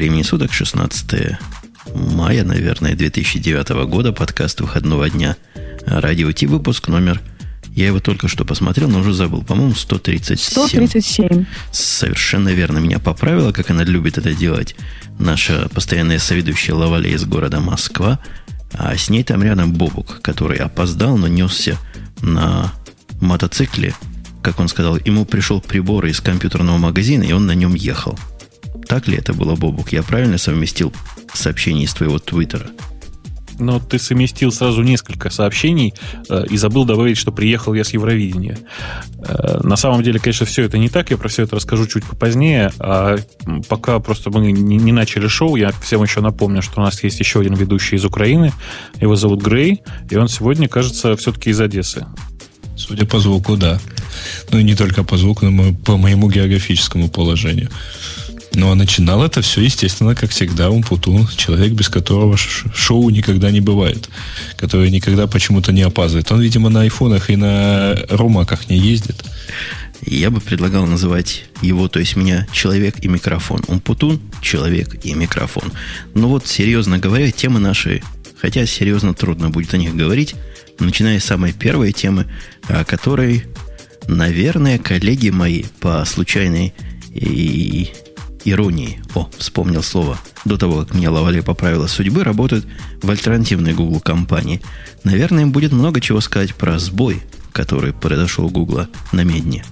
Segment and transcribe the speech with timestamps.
[0.00, 1.36] времени суток, 16
[1.94, 5.36] мая, наверное, 2009 года, подкаст выходного дня.
[5.84, 7.20] Радио Ти, выпуск номер...
[7.74, 9.42] Я его только что посмотрел, но уже забыл.
[9.42, 10.52] По-моему, 137.
[10.52, 11.44] 137.
[11.70, 12.78] Совершенно верно.
[12.78, 14.74] Меня поправила, как она любит это делать.
[15.18, 18.20] Наша постоянная соведущая Лавале из города Москва.
[18.72, 21.76] А с ней там рядом Бобук, который опоздал, но несся
[22.22, 22.72] на
[23.20, 23.94] мотоцикле.
[24.40, 28.18] Как он сказал, ему пришел прибор из компьютерного магазина, и он на нем ехал.
[28.90, 29.92] Так ли это было, Бобук?
[29.92, 30.92] Я правильно совместил
[31.32, 32.66] сообщение из твоего твиттера?
[33.60, 35.94] Но ты совместил сразу несколько сообщений
[36.28, 38.58] э, и забыл добавить, что приехал я с Евровидения.
[39.18, 41.10] Э, на самом деле, конечно, все это не так.
[41.12, 42.72] Я про все это расскажу чуть попозднее.
[42.80, 43.18] А
[43.68, 47.20] пока просто мы не, не начали шоу, я всем еще напомню, что у нас есть
[47.20, 48.52] еще один ведущий из Украины.
[49.00, 52.06] Его зовут Грей, и он сегодня, кажется, все-таки из Одессы.
[52.76, 53.78] Судя по звуку, да.
[54.50, 57.70] Ну и не только по звуку, но по моему географическому положению.
[58.52, 63.60] Ну, а начинал это все, естественно, как всегда, Умпутун, человек, без которого шоу никогда не
[63.60, 64.08] бывает,
[64.56, 66.30] который никогда почему-то не опаздывает.
[66.32, 69.24] Он, видимо, на айфонах и на ромаках не ездит.
[70.04, 73.62] Я бы предлагал называть его, то есть меня, человек и микрофон.
[73.68, 75.72] Умпутун, человек и микрофон.
[76.14, 78.02] Но вот, серьезно говоря, темы наши,
[78.40, 80.34] хотя серьезно трудно будет о них говорить,
[80.80, 82.26] начиная с самой первой темы,
[82.66, 83.44] о которой,
[84.08, 86.72] наверное, коллеги мои по случайной
[87.14, 87.90] и
[88.44, 92.66] иронии, о, вспомнил слово, до того, как меня Лавале поправила судьбы, работают
[93.02, 94.60] в альтернативной Google компании.
[95.04, 99.64] Наверное, им будет много чего сказать про сбой, который произошел у Google на медне.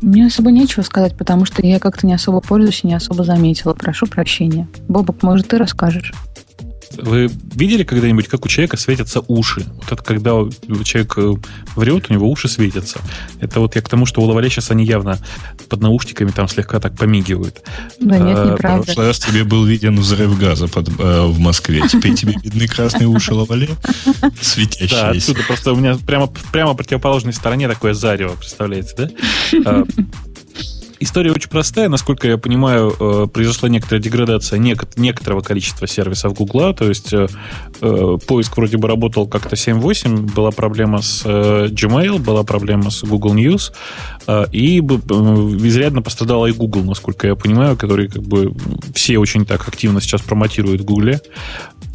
[0.00, 3.74] Мне особо нечего сказать, потому что я как-то не особо пользуюсь и не особо заметила.
[3.74, 4.68] Прошу прощения.
[4.86, 6.12] Бобок, может, ты расскажешь?
[6.98, 9.64] Вы видели когда-нибудь, как у человека светятся уши?
[9.76, 10.32] Вот это когда
[10.84, 11.34] человек э,
[11.76, 13.00] врет, у него уши светятся.
[13.40, 15.18] Это вот я к тому, что у Лавале сейчас они явно
[15.68, 17.62] под наушниками там слегка так помигивают.
[18.00, 18.82] Да нет, а, неправда.
[18.82, 21.82] В прошлый раз тебе был виден взрыв газа под, э, в Москве.
[21.88, 23.70] Теперь тебе видны красные уши Лавале,
[24.40, 24.94] светящиеся.
[24.94, 29.10] Да, отсюда просто у меня прямо, прямо в противоположной стороне такое зарево, представляете,
[29.62, 29.84] да?
[31.00, 31.88] История очень простая.
[31.88, 36.74] Насколько я понимаю, э, произошла некоторая деградация некоторого количества сервисов Гугла.
[36.74, 37.28] То есть э,
[37.80, 40.34] э, поиск вроде бы работал как-то 7-8.
[40.34, 43.72] Была проблема с Gmail, была проблема с Google News.
[44.52, 48.52] И изрядно пострадала и Google, насколько я понимаю, который как бы
[48.94, 51.20] все очень так активно сейчас промотируют в Гугле.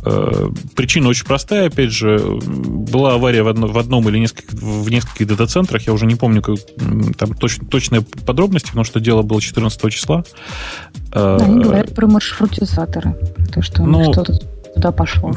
[0.06, 4.90] Э, причина очень простая, опять же, была авария в, одно, в одном или нескольких, в
[4.90, 6.58] нескольких дата-центрах, я уже не помню как,
[7.18, 10.26] там точ, точные подробности, потому что дело было 14 числа.
[11.14, 13.16] Э, Они говорят про маршрутизаторы,
[13.54, 14.40] то, что ну, что-то
[14.74, 15.34] туда пошло.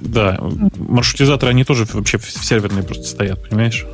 [0.00, 0.38] Да,
[0.76, 3.86] маршрутизаторы, они тоже вообще в серверные просто стоят, понимаешь?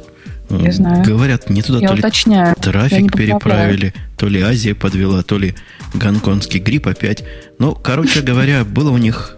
[0.51, 1.05] Не знаю.
[1.05, 2.55] Говорят, не туда я то уточняю.
[2.57, 5.55] ли трафик переправили, то ли Азия подвела, то ли
[5.95, 7.25] гонконгский грипп опять.
[7.59, 9.37] Но, короче говоря, было у них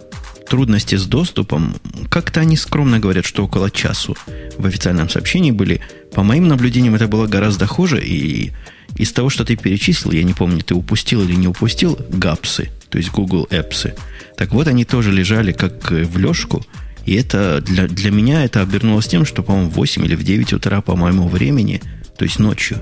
[0.49, 1.75] трудности с доступом.
[2.09, 4.15] Как-то они скромно говорят, что около часу
[4.57, 5.81] в официальном сообщении были.
[6.13, 8.03] По моим наблюдениям, это было гораздо хуже.
[8.03, 8.51] И
[8.95, 12.97] из того, что ты перечислил, я не помню, ты упустил или не упустил, гапсы, то
[12.97, 13.97] есть Google Apps.
[14.37, 16.65] Так вот, они тоже лежали как в лёжку–
[17.05, 20.53] и это для, для меня это обернулось тем, что, по-моему, в 8 или в 9
[20.53, 21.81] утра по моему времени,
[22.17, 22.81] то есть ночью,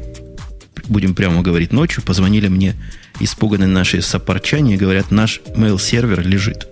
[0.87, 2.75] будем прямо говорить ночью, позвонили мне
[3.19, 6.67] испуганные наши сопарчане и говорят, наш mail-сервер лежит.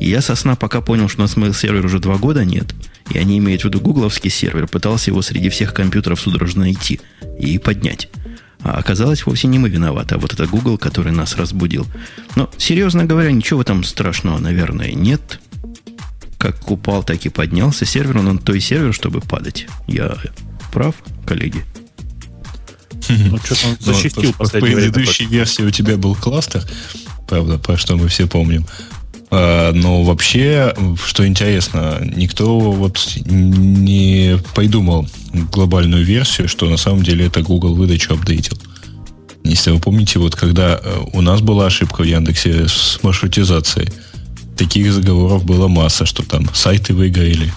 [0.00, 2.74] И я со сна пока понял, что у нас mail-сервер уже два года нет,
[3.10, 7.00] и они имеют в виду гугловский сервер, пытался его среди всех компьютеров судорожно найти
[7.38, 8.10] и поднять.
[8.62, 11.86] А оказалось, вовсе не мы виноваты, а вот это Google, который нас разбудил.
[12.34, 15.40] Но, серьезно говоря, ничего там страшного, наверное, нет
[16.52, 17.84] как упал, так и поднялся.
[17.84, 19.66] Сервер, он той сервер, чтобы падать.
[19.88, 20.16] Я
[20.72, 20.94] прав,
[21.26, 21.64] коллеги?
[23.08, 26.62] Ну, что-то он защитил ну, В предыдущей версии у тебя был кластер,
[27.28, 28.64] правда, по что мы все помним.
[29.30, 30.74] А, но вообще,
[31.04, 35.08] что интересно, никто вот не придумал
[35.52, 38.58] глобальную версию, что на самом деле это Google выдачу апдейтил.
[39.42, 43.88] Если вы помните, вот когда э, у нас была ошибка в Яндексе с маршрутизацией–
[44.56, 47.52] таких заговоров было масса, что там сайты выгорели.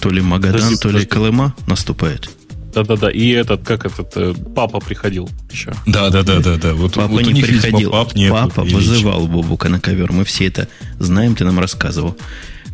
[0.00, 2.30] То ли Магадан, подожди, то ли Колыма наступает.
[2.74, 5.72] Да-да-да, и этот, как этот, э, папа приходил еще.
[5.86, 6.74] Да-да-да-да-да.
[6.74, 10.12] Вот, папа вот не приходил, пап нет, папа вызывал Бобука на ковер.
[10.12, 12.16] Мы все это знаем, ты нам рассказывал.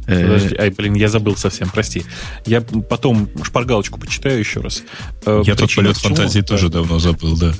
[0.06, 2.04] Э, Подожди, ай, блин, я забыл совсем, прости.
[2.44, 4.82] Я потом шпаргалочку почитаю еще раз.
[5.24, 7.52] Э, я тот полет почему, фантазии да, тоже давно забыл, да.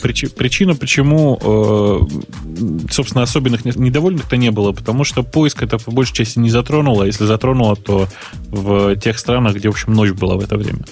[0.00, 6.14] Причина, причина почему, э, собственно, особенных недовольных-то не было, потому что поиск это по большей
[6.14, 7.04] части не затронуло.
[7.04, 8.08] А если затронуло, то
[8.48, 10.84] в тех странах, где, в общем, ночь была в это время.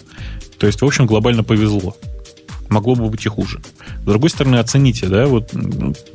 [0.59, 1.97] То есть, в общем, глобально повезло.
[2.69, 3.61] Могло бы быть и хуже.
[4.03, 5.53] С другой стороны, оцените, да, вот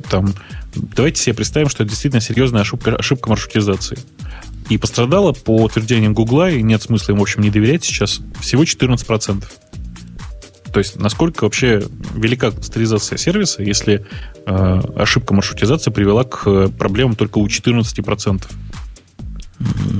[0.08, 0.34] там,
[0.74, 3.98] давайте себе представим, что это действительно серьезная ошибка, ошибка маршрутизации.
[4.68, 8.64] И пострадало, по утверждениям Гугла, и нет смысла им, в общем, не доверять сейчас, всего
[8.64, 9.44] 14%.
[10.72, 11.82] То есть, насколько вообще
[12.14, 14.04] велика кластеризация сервиса, если
[14.44, 18.44] э, ошибка маршрутизации привела к проблемам только у 14%?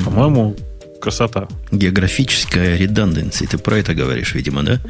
[0.05, 0.57] По-моему,
[1.01, 1.49] красота.
[1.71, 3.49] Географическая реданденция.
[3.49, 4.81] Ты про это говоришь, видимо, да?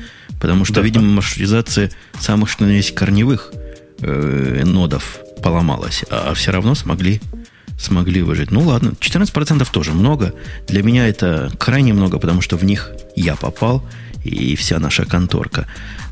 [0.41, 3.53] Потому что, да, видимо, маршрутизация самых что есть корневых
[4.01, 7.21] э, нодов поломалась, а все равно смогли,
[7.79, 8.51] смогли выжить.
[8.51, 10.35] Ну ладно, 14% тоже много.
[10.69, 13.87] Для меня это крайне много, потому что в них я попал,
[14.25, 15.67] и вся наша конторка.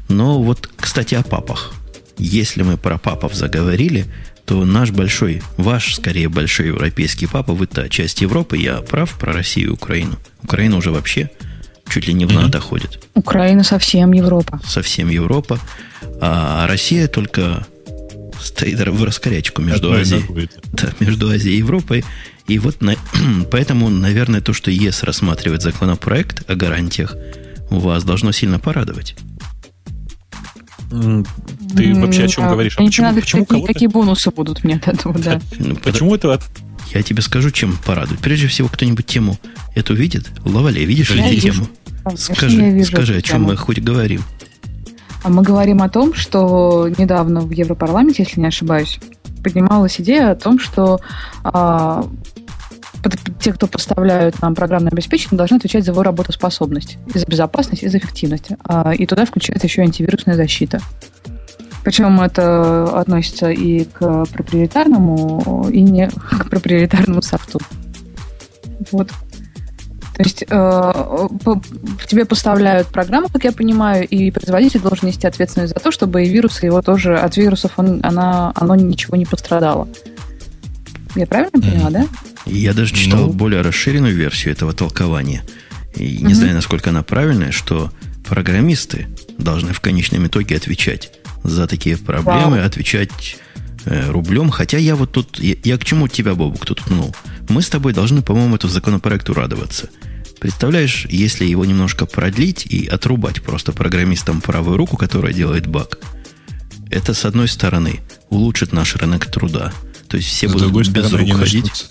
[0.09, 1.75] Но вот, кстати, о папах.
[2.19, 4.07] Если мы про папов заговорили,
[4.45, 9.69] то наш большой, ваш, скорее, большой европейский папа, вы-то часть Европы, я прав про Россию
[9.69, 10.17] и Украину.
[10.43, 11.31] Украина уже вообще
[11.89, 12.61] чуть ли не в НАТО mm-hmm.
[12.61, 13.05] ходит.
[13.15, 14.61] Украина совсем Европа.
[14.67, 15.59] Совсем Европа.
[16.21, 17.67] А Россия только
[18.41, 22.05] стоит в раскорячку между Азией, да, между Азией и Европой.
[22.47, 22.97] И вот на,
[23.51, 27.17] поэтому, наверное, то, что ЕС рассматривает законопроект о гарантиях,
[27.71, 29.17] вас должно сильно порадовать.
[30.91, 32.77] Ты вообще о чем говоришь?
[32.79, 35.41] А почему, надо, почему какие, какие бонусы будут мне от этого, да?
[35.59, 36.41] Ну, почему это
[36.93, 38.21] Я тебе скажу, чем порадует.
[38.21, 39.39] Прежде всего, кто-нибудь тему
[39.75, 40.31] эту видит?
[40.45, 41.69] Лавале, видишь я ли тему?
[42.17, 44.23] Скажи, скажи, о чем мы хоть говорим.
[45.25, 49.01] А мы говорим о том, что недавно в Европарламенте, если не ошибаюсь,
[49.43, 51.01] поднималась идея о том, что
[51.43, 52.05] а,
[53.41, 57.89] те, кто поставляют нам программное обеспечение, должны отвечать за его работоспособность, и за безопасность, и
[57.89, 58.51] за эффективность.
[58.65, 60.81] А, и туда включается еще антивирусная защита.
[61.85, 67.61] Причем это относится и к проприетарному, и не к проприетарному софту.
[68.93, 69.11] Вот.
[70.17, 70.49] То есть э,
[72.07, 76.29] тебе поставляют программу, как я понимаю, и производитель должен нести ответственность за то, чтобы и
[76.29, 79.89] вирусы его тоже от вирусов он, она, оно ничего не пострадало.
[81.17, 82.07] Я правильно поняла, да?
[82.47, 83.33] Я даже читал ну...
[83.33, 85.43] более расширенную версию этого толкования.
[85.97, 86.35] И не угу.
[86.35, 87.93] знаю, насколько она правильная, что
[88.29, 89.09] программисты
[89.39, 91.13] должны в конечном итоге отвечать
[91.43, 92.67] за такие проблемы, Вау.
[92.67, 93.37] отвечать
[93.85, 94.51] э, рублем.
[94.51, 95.41] Хотя я вот тут...
[95.41, 97.15] Я, я к чему тебя, Бобук, тут пнул?
[97.49, 99.89] Мы с тобой должны, по-моему, эту законопроекту радоваться.
[100.41, 105.99] Представляешь, если его немножко продлить и отрубать просто программистам правую руку, которая делает баг,
[106.91, 109.73] это, с одной стороны, улучшит наш рынок труда–
[110.15, 111.87] то есть все с будут без рук ходить.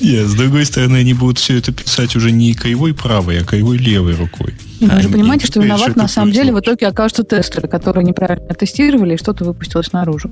[0.00, 3.78] Нет, с другой стороны, они будут все это писать уже не кривой правой, а кривой
[3.78, 4.54] левой рукой.
[4.80, 9.14] Вы же понимаете, что виноват на самом деле в итоге окажутся тестеры, которые неправильно тестировали,
[9.14, 10.30] и что-то выпустилось наружу.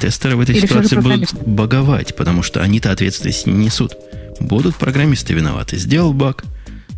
[0.00, 3.96] Тестеры в этой Или ситуации будут боговать, потому что они-то ответственность не несут.
[4.40, 5.76] Будут программисты виноваты.
[5.76, 6.44] Сделал баг.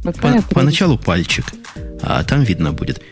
[0.02, 1.46] По, поначалу пальчик,
[2.02, 3.02] а там видно будет.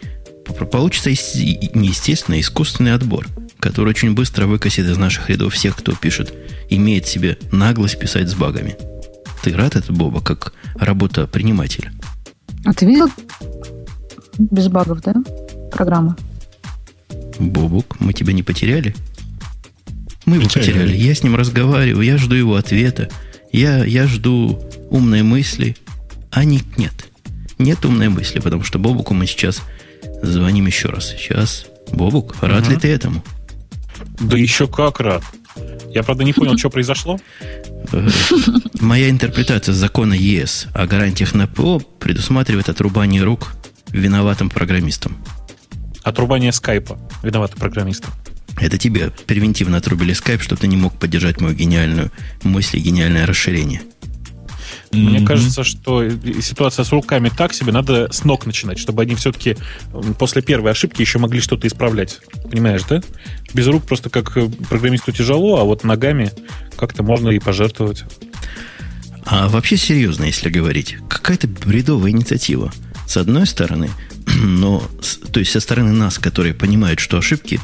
[0.72, 3.26] Получится неестественно искусственный отбор
[3.60, 6.32] который очень быстро выкосит из наших рядов всех, кто пишет,
[6.70, 8.76] имеет себе наглость писать с багами.
[9.42, 11.92] Ты рад это, Боба, как работа принимателя?
[12.64, 13.08] А ты видел
[14.38, 15.14] без багов, да,
[15.70, 16.16] программу?
[17.38, 18.94] Бобук, мы тебя не потеряли?
[20.26, 20.96] Мы его потеряли.
[20.96, 23.08] Я с ним разговариваю, я жду его ответа.
[23.52, 25.76] Я, я жду умной мысли.
[26.30, 26.92] А нет, нет.
[27.58, 29.62] Нет умной мысли, потому что Бобуку мы сейчас
[30.22, 31.10] звоним еще раз.
[31.10, 31.66] Сейчас.
[31.92, 32.70] Бобук, рад угу.
[32.70, 33.24] ли ты этому?
[34.20, 35.22] Да еще как рад.
[35.92, 37.18] Я, правда, не понял, что произошло.
[38.80, 43.52] Моя интерпретация закона ЕС о гарантиях на ПО предусматривает отрубание рук
[43.88, 45.16] виноватым программистам.
[46.02, 48.12] Отрубание скайпа виноватым программистам.
[48.60, 52.12] Это тебе превентивно отрубили скайп, чтобы ты не мог поддержать мою гениальную
[52.42, 53.82] мысль и гениальное расширение.
[54.92, 55.24] Мне mm-hmm.
[55.24, 56.08] кажется, что
[56.40, 59.56] ситуация с руками так себе, надо с ног начинать, чтобы они все-таки
[60.18, 62.20] после первой ошибки еще могли что-то исправлять.
[62.50, 63.00] Понимаешь, да?
[63.54, 66.32] Без рук просто как э, программисту тяжело, а вот ногами
[66.76, 68.04] как-то можно и пожертвовать.
[69.24, 72.72] А вообще серьезно, если говорить, какая-то бредовая инициатива.
[73.06, 73.90] С одной стороны,
[74.42, 74.82] но,
[75.32, 77.60] то есть со стороны нас, которые понимают, что ошибки,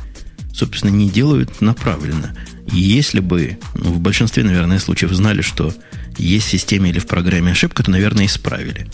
[0.57, 2.35] собственно, не делают направленно.
[2.73, 5.73] И если бы, ну, в большинстве, наверное, случаев знали, что
[6.19, 8.89] есть в системе или в программе ошибка, то, наверное, исправили.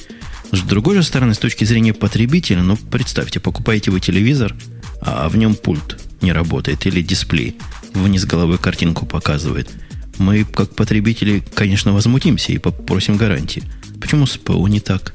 [0.50, 4.54] С другой же стороны, с точки зрения потребителя, ну, представьте, покупаете вы телевизор,
[5.00, 7.56] а в нем пульт не работает или дисплей
[7.94, 9.70] вниз головой картинку показывает.
[10.18, 13.62] Мы, как потребители, конечно, возмутимся и попросим гарантии.
[14.00, 15.14] Почему с ПО не так?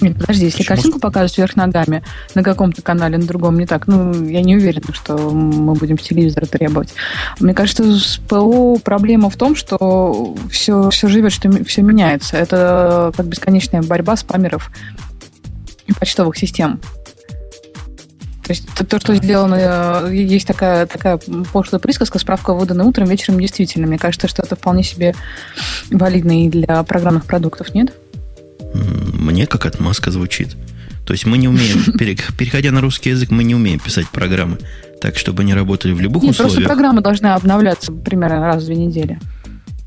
[0.00, 0.76] Нет, подожди, если Почему?
[0.76, 2.02] картинку показывать вверх ногами
[2.34, 6.02] на каком-то канале, на другом не так, ну, я не уверена, что мы будем с
[6.02, 6.94] телевизора требовать.
[7.40, 12.36] Мне кажется, с ПО проблема в том, что все, все живет, что все меняется.
[12.36, 14.70] Это как бесконечная борьба спамеров
[15.86, 16.80] и почтовых систем.
[18.48, 21.20] То есть то, то что сделано, э, есть такая, такая
[21.52, 23.86] пошлая присказка, справка выдана утром, вечером действительно.
[23.86, 25.14] Мне кажется, что это вполне себе
[25.90, 27.92] валидно и для программных продуктов, нет?
[28.74, 30.56] Мне как отмазка звучит.
[31.04, 34.58] То есть мы не умеем, переходя на русский язык, мы не умеем писать программы
[35.00, 36.56] так, чтобы они работали в любых Нет, условиях.
[36.56, 39.18] Просто программа должна обновляться примерно раз в две недели.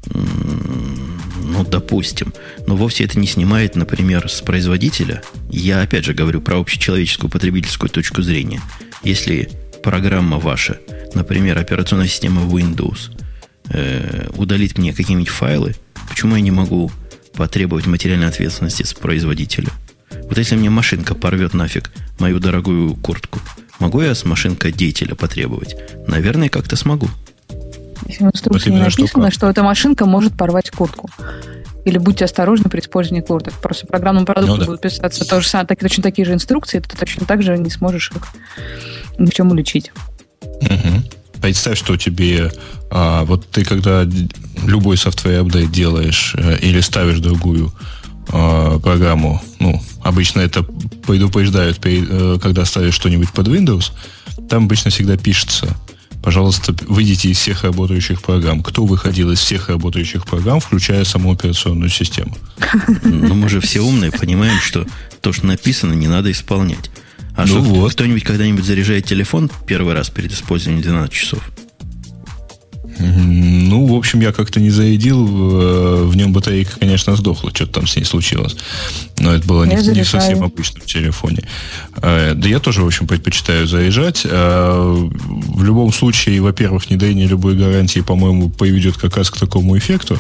[0.06, 2.34] Ну, допустим.
[2.66, 5.22] Но вовсе это не снимает, например, с производителя.
[5.50, 8.62] Я опять же говорю про общечеловеческую потребительскую точку зрения.
[9.04, 9.50] Если
[9.84, 10.80] программа ваша,
[11.14, 13.12] например, операционная система Windows,
[13.70, 15.76] э, удалит мне какие-нибудь файлы,
[16.10, 16.92] почему я не могу
[17.34, 19.70] потребовать материальной ответственности с производителя?
[20.24, 23.40] Вот если мне машинка порвет нафиг мою дорогую куртку,
[23.80, 25.76] могу я с машинка деятеля потребовать?
[26.08, 27.10] Наверное, как-то смогу.
[28.08, 31.10] Если в инструкции вот не написано, что, что эта машинка может порвать куртку.
[31.84, 33.54] Или будьте осторожны при использовании курток.
[33.56, 34.66] Просто в программном продукте ну, да.
[34.66, 37.70] будут писаться то же самое, так, точно такие же инструкции, ты точно так же не
[37.70, 38.28] сможешь их
[39.18, 39.92] ни в чем уличить.
[40.42, 41.21] Угу.
[41.42, 42.52] Представь, что тебе
[42.92, 44.06] а, вот ты когда
[44.66, 47.74] любой софтвер апдейт делаешь э, или ставишь другую
[48.28, 53.92] э, программу, ну, обычно это предупреждают, э, когда ставишь что-нибудь под Windows,
[54.50, 55.74] там обычно всегда пишется,
[56.22, 58.62] пожалуйста, выйдите из всех работающих программ.
[58.62, 62.38] Кто выходил из всех работающих программ, включая саму операционную систему?
[63.04, 64.86] Ну, мы же все умные, понимаем, что
[65.22, 66.92] то, что написано, не надо исполнять.
[67.42, 67.92] А ну что, вот.
[67.94, 71.42] кто-нибудь когда-нибудь заряжает телефон первый раз перед использованием 12 часов?
[73.00, 75.26] Ну, в общем, я как-то не зарядил.
[75.28, 77.50] Э, в нем батарейка, конечно, сдохла.
[77.50, 78.56] Что-то там с ней случилось.
[79.18, 81.42] Но это было не, не в совсем обычном телефоне.
[81.96, 84.22] Э, да я тоже, в общем, предпочитаю заряжать.
[84.24, 90.20] Э, в любом случае, во-первых, недоение любой гарантии, по-моему, приведет как раз к такому эффекту.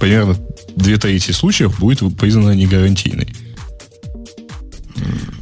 [0.00, 0.38] Примерно
[0.74, 3.28] две трети случаев будет признана негарантийной.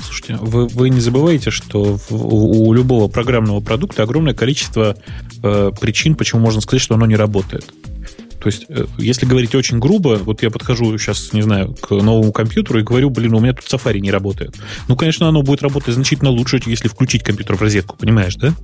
[0.03, 4.97] Слушайте, вы, вы не забываете, что в, у, у любого программного продукта огромное количество
[5.43, 7.73] э, причин, почему можно сказать, что оно не работает.
[8.45, 12.31] То есть, э, если говорить очень грубо, вот я подхожу сейчас, не знаю, к новому
[12.31, 14.55] компьютеру и говорю, блин, у меня тут Safari не работает.
[14.87, 18.55] Ну, конечно, оно будет работать значительно лучше, если включить компьютер в розетку, понимаешь, да?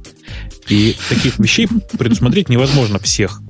[0.68, 1.66] И таких вещей
[1.98, 3.40] предусмотреть невозможно всех.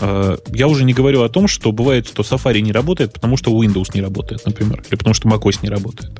[0.00, 3.50] Э, я уже не говорю о том, что бывает, что Safari не работает, потому что
[3.50, 6.12] Windows не работает, например, или потому что macOS не работает.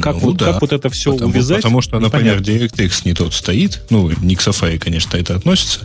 [0.00, 0.52] Как, ну, вот, да.
[0.52, 1.58] как вот это все потому, увязать?
[1.58, 3.82] Потому что, например, DirectX не тот стоит.
[3.90, 5.80] Ну, не к Safari, конечно, это относится.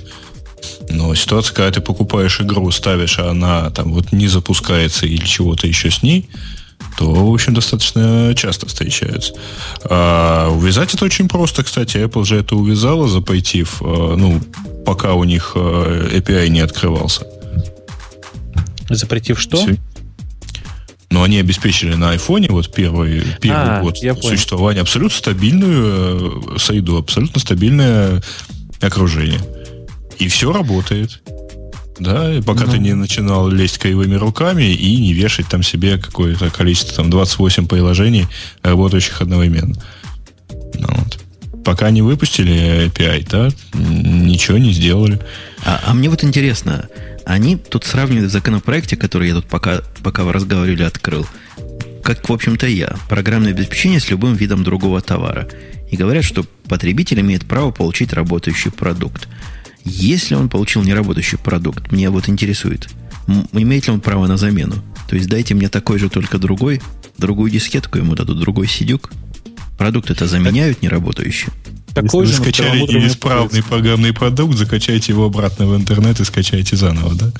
[0.89, 5.65] Но ситуация, когда ты покупаешь игру, ставишь, а она там вот не запускается или чего-то
[5.65, 6.29] еще с ней,
[6.97, 9.33] то, в общем, достаточно часто встречаются.
[9.85, 11.97] А увязать это очень просто, кстати.
[11.97, 14.41] Apple же это увязала, запойтив, э, ну,
[14.85, 17.25] пока у них э, API не открывался.
[18.89, 19.57] Запретив что?
[19.57, 19.77] Все.
[21.09, 26.97] Но они обеспечили на айфоне вот первый, первый а, год существования абсолютно стабильную э, среду,
[26.97, 28.23] абсолютно стабильное
[28.79, 29.41] окружение.
[30.19, 31.21] И все работает.
[31.99, 32.71] Да, и пока ну.
[32.71, 37.67] ты не начинал лезть кривыми руками и не вешать там себе какое-то количество, там 28
[37.67, 38.27] приложений,
[38.63, 39.75] работающих одновременно.
[40.49, 41.19] Ну, вот.
[41.63, 45.19] Пока не выпустили API, да, ничего не сделали.
[45.63, 46.87] А, а мне вот интересно,
[47.25, 51.27] они тут сравнивают в законопроекте, который я тут пока, пока вы разговаривали, открыл,
[52.03, 55.47] как, в общем-то, я, программное обеспечение с любым видом другого товара.
[55.91, 59.27] И говорят, что потребитель имеет право получить работающий продукт.
[59.83, 62.89] Если он получил неработающий продукт, меня вот интересует,
[63.53, 64.75] имеет ли он право на замену?
[65.09, 66.81] То есть дайте мне такой же, только другой,
[67.17, 69.11] другую дискетку ему дадут, другой сидюк.
[69.77, 71.49] Продукт это заменяют неработающий.
[71.93, 76.75] Такой Если же, вы скачали неисправный программный продукт, закачайте его обратно в интернет и скачайте
[76.75, 77.33] заново, да?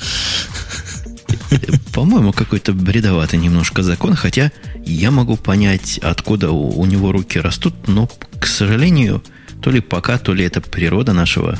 [1.93, 4.51] По-моему, какой-то бредоватый немножко закон, хотя
[4.85, 9.23] я могу понять, откуда у, у него руки растут, но, к сожалению,
[9.61, 11.57] то ли пока, то ли это природа нашего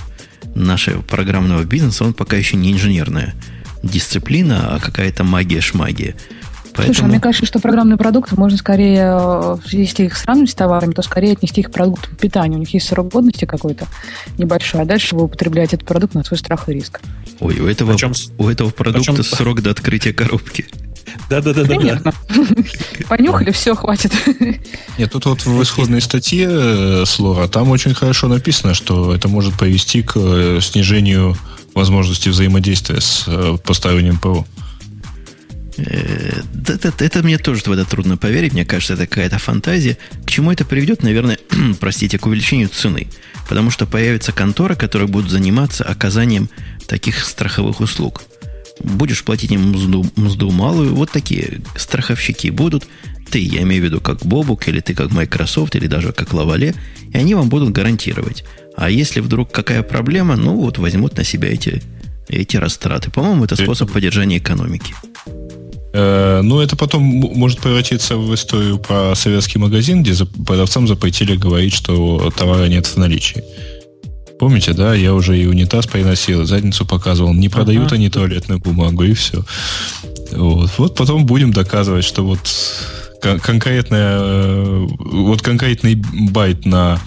[0.56, 3.34] нашего программного бизнеса, он пока еще не инженерная
[3.84, 6.16] дисциплина, а какая-то магия-шмагия.
[6.74, 6.94] Поэтому...
[6.94, 10.94] Слушай, а мне кажется, что программные продукты можно скорее, э, если их сравнивать с товарами,
[10.94, 12.56] то скорее отнести их к продуктам питания.
[12.56, 13.88] У них есть срок годности какой-то
[14.38, 17.02] небольшой, а дальше вы употребляете этот продукт на свой страх и риск.
[17.40, 19.24] Ой, у этого, чем, у этого продукта чем...
[19.24, 20.66] срок до открытия коробки.
[21.30, 21.64] Да-да-да.
[21.64, 22.14] да.
[23.10, 24.12] Понюхали, все, хватит.
[24.98, 29.28] Нет, тут вот в исходной статье э, с Лора, там очень хорошо написано, что это
[29.28, 31.38] может привести к э, снижению
[31.74, 34.46] возможности взаимодействия с э, поставлением ПО.
[35.78, 38.54] Это, это, это мне тоже в это трудно поверить.
[38.54, 39.98] Мне кажется, это какая-то фантазия.
[40.26, 41.02] К чему это приведет?
[41.02, 41.40] Наверное,
[41.80, 43.08] простите, к увеличению цены.
[43.50, 46.50] Потому что появятся конторы, которые будут заниматься оказанием
[46.88, 48.24] таких страховых услуг
[48.84, 52.88] будешь платить им мзду, мзду малую, вот такие страховщики будут,
[53.30, 56.76] Ты, я имею в виду, как Бобук, или ты как Microsoft, или даже как Лавале,
[57.14, 58.44] и они вам будут гарантировать.
[58.76, 61.82] А если вдруг какая проблема, ну вот возьмут на себя эти,
[62.28, 63.12] эти растраты.
[63.12, 64.94] По-моему, это способ поддержания экономики.
[65.94, 71.74] Э, ну, это потом может превратиться в историю про советский магазин, где продавцам запретили говорить,
[71.74, 73.44] что товара нет в наличии.
[74.42, 74.96] Помните, да?
[74.96, 77.32] Я уже и унитаз приносил, задницу показывал.
[77.32, 77.96] Не продают ага.
[77.98, 79.46] они туалетную бумагу, и все.
[80.32, 80.72] Вот.
[80.80, 82.40] вот потом будем доказывать, что вот
[83.22, 87.00] конкретная, э, вот конкретный байт на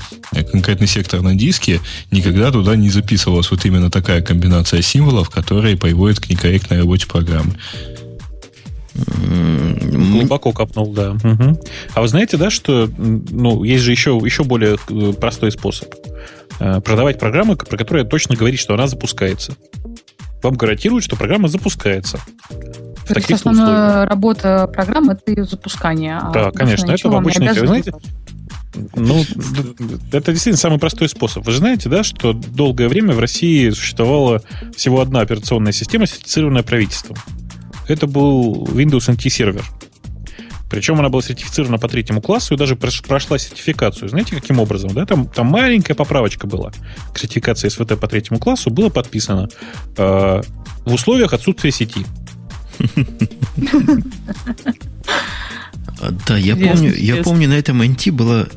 [0.52, 1.80] конкретный сектор на диске,
[2.12, 7.54] никогда туда не записывалась вот именно такая комбинация символов, которая приводит к некорректной работе программы.
[8.94, 11.12] Глубоко копнул, да.
[11.12, 11.60] Угу.
[11.94, 15.92] А вы знаете, да, что ну, есть же еще, еще более э, простой способ.
[16.60, 19.54] Э, продавать программы, про которые точно говорит, что она запускается.
[20.42, 22.20] Вам гарантируют, что программа запускается.
[23.08, 24.08] То есть основная условиях.
[24.08, 26.16] работа программы это ее запускание.
[26.16, 27.92] А да, конечно, это в обычной Вы знаете,
[28.94, 29.22] ну,
[30.12, 31.44] это действительно самый простой способ.
[31.44, 34.42] Вы же знаете, да, что долгое время в России существовала
[34.76, 37.16] всего одна операционная система, сертифицированная правительством.
[37.88, 39.64] Это был Windows NT сервер.
[40.70, 44.08] Причем она была сертифицирована по третьему классу и даже прошла сертификацию.
[44.08, 44.92] Знаете, каким образом?
[44.92, 45.06] Да?
[45.06, 46.72] Там, там маленькая поправочка была
[47.12, 48.70] к сертификации СВТ по третьему классу.
[48.70, 49.48] Было подписано
[49.96, 50.42] э,
[50.84, 52.04] в условиях отсутствия сети.
[56.26, 58.48] Да, я помню, я помню, на этом NT было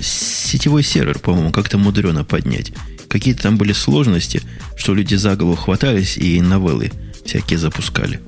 [0.00, 2.72] сетевой сервер, по-моему, как-то мудрено поднять.
[3.08, 4.40] Какие-то там были сложности,
[4.76, 6.90] что люди за голову хватались и новеллы
[7.24, 8.20] всякие запускали.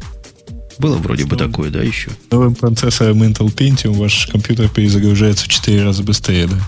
[0.78, 2.10] Было вроде бы такое, да, еще?
[2.30, 6.58] Новым процессором Intel Pentium ваш компьютер перезагружается в 4 раза быстрее, да?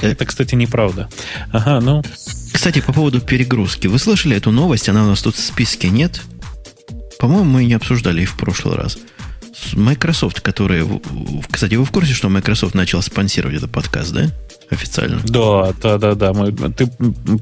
[0.00, 1.08] Это, кстати, неправда.
[1.52, 2.02] Ага, ну...
[2.52, 3.86] Кстати, по поводу перегрузки.
[3.86, 4.88] Вы слышали эту новость?
[4.88, 6.20] Она у нас тут в списке нет.
[7.18, 8.98] По-моему, мы не обсуждали и в прошлый раз.
[9.74, 10.86] Microsoft, которые...
[11.50, 14.30] Кстати, вы в курсе, что Microsoft начал спонсировать этот подкаст, да?
[14.70, 15.20] Официально.
[15.24, 16.32] Да, да, да, да.
[16.32, 16.86] Мы, ты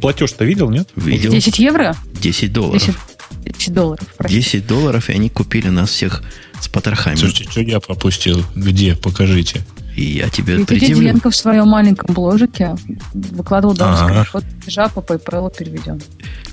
[0.01, 0.89] платеж-то видел, нет?
[0.97, 1.31] Видел.
[1.31, 1.97] 10 евро?
[2.21, 2.83] 10 долларов.
[2.83, 2.97] 10
[3.45, 4.07] 10 долларов.
[4.17, 4.59] Простите.
[4.59, 6.23] 10 долларов, и они купили нас всех
[6.61, 7.17] с потрохами.
[7.17, 8.45] Слушайте, что я пропустил?
[8.55, 8.97] Где?
[8.97, 9.63] Покажите.
[9.97, 11.21] И я тебе и предъявлю.
[11.23, 12.77] в своем маленьком бложике
[13.13, 16.01] выкладывал даже скриншот платежа по PayPal переведен.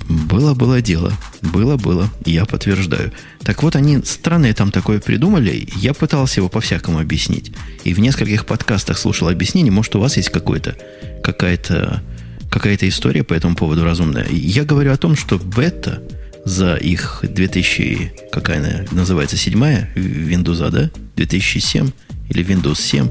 [0.08, 1.12] Было-было дело.
[1.42, 2.08] Было-было.
[2.24, 3.12] Я подтверждаю.
[3.42, 5.68] Так вот, они странное там такое придумали.
[5.76, 7.52] Я пытался его по-всякому объяснить.
[7.84, 9.72] И в нескольких подкастах слушал объяснение.
[9.72, 10.76] Может, у вас есть какой-то,
[11.22, 12.02] какая-то
[12.50, 14.26] какая-то история по этому поводу разумная.
[14.30, 16.02] Я говорю о том, что бета–
[16.48, 20.90] за их 2000, какая она называется, седьмая Windows, да?
[21.16, 21.90] 2007
[22.28, 23.08] или Windows 7.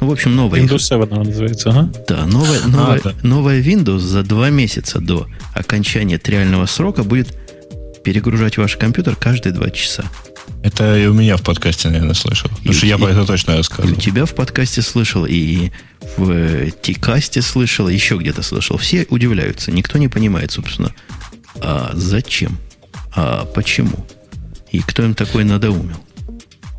[0.00, 0.60] Ну, в общем, новая.
[0.60, 1.90] Windows 7 она называется, ага.
[2.06, 3.14] Да, новая, новая, а, да.
[3.22, 7.34] новая Windows за два месяца до окончания триального срока будет
[8.04, 10.04] перегружать ваш компьютер каждые два часа.
[10.62, 12.50] Это и у меня в подкасте, наверное, слышал.
[12.50, 13.94] Потому и что я про это точно рассказывал.
[13.94, 15.70] И у тебя в подкасте слышал, и
[16.16, 18.76] в Тикасте слышал, и еще где-то слышал.
[18.76, 19.70] Все удивляются.
[19.70, 20.92] Никто не понимает, собственно,
[21.60, 22.58] а зачем.
[23.14, 24.06] А почему?
[24.72, 25.96] И кто им такой надоумил?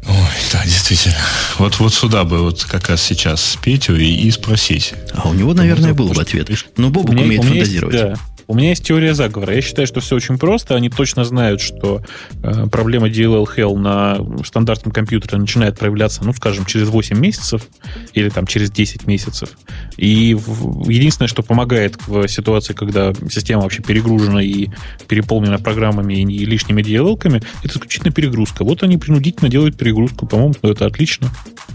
[0.08, 0.16] Ой,
[0.54, 1.18] да, действительно.
[1.58, 4.94] Вот, вот сюда бы вот как раз сейчас Петю и, и спросить.
[5.14, 6.50] А у него, наверное, был бы ответ.
[6.78, 7.96] Но Бобук умеет фантазировать.
[7.96, 8.37] Есть, да.
[8.48, 9.56] У меня есть теория заговора.
[9.56, 10.76] Я считаю, что все очень просто.
[10.76, 12.02] Они точно знают, что
[12.44, 17.68] э, проблема DLL Hell на стандартном компьютере начинает проявляться, ну, скажем, через 8 месяцев
[18.14, 19.50] или там через 10 месяцев.
[19.98, 24.70] И в, единственное, что помогает в ситуации, когда система вообще перегружена и
[25.10, 28.64] переполнена программами и лишними DLL-ками, это исключительно перегрузка.
[28.64, 30.26] Вот они принудительно делают перегрузку.
[30.26, 31.30] По-моему, это отлично.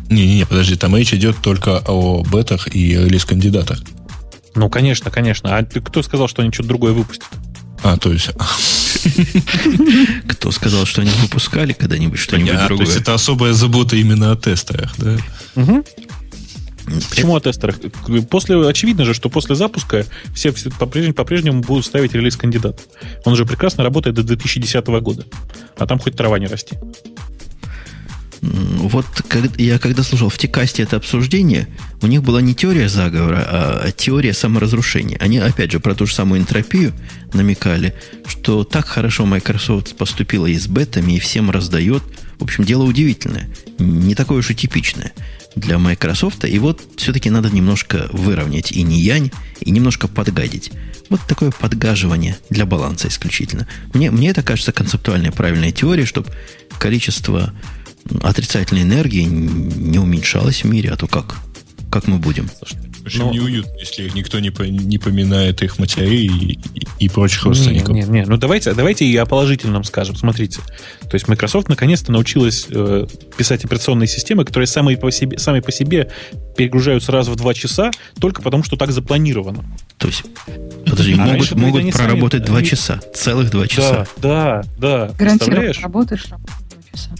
[0.08, 3.82] Не-не-не, подожди, там речь идет только о бетах и релиз-кандидатах.
[4.54, 5.56] Ну, конечно, конечно.
[5.56, 7.28] А кто сказал, что они что-то другое выпустят?
[7.82, 8.30] А, то есть...
[10.28, 12.86] Кто сказал, что они выпускали когда-нибудь что-нибудь другое?
[12.86, 15.16] То есть это особая забота именно о тестерах, да?
[17.10, 17.76] Почему о тестерах?
[18.28, 22.80] После, очевидно же, что после запуска все по-прежнему, по-прежнему будут ставить релиз кандидат.
[23.24, 25.24] Он же прекрасно работает до 2010 года.
[25.76, 26.76] А там хоть трава не расти.
[28.42, 29.07] Вот
[29.59, 31.68] я когда слушал в Текасте это обсуждение,
[32.00, 35.16] у них была не теория заговора, а теория саморазрушения.
[35.18, 36.92] Они, опять же, про ту же самую энтропию
[37.33, 37.94] намекали,
[38.26, 42.02] что так хорошо Microsoft поступила и с бетами, и всем раздает.
[42.40, 43.48] В общем, дело удивительное.
[43.78, 45.12] Не такое уж и типичное
[45.55, 46.44] для Microsoft.
[46.44, 50.72] И вот все-таки надо немножко выровнять и не янь, и немножко подгадить.
[51.11, 53.68] Вот такое подгаживание для баланса исключительно.
[53.94, 56.31] Мне, мне это кажется концептуальной правильной теорией, чтобы
[56.78, 57.52] количество
[58.22, 61.36] отрицательной энергии не уменьшалась в мире, а то как?
[61.90, 62.48] Как мы будем?
[62.48, 63.32] В общем, но...
[63.32, 67.94] неуютно, если никто не, по, не поминает их матерей и, и, и прочих родственников.
[67.94, 70.14] Не, не, не, ну давайте, давайте и о положительном скажем.
[70.14, 70.60] Смотрите,
[71.00, 75.72] то есть Microsoft наконец-то научилась э, писать операционные системы, которые сами по себе, сами по
[75.72, 76.12] себе
[76.56, 79.64] перегружаются раз в два часа только потому, что так запланировано.
[79.98, 80.22] То есть,
[80.86, 84.06] подожди, а могут, могут проработать два часа, целых два часа.
[84.18, 85.14] Да, да, да.
[85.18, 86.38] Гарантированно работаешь два
[86.92, 87.10] часа.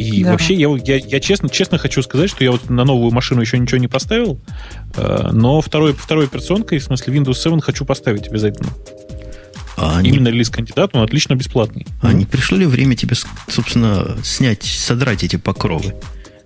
[0.00, 0.32] И да.
[0.32, 3.58] вообще, я, я, я честно, честно хочу сказать, что я вот на новую машину еще
[3.58, 4.38] ничего не поставил,
[4.96, 8.70] э, но второй, второй операционкой, в смысле Windows 7, хочу поставить обязательно.
[9.76, 10.10] А они...
[10.10, 11.86] Именно релиз кандидат, он отлично бесплатный.
[12.02, 13.14] А не пришло ли время тебе,
[13.48, 15.94] собственно, снять, содрать эти покровы?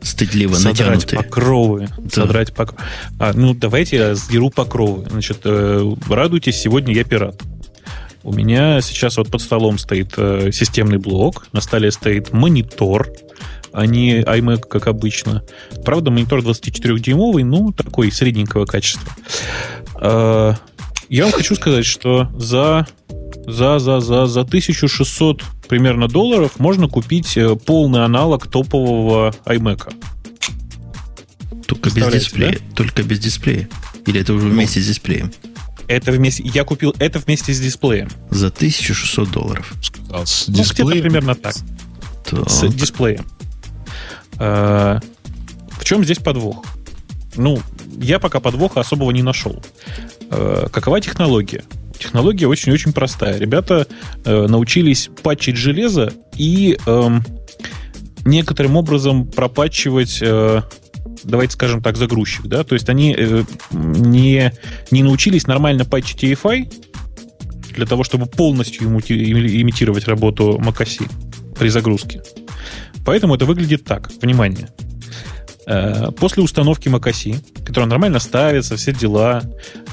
[0.02, 1.22] Стыдливо содрать натянутые.
[1.22, 1.88] покровы.
[1.98, 2.10] Да.
[2.10, 2.82] Содрать покровы.
[3.18, 5.08] А, ну, давайте я сдеру покровы.
[5.08, 7.40] Значит, э, радуйтесь, сегодня я пират.
[8.24, 13.12] У меня сейчас вот под столом стоит э, системный блок, на столе стоит монитор,
[13.74, 15.42] а не iMac, как обычно.
[15.84, 19.12] Правда, монитор 24-дюймовый, ну, такой средненького качества.
[20.00, 20.54] Э,
[21.08, 22.86] я вам хочу сказать, что за,
[23.46, 29.92] за, за, за, за 1600 примерно долларов можно купить э, полный аналог топового iMac.
[31.66, 32.52] Только без дисплея.
[32.52, 32.58] Да?
[32.76, 33.68] Только без дисплея.
[34.06, 35.32] Или это уже вместе ну, с дисплеем?
[35.88, 38.08] Это вместе, я купил это вместе с дисплеем.
[38.30, 39.74] За 1600 долларов.
[40.24, 41.56] С ну, где-то примерно так.
[42.24, 42.48] так.
[42.48, 43.24] С дисплеем.
[44.38, 45.00] А,
[45.70, 46.64] в чем здесь подвох?
[47.36, 47.60] Ну,
[47.98, 49.62] я пока подвоха особого не нашел.
[50.30, 51.64] А, какова технология?
[51.98, 53.38] Технология очень-очень простая.
[53.38, 53.86] Ребята
[54.24, 57.08] э, научились патчить железо и э,
[58.24, 60.62] некоторым образом пропатчивать э,
[61.24, 64.52] давайте скажем так, загрузчик, да, то есть они э, не,
[64.90, 66.72] не научились нормально патчить EFI
[67.74, 71.08] для того, чтобы полностью имитировать работу macOS
[71.58, 72.22] при загрузке.
[73.04, 74.10] Поэтому это выглядит так.
[74.20, 74.68] Внимание.
[75.66, 79.42] Э, после установки macOS, которая нормально ставится, все дела,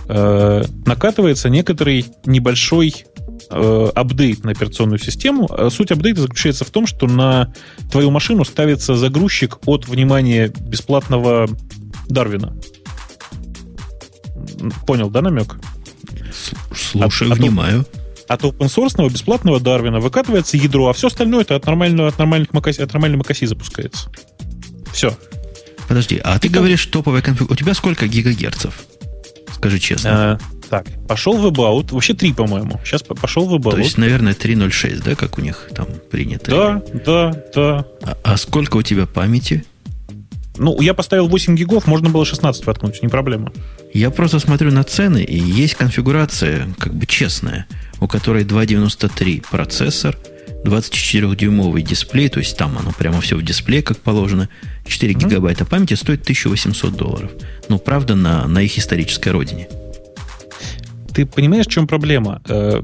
[0.08, 3.06] э, накатывается некоторый небольшой
[3.50, 5.48] э, апдейт на операционную систему.
[5.50, 7.54] А суть апдейта заключается в том, что на
[7.92, 11.48] твою машину ставится загрузчик от, внимания бесплатного
[12.10, 12.58] Дарвина.
[14.86, 15.58] Понял, да, намек?
[16.76, 17.82] Слушаю, от, внимаю.
[17.82, 18.01] От,
[18.34, 22.54] от open source бесплатного Дарвина выкатывается ядро, а все остальное это от нормального, от нормальных
[22.54, 24.10] макаси, от нормальной макаси запускается.
[24.94, 25.18] Все.
[25.88, 27.54] Подожди, а ты, ты говоришь топовая конфигурация.
[27.54, 28.80] У тебя сколько гигагерцев?
[29.54, 30.12] Скажи честно.
[30.12, 30.40] А,
[30.70, 31.94] так, пошел в About.
[31.94, 32.80] Вообще 3, по-моему.
[32.86, 33.72] Сейчас пошел в About.
[33.72, 36.50] То есть, наверное, 3.06, да, как у них там принято?
[36.50, 37.86] Да, да, да.
[38.04, 39.66] А, а сколько у тебя памяти?
[40.58, 43.52] Ну, я поставил 8 гигов, можно было 16 воткнуть, не проблема.
[43.94, 47.68] Я просто смотрю на цены, и есть конфигурация, как бы честная,
[48.00, 50.18] у которой 2.93 процессор,
[50.66, 54.50] 24-дюймовый дисплей, то есть там оно прямо все в дисплее, как положено,
[54.86, 55.18] 4 mm-hmm.
[55.18, 57.32] гигабайта памяти стоит 1800 долларов.
[57.70, 59.68] Ну, правда, на, на их исторической родине
[61.14, 62.42] ты понимаешь, в чем проблема?
[62.48, 62.82] Э,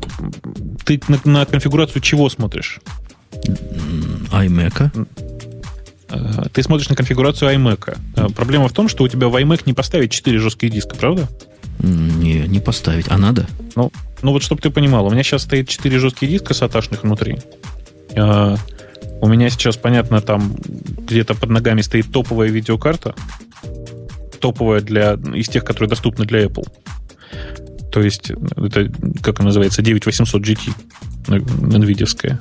[0.86, 2.80] ты на, на конфигурацию чего смотришь?
[4.32, 5.08] iMac.
[6.10, 7.98] Э, ты смотришь на конфигурацию iMac.
[8.16, 11.28] Э, проблема в том, что у тебя в iMac не поставить 4 жесткие диска, правда?
[11.80, 13.06] Не, не поставить.
[13.10, 13.46] А надо?
[13.76, 13.92] Ну,
[14.22, 17.38] ну вот, чтобы ты понимал, у меня сейчас стоит 4 жесткие диска саташных внутри.
[19.20, 23.16] У меня сейчас, понятно, там где-то под ногами стоит топовая видеокарта.
[24.40, 26.68] Топовая для, из тех, которые доступны для Apple.
[27.92, 28.92] То есть, это,
[29.24, 30.74] как она называется, 9800 GT,
[31.28, 32.40] NVIDIA.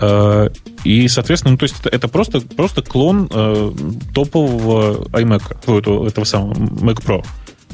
[0.00, 0.50] А,
[0.84, 3.72] и, соответственно, ну, то есть это, это просто, просто клон э,
[4.14, 7.24] топового iMac, этого, этого самого Mac Pro.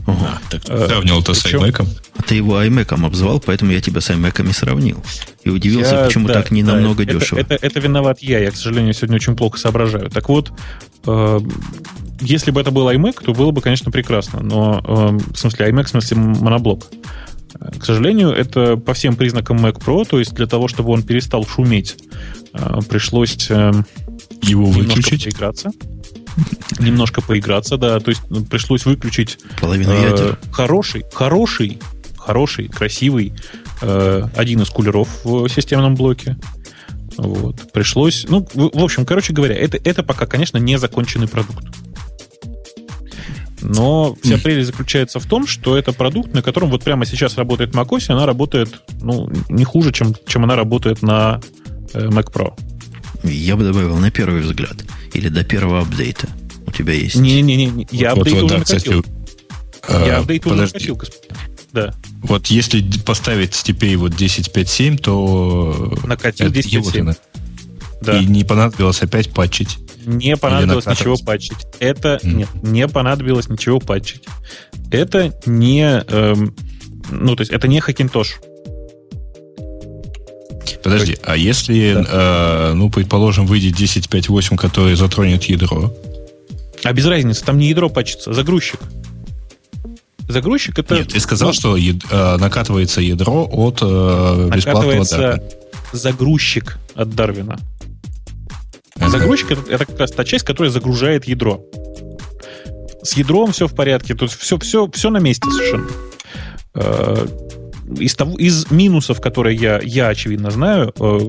[0.06, 0.38] Ага.
[0.50, 1.86] Так ты сравнил это с iMac?
[2.18, 5.02] А ты его iMac обзывал, поэтому я тебя с iMac сравнил.
[5.44, 7.38] И удивился, я, почему да, так не да, намного это, дешево.
[7.38, 8.40] Это, это, это виноват я.
[8.40, 10.10] Я, к сожалению, сегодня очень плохо соображаю.
[10.10, 10.52] Так вот,
[11.06, 11.40] э,
[12.20, 14.40] если бы это был iMac, то было бы, конечно, прекрасно.
[14.42, 16.86] Но, э, в смысле, iMac, в смысле, моноблок.
[17.78, 21.46] К сожалению, это по всем признакам Mac Pro, то есть для того, чтобы он перестал
[21.46, 21.96] шуметь,
[22.52, 23.72] э, пришлось э,
[24.42, 25.24] его выключить.
[25.24, 25.70] Поиграться.
[26.78, 27.98] Немножко поиграться, да.
[28.00, 30.38] То есть ну, пришлось выключить половину э, ядер.
[30.50, 31.78] Хороший, хороший,
[32.16, 33.32] хороший, красивый
[33.82, 36.36] э, один из кулеров в системном блоке.
[37.16, 37.72] Вот.
[37.72, 38.26] Пришлось.
[38.28, 41.64] Ну, в, в общем, короче говоря, это, это пока, конечно, не законченный продукт.
[43.66, 47.74] Но вся прелесть заключается в том, что это продукт, на котором вот прямо сейчас работает
[47.74, 51.40] macOS, и она работает ну, не хуже, чем, чем она работает на
[51.92, 52.54] э, Mac Pro.
[53.24, 54.76] Я бы добавил на первый взгляд.
[55.14, 56.28] Или до первого апдейта.
[56.66, 57.16] У тебя есть...
[57.16, 59.04] Не-не-не, я вот, апдейт вот, уже да, накатил.
[59.80, 61.02] Кстати, я апдейт уже накатил,
[61.72, 61.94] Да.
[62.22, 65.98] Вот если поставить степей вот 10.5.7, то...
[66.04, 67.16] Накатил 10.5.7.
[68.00, 68.18] Да.
[68.18, 69.78] И не понадобилось опять патчить.
[70.04, 71.66] Не понадобилось ничего патчить.
[71.80, 72.32] Это mm.
[72.32, 74.24] нет, не понадобилось ничего патчить.
[74.90, 76.54] Это не, эм,
[77.10, 78.38] ну то есть это не Хакинтош.
[80.82, 82.70] Подожди, есть, а если, да.
[82.70, 85.92] э, ну, предположим, выйдет 10.5.8, который затронет ядро?
[86.84, 88.78] А без разницы, там не ядро пачется, а загрузчик.
[90.28, 90.96] Загрузчик это...
[90.96, 95.42] Нет, ты сказал, ну, что яд, э, накатывается ядро от э, бесплатного Дарвина.
[95.92, 97.58] загрузчик от Дарвина.
[98.96, 101.64] Загрузчик это, это как раз та часть, которая загружает ядро.
[103.02, 105.88] С ядром все в порядке, тут все, все, все на месте совершенно.
[106.74, 107.26] Э,
[107.98, 111.20] из, того, из минусов, которые я, я очевидно знаю, э,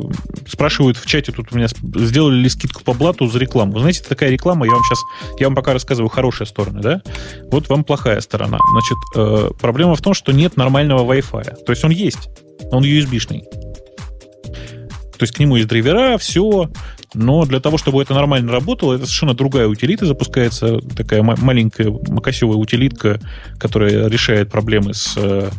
[0.48, 3.74] спрашивают в чате, тут у меня сделали ли скидку по блату за рекламу.
[3.74, 5.00] Вы знаете, такая реклама, я вам сейчас,
[5.40, 7.02] я вам пока рассказываю хорошие стороны, да?
[7.52, 8.58] Вот вам плохая сторона.
[8.72, 11.64] Значит, э, проблема в том, что нет нормального Wi-Fi.
[11.64, 12.30] То есть он есть,
[12.72, 13.44] он USB-шный.
[15.18, 16.70] То есть к нему есть драйвера, все,
[17.14, 22.58] но для того, чтобы это нормально работало, это совершенно другая утилита запускается, такая маленькая макосевая
[22.58, 23.20] утилитка,
[23.58, 25.50] которая решает проблемы с э,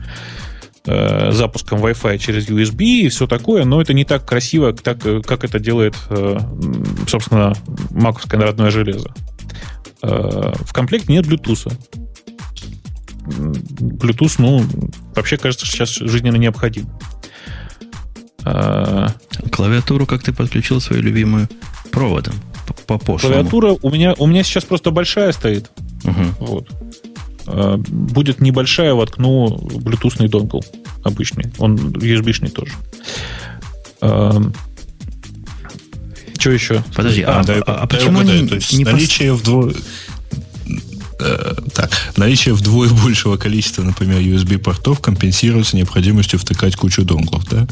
[0.86, 5.44] э, запуском Wi-Fi через USB и все такое, но это не так красиво, так, как
[5.44, 6.38] это делает, э,
[7.06, 7.54] собственно,
[7.90, 9.14] маковское родное железо.
[10.02, 11.72] Э, в комплекте нет Bluetooth.
[13.26, 14.62] Bluetooth, ну,
[15.14, 16.88] вообще кажется, сейчас жизненно необходим.
[18.48, 19.08] Э,
[19.52, 21.48] Клавиатуру как ты подключил свою любимую
[21.90, 22.34] проводом
[22.86, 23.34] по пошлому?
[23.34, 25.70] Клавиатура у меня, у меня сейчас просто большая стоит.
[26.04, 26.46] Угу.
[26.46, 26.68] Вот.
[27.46, 29.48] Э, будет небольшая, воткну
[29.80, 30.64] блютусный донгл
[31.04, 31.52] обычный.
[31.58, 32.72] Он USB-шный тоже.
[34.00, 34.54] Эм,
[36.38, 36.84] что еще?
[36.94, 39.40] Подожди, а, а, да, а, а почему не, то есть не наличие пос...
[39.40, 39.74] вдвое
[41.20, 47.66] э, так, наличие вдвое большего количества, например, USB-портов компенсируется необходимостью втыкать кучу донглов, да?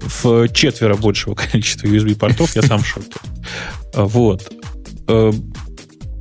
[0.00, 3.18] В четверо большего количества USB-портов я сам в шоке.
[3.94, 4.52] Вот.
[5.08, 5.52] Эм,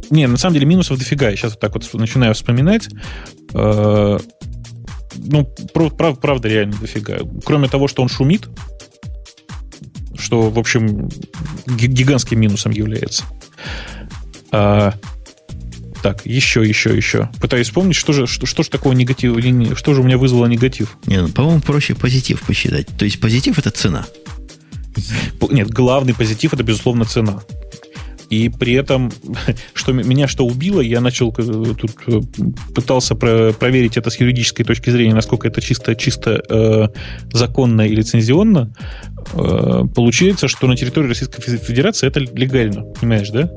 [0.10, 1.30] не, на самом деле минусов дофига.
[1.30, 2.90] Я сейчас вот так вот начинаю вспоминать.
[3.54, 4.18] Э,
[5.16, 7.20] ну, прав, правда, реально дофига.
[7.46, 8.48] Кроме того, что он шумит,
[10.18, 11.10] что, в общем,
[11.68, 13.24] гигантским минусом является.
[16.02, 17.30] Так, еще, еще, еще.
[17.42, 20.46] Пытаюсь вспомнить, что же, что, что же такого негатива, или что же у меня вызвало
[20.46, 20.98] негатив.
[21.06, 22.88] Не, ну, по-моему, проще позитив посчитать.
[22.98, 24.06] То есть позитив это цена.
[25.50, 27.42] Нет, главный позитив это, безусловно, цена.
[28.30, 29.12] И при этом,
[29.74, 32.22] что меня что убило, я начал э, тут э,
[32.76, 36.88] пытался про, проверить это с юридической точки зрения, насколько это чисто, чисто э,
[37.34, 38.72] законно и лицензионно.
[39.34, 43.50] Э, получается, что на территории Российской Федерации это легально, понимаешь, да?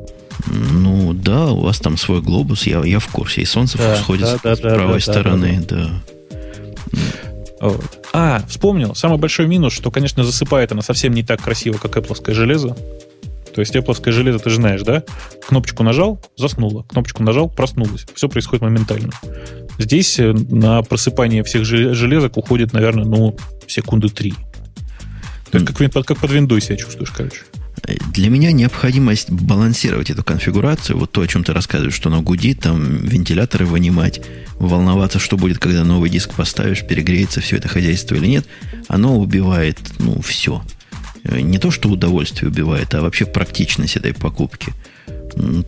[0.47, 3.43] Ну да, у вас там свой глобус, я, я в курсе.
[3.43, 5.77] И солнце да, всходит да, да, с да, правой да, стороны, да.
[5.77, 6.99] да.
[7.61, 7.99] Вот.
[8.13, 8.95] А, вспомнил.
[8.95, 12.77] Самый большой минус, что, конечно, засыпает она совсем не так красиво, как Apple железо.
[13.55, 15.05] То есть тепловское железо, ты же знаешь, да?
[15.47, 16.85] Кнопочку нажал, заснуло.
[16.85, 18.07] Кнопочку нажал, проснулось.
[18.15, 19.13] Все происходит моментально.
[19.79, 24.35] Здесь э, на просыпание всех железок уходит, наверное, ну, секунды три.
[25.51, 27.43] То есть как, как под Windows себя чувствуешь, короче.
[28.13, 32.61] Для меня необходимость балансировать эту конфигурацию, вот то, о чем ты рассказываешь, что она гудит,
[32.61, 34.21] там вентиляторы вынимать,
[34.57, 38.47] волноваться, что будет, когда новый диск поставишь, перегреется все это хозяйство или нет,
[38.87, 40.63] оно убивает, ну, все.
[41.25, 44.73] Э, не то, что удовольствие убивает, а вообще практичность этой покупки.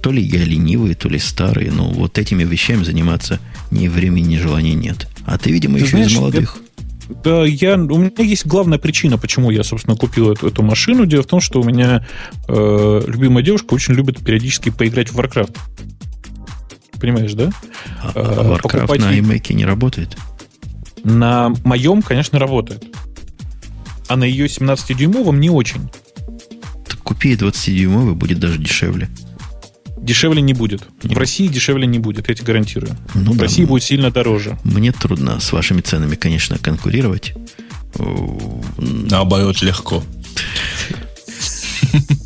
[0.02, 4.36] То ли я ленивый, то ли старый, но вот этими вещами заниматься ни времени, ни
[4.36, 5.08] желания нет.
[5.24, 6.58] А ты, видимо, ты еще знаешь, из молодых.
[7.08, 11.06] Да, я, у меня есть главная причина, почему я, собственно, купил эту, эту машину.
[11.06, 12.06] Дело в том, что у меня
[12.48, 15.56] э, любимая девушка очень любит периодически поиграть в Warcraft.
[17.00, 17.50] Понимаешь, да?
[18.02, 20.16] А, а Warcraft Покупать на iMac не работает?
[21.02, 22.84] На моем, конечно, работает
[24.08, 25.88] а на ее 17-дюймовом не очень.
[26.88, 29.08] Так купи 20-дюймовый, будет даже дешевле.
[29.96, 30.82] Дешевле не будет.
[31.02, 31.14] Нет.
[31.14, 32.96] В России дешевле не будет, я тебе гарантирую.
[33.14, 34.58] Ну, в да, России будет сильно дороже.
[34.64, 37.34] Мне трудно с вашими ценами, конечно, конкурировать.
[38.76, 40.02] Наоборот, легко.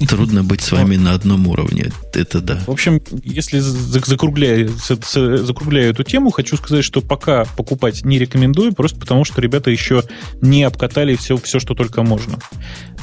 [0.08, 1.90] Трудно быть с вами на одном уровне.
[2.14, 2.60] Это да.
[2.66, 9.24] В общем, если закругляя эту тему, хочу сказать, что пока покупать не рекомендую, просто потому
[9.24, 10.02] что ребята еще
[10.40, 12.38] не обкатали все, все что только можно.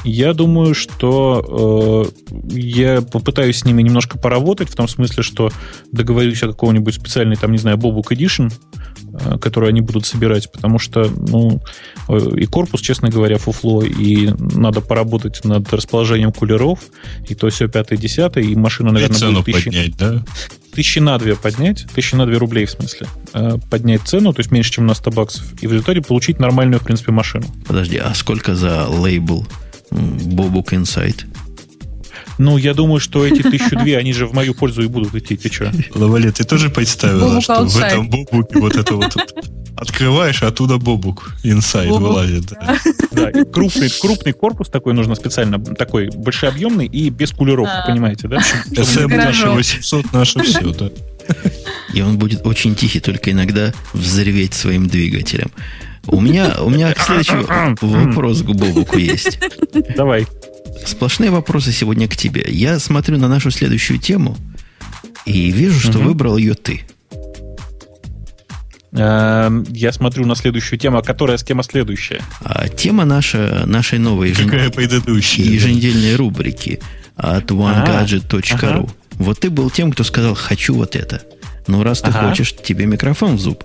[0.04, 5.50] Я думаю, что э, я попытаюсь с ними немножко поработать, в том смысле, что
[5.90, 8.52] договорюсь о каком-нибудь специальной, там, не знаю, Bobuk Edition,
[9.12, 11.60] э, который они будут собирать, потому что, ну,
[12.08, 16.80] э, и корпус, честно говоря, фуфло, и надо поработать над расположением кулеров,
[17.28, 20.24] и то все пятое, десятое, и машина, наверное, и цену будет тысячи, поднять, да?
[20.72, 24.50] Тысячи на две поднять, тысячи на две рублей, в смысле, э, поднять цену, то есть
[24.50, 27.46] меньше, чем на 100 баксов, и в результате получить нормальную, в принципе, машину.
[27.66, 29.46] Подожди, а сколько за лейбл
[29.90, 31.24] Бобук Insight.
[32.38, 35.36] Ну, я думаю, что эти тысячу две, они же в мою пользу и будут идти.
[35.36, 35.72] Ты что?
[35.94, 39.16] Лавалет, ты тоже представила, что в этом бобуке вот это вот
[39.76, 42.52] открываешь, а оттуда бобук инсайд вылазит.
[43.12, 47.86] Да, крупный, крупный корпус такой нужно специально, такой большеобъемный и без кулеров, а.
[47.86, 48.38] понимаете, да?
[48.70, 50.90] SM наше 800, наше все, да.
[51.92, 55.50] И он будет очень тихий, только иногда взрыветь своим двигателем.
[56.08, 57.36] У меня, у меня следующий
[57.80, 59.38] вопрос к Бобуку есть.
[59.96, 60.26] Давай.
[60.84, 62.44] Сплошные вопросы сегодня к тебе.
[62.48, 64.36] Я смотрю на нашу следующую тему
[65.24, 66.08] и вижу, что угу.
[66.08, 66.82] выбрал ее ты.
[68.92, 72.22] Эм, я смотрю на следующую тему, а которая с тема следующая.
[72.40, 75.44] А тема наша, нашей новой Какая предыдущая?
[75.44, 76.80] еженедельной рубрики
[77.16, 78.54] от onegadget.ru.
[78.54, 78.86] Ага.
[79.12, 81.22] Вот ты был тем, кто сказал «хочу вот это».
[81.66, 82.28] Ну, раз ты ага.
[82.28, 83.64] хочешь, тебе микрофон в зуб.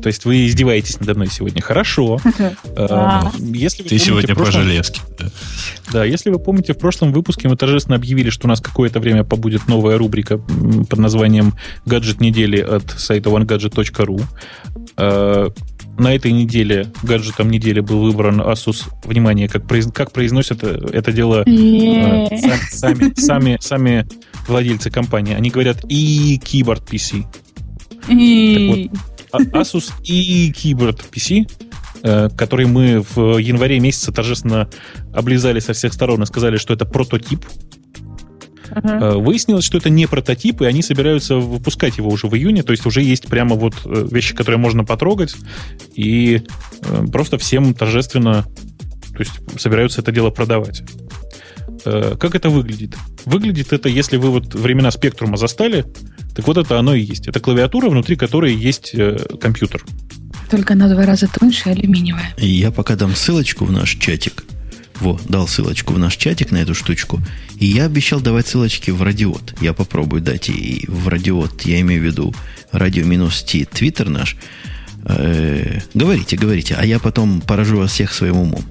[0.00, 1.60] То есть вы издеваетесь надо мной сегодня.
[1.60, 2.20] Хорошо.
[2.76, 5.00] Эм, если Ты сегодня по-железки.
[5.92, 9.24] Да, если вы помните, в прошлом выпуске мы торжественно объявили, что у нас какое-то время
[9.24, 11.54] побудет новая рубрика под названием
[11.86, 14.22] «Гаджет недели» от сайта onegadget.ru.
[14.96, 15.48] Э,
[15.98, 18.84] на этой неделе, гаджетом недели был выбран Asus.
[19.04, 22.36] Внимание, как, произ, как произносят это дело э,
[22.70, 24.06] сами, сами, сами
[24.46, 25.34] владельцы компании.
[25.34, 27.24] Они говорят и keyboard PC.
[28.08, 31.50] Так вот, Asus и Keyboard PC,
[32.02, 34.68] э, который мы в январе месяце торжественно
[35.12, 37.44] облизали со всех сторон и сказали, что это прототип.
[38.70, 39.22] Uh-huh.
[39.22, 42.84] Выяснилось, что это не прототип, и они собираются выпускать его уже в июне, то есть
[42.84, 45.34] уже есть прямо вот э, вещи, которые можно потрогать,
[45.94, 46.42] и
[47.10, 48.44] просто всем торжественно
[49.18, 50.84] то есть собираются это дело продавать.
[51.82, 52.94] Как это выглядит?
[53.24, 55.84] Выглядит это, если вы вот времена спектрума застали,
[56.34, 57.28] так вот это оно и есть.
[57.28, 59.84] Это клавиатура, внутри которой есть э, компьютер.
[60.50, 62.34] Только на два раза тоньше и алюминиевая.
[62.38, 64.44] Я пока дам ссылочку в наш чатик.
[65.00, 67.20] Во, дал ссылочку в наш чатик на эту штучку.
[67.58, 69.56] И я обещал давать ссылочки в радиот.
[69.60, 71.62] Я попробую дать и в радиот.
[71.62, 72.34] Я имею в виду
[72.72, 74.36] радио минус Ти, твиттер наш.
[75.04, 76.76] Э-э- говорите, говорите.
[76.78, 78.64] А я потом поражу вас всех своим умом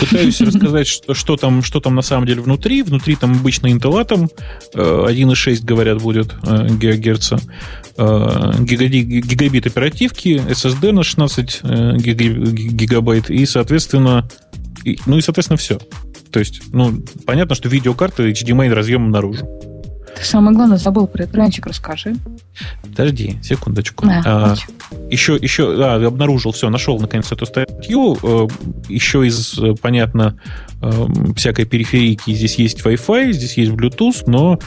[0.00, 2.82] пытаюсь рассказать, что, что, там, что там на самом деле внутри.
[2.82, 4.28] Внутри там обычно Intel Atom
[4.74, 7.38] 1.6, говорят, будет э, гигагерца.
[7.96, 14.28] Э, гигабит оперативки, SSD на 16 э, гигабайт и, соответственно,
[15.06, 15.78] ну и, соответственно, все.
[16.30, 19.46] То есть, ну, понятно, что видеокарта HDMI разъемом наружу.
[20.16, 22.16] Ты самое главное забыл про экранчик, расскажи.
[22.82, 24.06] Подожди, секундочку.
[24.06, 24.54] Да, а,
[25.10, 28.16] еще, еще, а, обнаружил, все, нашел наконец эту статью.
[28.22, 28.46] Э,
[28.88, 30.38] еще из, э, понятно,
[30.80, 30.90] э,
[31.36, 34.58] всякой периферийки здесь есть Wi-Fi, здесь есть Bluetooth, но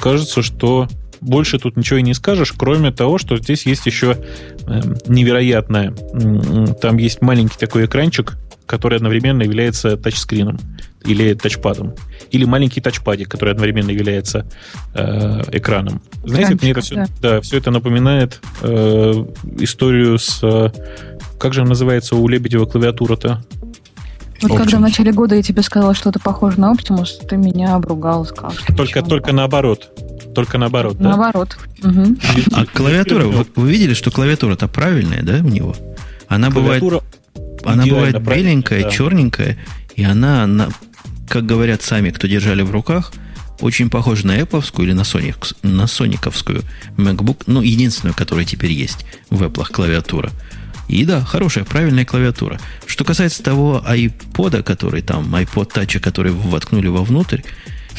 [0.00, 0.86] кажется, что
[1.20, 4.16] больше тут ничего и не скажешь, кроме того, что здесь есть еще
[5.08, 5.92] невероятное.
[6.80, 8.36] Там есть маленький такой экранчик,
[8.70, 10.56] который одновременно является тачскрином
[11.04, 11.94] или тачпадом.
[12.30, 14.46] Или маленький тачпадик, который одновременно является
[14.94, 16.00] э, экраном.
[16.22, 17.06] Знаете, мне это все, да.
[17.20, 19.26] Да, все это напоминает э,
[19.58, 20.38] историю с...
[20.44, 20.70] Э,
[21.40, 23.42] как же называется у Лебедева клавиатура-то?
[24.40, 24.56] Вот Optimus.
[24.56, 28.52] когда в начале года я тебе сказала что-то похоже на Optimus, ты меня обругал, сказал.
[28.76, 29.90] Только, только наоборот.
[30.32, 31.16] Только наоборот, да?
[31.16, 31.58] Наоборот.
[31.82, 32.16] Угу.
[32.52, 35.74] А клавиатура, вы, вы видели, что клавиатура-то правильная, да, у него?
[36.28, 37.19] Она клавиатура бывает,
[37.64, 38.90] она бывает беленькая, да.
[38.90, 39.58] черненькая,
[39.96, 40.68] и она, она,
[41.28, 43.12] как говорят сами, кто держали в руках,
[43.60, 46.62] очень похожа на Apple или на, Sonic, на Сониковскую
[46.96, 50.30] MacBook, ну, единственную, которая теперь есть в Apple клавиатура.
[50.88, 52.58] И да, хорошая, правильная клавиатура.
[52.86, 57.42] Что касается того iPod, который там, iPod Touch, который вы воткнули вовнутрь,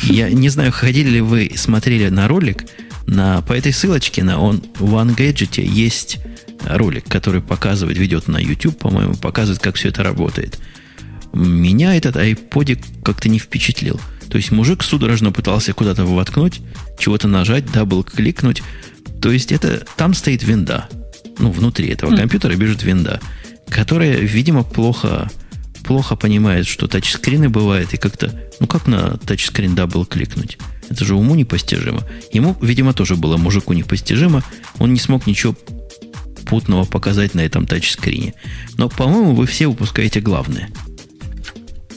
[0.03, 2.65] я не знаю, ходили ли вы, смотрели на ролик,
[3.07, 6.19] на, по этой ссылочке на on, One Gadget есть
[6.65, 10.59] ролик, который показывает, ведет на YouTube, по-моему, показывает, как все это работает.
[11.33, 13.99] Меня этот iPod как-то не впечатлил.
[14.29, 16.61] То есть мужик судорожно пытался куда-то воткнуть,
[16.97, 18.63] чего-то нажать, дабл-кликнуть.
[19.21, 20.87] То есть это там стоит винда.
[21.39, 22.17] Ну, внутри этого mm.
[22.17, 23.19] компьютера бежит винда,
[23.69, 25.29] которая, видимо, плохо,
[25.83, 30.57] плохо понимает, что тачскрины бывают, и как-то, ну как на тачскрин дабл-кликнуть?
[30.89, 32.01] Это же уму непостижимо.
[32.33, 34.43] Ему, видимо, тоже было мужику непостижимо.
[34.77, 35.55] Он не смог ничего
[36.45, 38.33] путного показать на этом тачскрине.
[38.77, 40.69] Но, по-моему, вы все упускаете главное.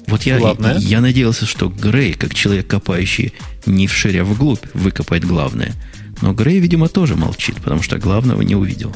[0.07, 0.79] Вот я, главное.
[0.79, 3.33] я надеялся, что Грей, как человек, копающий
[3.67, 5.73] не вширя вглубь, выкопает главное.
[6.21, 8.95] Но Грей, видимо, тоже молчит, потому что главного не увидел.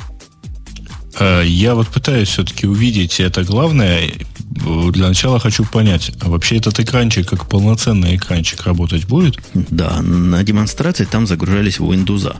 [1.18, 4.10] А, я вот пытаюсь все-таки увидеть это главное.
[4.90, 9.38] Для начала хочу понять, а вообще этот экранчик как полноценный экранчик работать будет?
[9.54, 12.36] Да, на демонстрации там загружались Windows.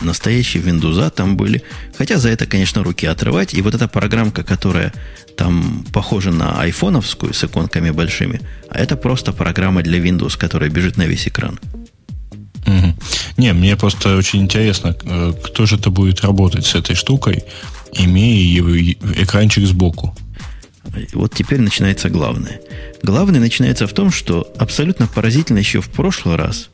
[0.00, 1.62] Настоящие Windows там были.
[1.96, 3.54] Хотя за это, конечно, руки отрывать.
[3.54, 4.92] И вот эта программка, которая
[5.36, 8.40] там похожа на айфоновскую с иконками большими,
[8.70, 11.58] а это просто программа для Windows, которая бежит на весь экран.
[12.66, 12.94] Угу.
[13.36, 17.44] Не, мне просто очень интересно, э, кто же это будет работать с этой штукой,
[17.92, 18.62] имея
[19.16, 20.16] экранчик сбоку.
[21.12, 22.60] Вот теперь начинается главное.
[23.02, 26.70] Главное начинается в том, что абсолютно поразительно еще в прошлый раз,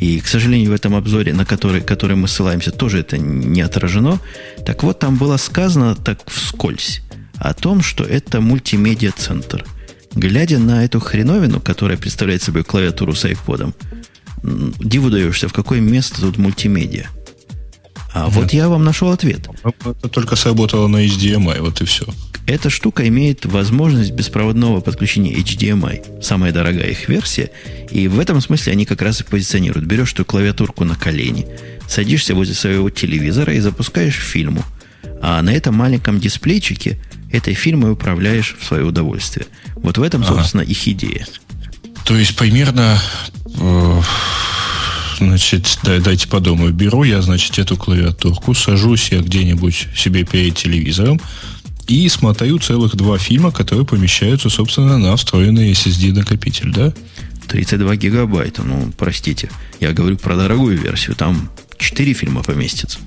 [0.00, 4.20] и, к сожалению, в этом обзоре, на который, который мы ссылаемся, тоже это не отражено.
[4.64, 7.02] Так вот, там было сказано так вскользь
[7.36, 9.64] о том, что это мультимедиа-центр.
[10.14, 13.74] Глядя на эту хреновину, которая представляет собой клавиатуру с айподом,
[14.42, 17.06] диву даешься, в какое место тут мультимедиа.
[18.14, 19.48] А mm вот я вам нашел ответ.
[19.84, 22.06] Это только сработало на HDMI, вот и все.
[22.48, 26.22] Эта штука имеет возможность беспроводного подключения HDMI.
[26.22, 27.50] Самая дорогая их версия.
[27.90, 29.84] И в этом смысле они как раз и позиционируют.
[29.84, 31.46] Берешь эту клавиатурку на колени,
[31.86, 34.64] садишься возле своего телевизора и запускаешь фильму.
[35.20, 36.98] А на этом маленьком дисплейчике
[37.30, 39.46] этой фильмой управляешь в свое удовольствие.
[39.76, 40.72] Вот в этом, собственно, ага.
[40.72, 41.26] их идея.
[42.06, 42.98] То есть примерно
[43.60, 44.02] э,
[45.18, 46.72] значит, дай, дайте подумаю.
[46.72, 51.20] Беру я, значит, эту клавиатурку, сажусь я где-нибудь себе перед телевизором
[51.88, 56.92] и смотрю целых два фильма, которые помещаются, собственно, на встроенный SSD-накопитель, да?
[57.48, 59.50] 32 гигабайта, ну, простите.
[59.80, 62.98] Я говорю про дорогую версию, там 4 фильма поместится.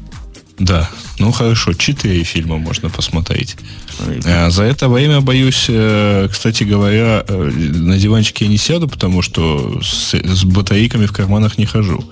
[0.62, 3.56] Да, ну хорошо, четыре фильма можно посмотреть.
[4.26, 9.24] А за это время, боюсь, э, кстати говоря, э, на диванчике я не сяду, потому
[9.24, 12.08] что с, с батарейками в карманах не хожу.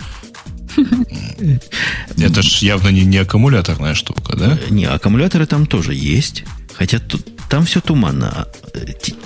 [2.17, 4.57] Это ж явно не, не аккумуляторная штука, да?
[4.72, 6.43] Не, аккумуляторы там тоже есть.
[6.80, 8.47] Хотя тут, там все туманно.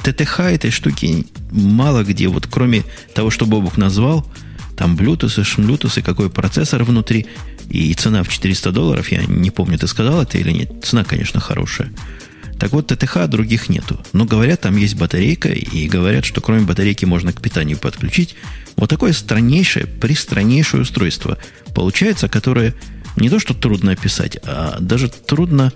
[0.01, 2.83] ТТХ этой штуки мало где, вот кроме
[3.13, 4.25] того, что Бобук назвал,
[4.75, 7.27] там Bluetooth, шмлютусы, какой процессор внутри,
[7.69, 10.83] и цена в 400 долларов, я не помню, ты сказал это или нет.
[10.83, 11.93] Цена, конечно, хорошая.
[12.59, 14.03] Так вот, ТТХ других нету.
[14.13, 18.35] Но говорят, там есть батарейка, и говорят, что кроме батарейки можно к питанию подключить.
[18.77, 21.37] Вот такое страннейшее, пристраннейшее устройство
[21.75, 22.73] получается, которое
[23.15, 25.71] не то, что трудно описать, а даже трудно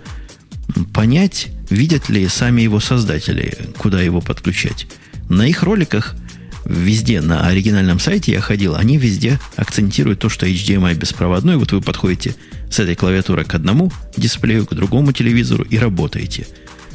[0.94, 4.88] понять, видят ли сами его создатели, куда его подключать.
[5.30, 6.16] На их роликах–
[6.68, 11.56] везде на оригинальном сайте я ходил, они везде акцентируют то, что HDMI беспроводной.
[11.58, 12.36] Вот вы подходите
[12.70, 16.46] с этой клавиатуры к одному дисплею, к другому телевизору и работаете.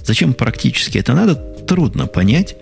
[0.04, 2.56] Зачем практически это надо, трудно понять.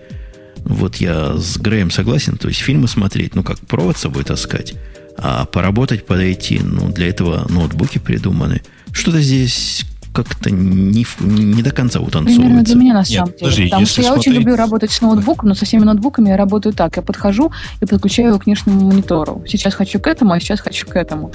[0.59, 4.75] Вот я с Греем согласен, то есть фильмы смотреть, ну как провод с собой таскать,
[5.17, 8.63] а поработать, подойти, ну для этого ноутбуки придуманы.
[8.93, 12.41] Что-то здесь как-то не, не до конца утанцовывается.
[12.41, 13.39] Примерно для меня, на самом Нет, деле.
[13.39, 16.73] Подожди, Потому что я очень люблю работать с ноутбуком, но со всеми ноутбуками я работаю
[16.73, 16.97] так.
[16.97, 19.45] Я подхожу и подключаю его к внешнему монитору.
[19.47, 21.33] Сейчас хочу к этому, а сейчас хочу к этому.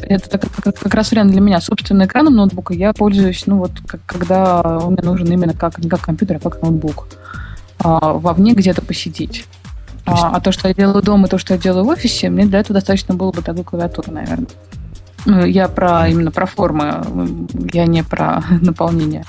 [0.00, 1.60] Это как, как, как раз вариант для меня.
[1.60, 5.88] Собственно, экраном ноутбука я пользуюсь, ну вот, как, когда он мне нужен именно как, не
[5.88, 7.06] как компьютер, а как ноутбук.
[7.78, 9.44] А, вовне где-то посидеть.
[10.04, 12.46] А, а то, что я делаю дома, и то, что я делаю в офисе, мне
[12.46, 14.48] для этого достаточно было бы такой клавиатуры, наверное.
[15.26, 17.04] Ну, я про именно про формы,
[17.72, 19.24] я не про наполнение.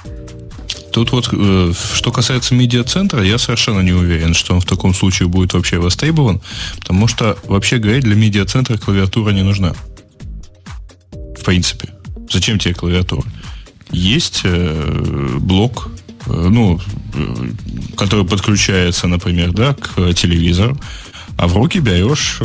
[0.91, 5.27] Тут вот, э, что касается медиацентра, я совершенно не уверен, что он в таком случае
[5.27, 6.41] будет вообще востребован,
[6.79, 9.73] потому что, вообще говоря, для медиацентра клавиатура не нужна.
[11.11, 11.89] В принципе.
[12.31, 13.23] Зачем тебе клавиатура?
[13.91, 15.89] Есть э, блок,
[16.27, 16.79] э, ну,
[17.95, 20.79] который подключается, например, да, к телевизору,
[21.37, 22.39] а в руки берешь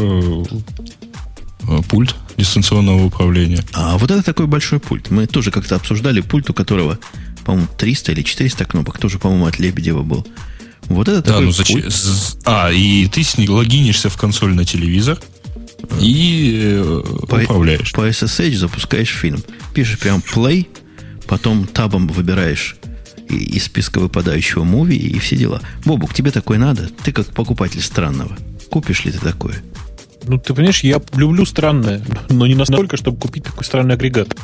[1.89, 3.65] пульт дистанционного управления.
[3.73, 5.11] А вот это такой большой пульт.
[5.11, 6.99] Мы тоже как-то обсуждали пульт, у которого,
[7.45, 8.99] по-моему, 300 или 400 кнопок.
[8.99, 10.27] Тоже, по-моему, от Лебедева был.
[10.87, 11.83] Вот это да, такой ну зачем?
[11.83, 11.95] Пульт.
[12.45, 15.19] А, и ты с ней логинишься в консоль на телевизор
[16.01, 17.93] и э, по, управляешь.
[17.93, 19.43] По SSH запускаешь фильм.
[19.75, 20.67] Пишешь прям play,
[21.27, 22.77] потом табом выбираешь
[23.29, 25.63] из списка выпадающего муви и все дела.
[25.85, 26.89] Бобук, тебе такое надо?
[27.03, 28.37] Ты как покупатель странного.
[28.71, 29.63] Купишь ли ты такое?
[30.27, 34.37] Ну, ты понимаешь, я люблю странное, но не настолько, чтобы купить такой странный агрегат.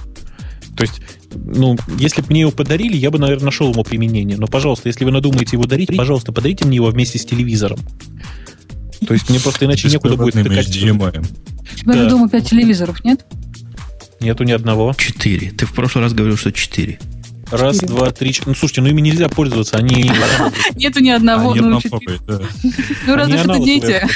[0.77, 1.01] То есть,
[1.35, 4.37] ну, если бы мне его подарили, я бы, наверное, нашел ему применение.
[4.37, 7.81] Но, пожалуйста, если вы надумаете его дарить, пожалуйста, подарите мне его вместе с телевизором.
[9.07, 10.69] То есть мне просто иначе некуда будет втыкать.
[10.69, 12.09] У тебя да.
[12.09, 13.25] дома 5 телевизоров, нет?
[14.21, 14.95] Нету ни одного.
[14.97, 15.51] Четыре.
[15.51, 16.99] Ты в прошлый раз говорил, что четыре.
[17.51, 18.51] Раз, два, три, четыре.
[18.51, 20.11] Ну, слушайте, ну ими нельзя пользоваться, они...
[20.75, 21.81] Нету ни одного, ну,
[23.07, 24.07] Ну, разве что дети.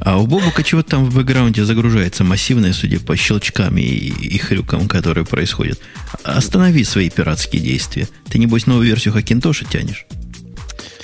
[0.00, 4.88] А у Бобука чего там в бэкграунде загружается массивное, судя по щелчкам и, и хрюкам,
[4.88, 5.78] которые происходят.
[6.24, 8.08] Останови свои пиратские действия.
[8.28, 10.06] Ты, небось, новую версию Хакинтоша тянешь?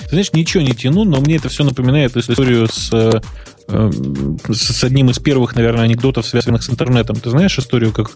[0.01, 3.21] Ты знаешь, ничего не тяну, но мне это все напоминает историю с э,
[3.69, 7.17] с одним из первых, наверное, анекдотов, связанных с интернетом.
[7.17, 8.11] Ты знаешь историю как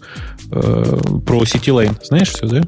[0.50, 1.96] э, про Cityline?
[2.04, 2.62] Знаешь все, да?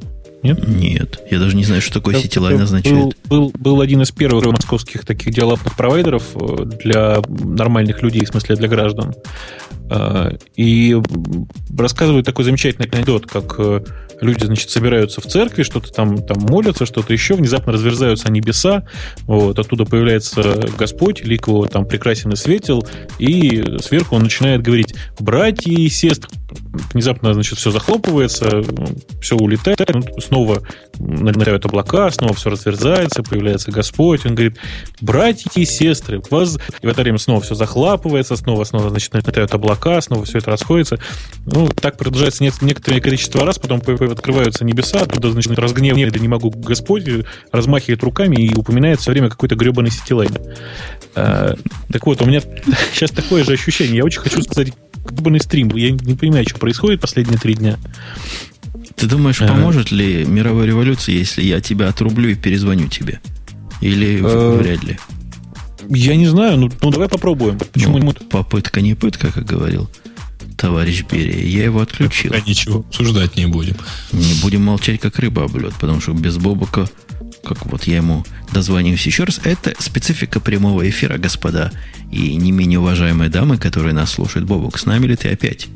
[0.47, 0.69] Нет?
[0.69, 1.21] Нет.
[1.31, 2.97] Я даже не знаю, что такое Cityline означает.
[2.97, 8.29] Был, был, был один из первых московских таких диалогных провайдеров э, для нормальных людей, в
[8.29, 9.15] смысле для граждан.
[9.91, 10.97] Э, и
[11.77, 13.81] рассказывают такой замечательный анекдот, как э,
[14.21, 18.85] люди, значит, собираются в церкви, что-то там, там молятся, что-то еще, внезапно разверзаются небеса,
[19.23, 20.43] вот, оттуда появляется
[20.79, 22.87] Господь, лик его там прекрасен и светел,
[23.19, 26.29] и сверху он начинает говорить, братья и сестры,
[26.93, 28.63] внезапно, значит, все захлопывается,
[29.21, 30.63] все улетает, ну, снова
[30.99, 34.59] налетают облака, снова все разверзается, появляется Господь, он говорит,
[35.01, 36.59] братья и сестры, вас...
[36.81, 40.51] и в это время снова все захлапывается, снова, снова, значит, налетают облака, снова все это
[40.51, 40.99] расходится.
[41.45, 43.81] Ну, так продолжается некоторое количество раз, потом
[44.13, 47.05] открываются небеса, оттуда, значит, разгневанный, да не могу Господь,
[47.53, 50.33] размахивает руками и упоминает все время какой-то гребаный сетилайн.
[51.15, 51.55] А,
[51.91, 52.41] так вот, у меня
[52.93, 53.99] сейчас такое же ощущение.
[53.99, 54.73] Я очень хочу сказать
[55.09, 55.69] гребаный стрим.
[55.75, 57.79] Я не понимаю, что происходит последние три дня.
[58.97, 59.49] Ты думаешь, а...
[59.49, 63.21] поможет ли мировой революции, если я тебя отрублю и перезвоню тебе?
[63.81, 64.99] Или э, вряд ли?
[65.89, 67.59] Я не знаю, ну, ну давай попробуем.
[67.59, 69.89] Почему ну, попытка не пытка, как говорил
[70.57, 71.45] товарищ Берия.
[71.45, 72.33] Я его отключил.
[72.33, 73.77] Пока ничего обсуждать не будем.
[74.13, 76.89] Не будем молчать, как рыба об лед, потому что без Бобока,
[77.45, 81.73] как вот я ему дозвонюсь еще раз, это специфика прямого эфира, господа,
[82.11, 84.49] и не менее уважаемые дамы, которые нас слушают.
[84.49, 85.69] Бобок, с нами ли ты опять?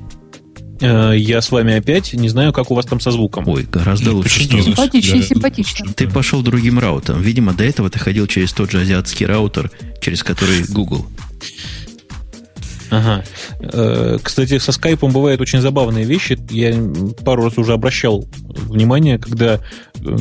[0.81, 2.13] Э, я с вами опять.
[2.15, 3.47] Не знаю, как у вас там со звуком.
[3.49, 4.45] Ой, гораздо лучше.
[4.45, 5.23] Симпатично, да.
[5.23, 5.93] симпатично.
[5.93, 7.21] Ты пошел другим раутом.
[7.21, 9.71] Видимо, до этого ты ходил через тот же азиатский раутер,
[10.01, 11.07] через который Google.
[12.91, 13.25] Ага.
[13.61, 16.39] Э, кстати, со скайпом бывают очень забавные вещи.
[16.51, 16.75] Я
[17.25, 20.17] пару раз уже обращал внимание, когда э,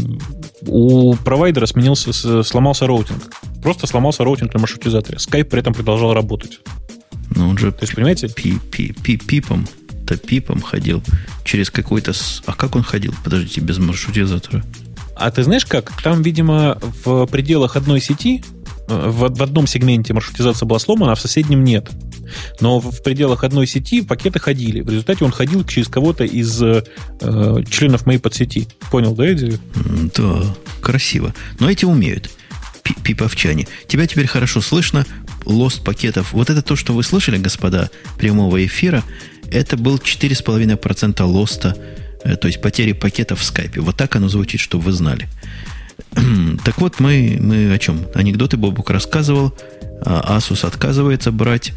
[0.67, 3.32] у провайдера сменился, сломался роутинг.
[3.61, 5.20] Просто сломался роутинг на маршрутизаторе.
[5.20, 6.59] Скайп при этом продолжал работать.
[7.36, 8.30] Ну, он же, То есть, понимаете?
[8.30, 9.67] Пи -пи -пи peer
[10.07, 11.03] to peer -ом ходил
[11.43, 12.13] через какой-то...
[12.45, 13.13] А как он ходил?
[13.24, 14.63] Подождите, без маршрутизатора.
[15.15, 15.91] А ты знаешь как?
[16.01, 18.43] Там, видимо, в пределах одной сети
[18.89, 21.89] в, в одном сегменте маршрутизация была сломана, а в соседнем нет.
[22.59, 24.82] Но в пределах одной сети пакеты ходили.
[24.82, 26.84] В результате он ходил через кого-то из э,
[27.69, 28.67] членов моей подсети.
[28.91, 29.59] Понял, да, идею?
[30.15, 30.43] Да,
[30.82, 31.34] красиво.
[31.59, 32.30] Но эти умеют.
[33.03, 33.67] Пиповчане.
[33.88, 35.05] Тебя теперь хорошо слышно.
[35.45, 36.34] Лост пакетов.
[36.34, 39.03] Вот это то, что вы слышали, господа, прямого эфира,
[39.51, 41.75] это был 4,5% лоста,
[42.23, 43.82] э, то есть потери пакетов в скайпе.
[43.82, 45.27] Вот так оно звучит, чтобы вы знали.
[46.65, 48.05] Так вот, мы, мы о чем?
[48.13, 49.53] Анекдоты Бобук рассказывал.
[50.01, 51.73] А Asus отказывается брать.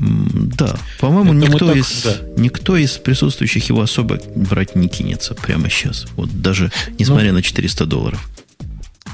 [0.00, 2.16] Да, по-моему, никто, так, из, да.
[2.38, 6.06] никто из присутствующих его особо брать не кинется прямо сейчас.
[6.16, 8.26] Вот даже несмотря ну, на 400 долларов.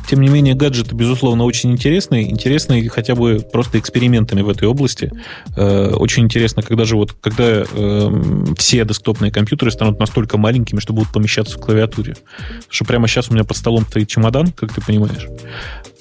[0.08, 2.30] Тем не менее, гаджеты, безусловно, очень интересные.
[2.30, 5.10] Интересные хотя бы просто экспериментами в этой области.
[5.56, 10.92] Э, очень интересно, когда же вот, когда э, все десктопные компьютеры станут настолько маленькими, что
[10.92, 12.14] будут помещаться в клавиатуре.
[12.36, 15.26] Потому что прямо сейчас у меня под столом стоит чемодан, как ты понимаешь.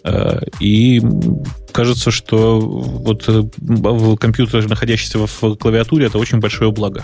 [0.05, 1.01] Э, и
[1.71, 3.25] кажется, что вот
[4.19, 7.03] компьютер, находящийся в клавиатуре, это очень большое благо.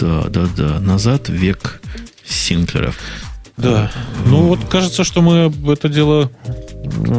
[0.00, 0.80] Да, да, да.
[0.80, 1.80] Назад век
[2.26, 2.98] Синклеров.
[3.56, 3.92] Да.
[4.26, 6.28] Ну вот кажется, что мы это дело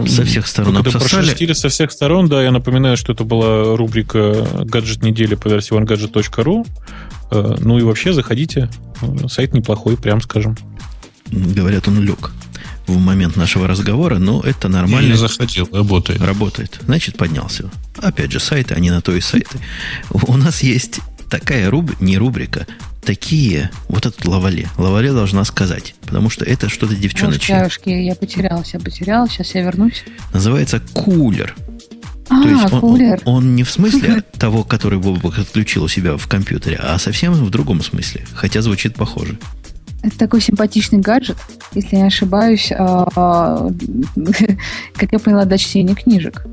[0.06, 1.54] со всех сторон обсосали.
[1.54, 2.44] со всех сторон, да.
[2.44, 6.68] Я напоминаю, что это была рубрика «Гаджет недели» по версии onegadget.ru.
[7.32, 8.70] Э, ну и вообще заходите.
[9.30, 10.58] Сайт неплохой, прям скажем.
[11.32, 12.32] Говорят, он лег
[12.88, 15.10] в момент нашего разговора, но это нормально.
[15.10, 16.22] Я заходил, работает.
[16.22, 16.80] Работает.
[16.86, 17.70] Значит, поднялся.
[17.98, 19.60] Опять же, сайты, они на то и сайты.
[20.10, 22.00] У нас есть такая руб...
[22.00, 22.68] не рубрика,
[23.02, 24.68] такие, вот этот лавале.
[24.78, 27.56] Лавале должна сказать, потому что это что-то девчоночье.
[27.56, 30.04] Девушки, я потерялась, я потерялась, сейчас я вернусь.
[30.34, 31.56] Называется кулер.
[32.28, 36.28] А, То есть он, он, не в смысле того, который Бобок отключил у себя в
[36.28, 39.38] компьютере, а совсем в другом смысле, хотя звучит похоже.
[40.06, 41.38] Это такой симпатичный гаджет,
[41.74, 43.70] если не ошибаюсь, а,
[44.96, 46.46] как я поняла, для чтения книжек.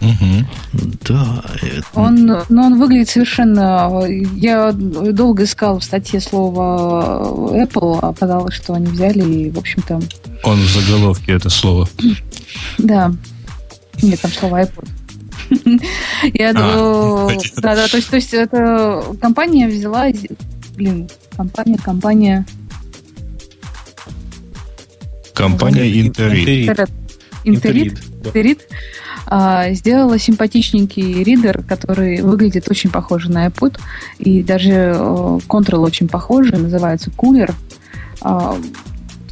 [0.00, 0.88] Угу.
[1.06, 1.44] Да.
[1.60, 1.84] Это...
[1.94, 4.06] Он, но ну, он выглядит совершенно...
[4.36, 10.00] Я долго искал в статье слово Apple, а оказалось, что они взяли и, в общем-то...
[10.44, 11.86] Он в заголовке это слово.
[12.78, 13.12] Да.
[14.00, 14.88] Нет, там слово iPod.
[16.32, 17.28] Я думаю...
[17.28, 20.06] А, да, да, то есть, то есть это компания взяла...
[20.74, 22.46] Блин, компания, компания...
[25.38, 26.76] Компания Интерит.
[27.44, 27.98] Интерит.
[28.24, 28.60] Интерит.
[29.26, 33.78] А, сделала симпатичненький ридер, который выглядит очень похоже на iPod,
[34.18, 34.96] и даже
[35.48, 37.52] Control очень похожий, называется Cooler.
[38.22, 38.56] А,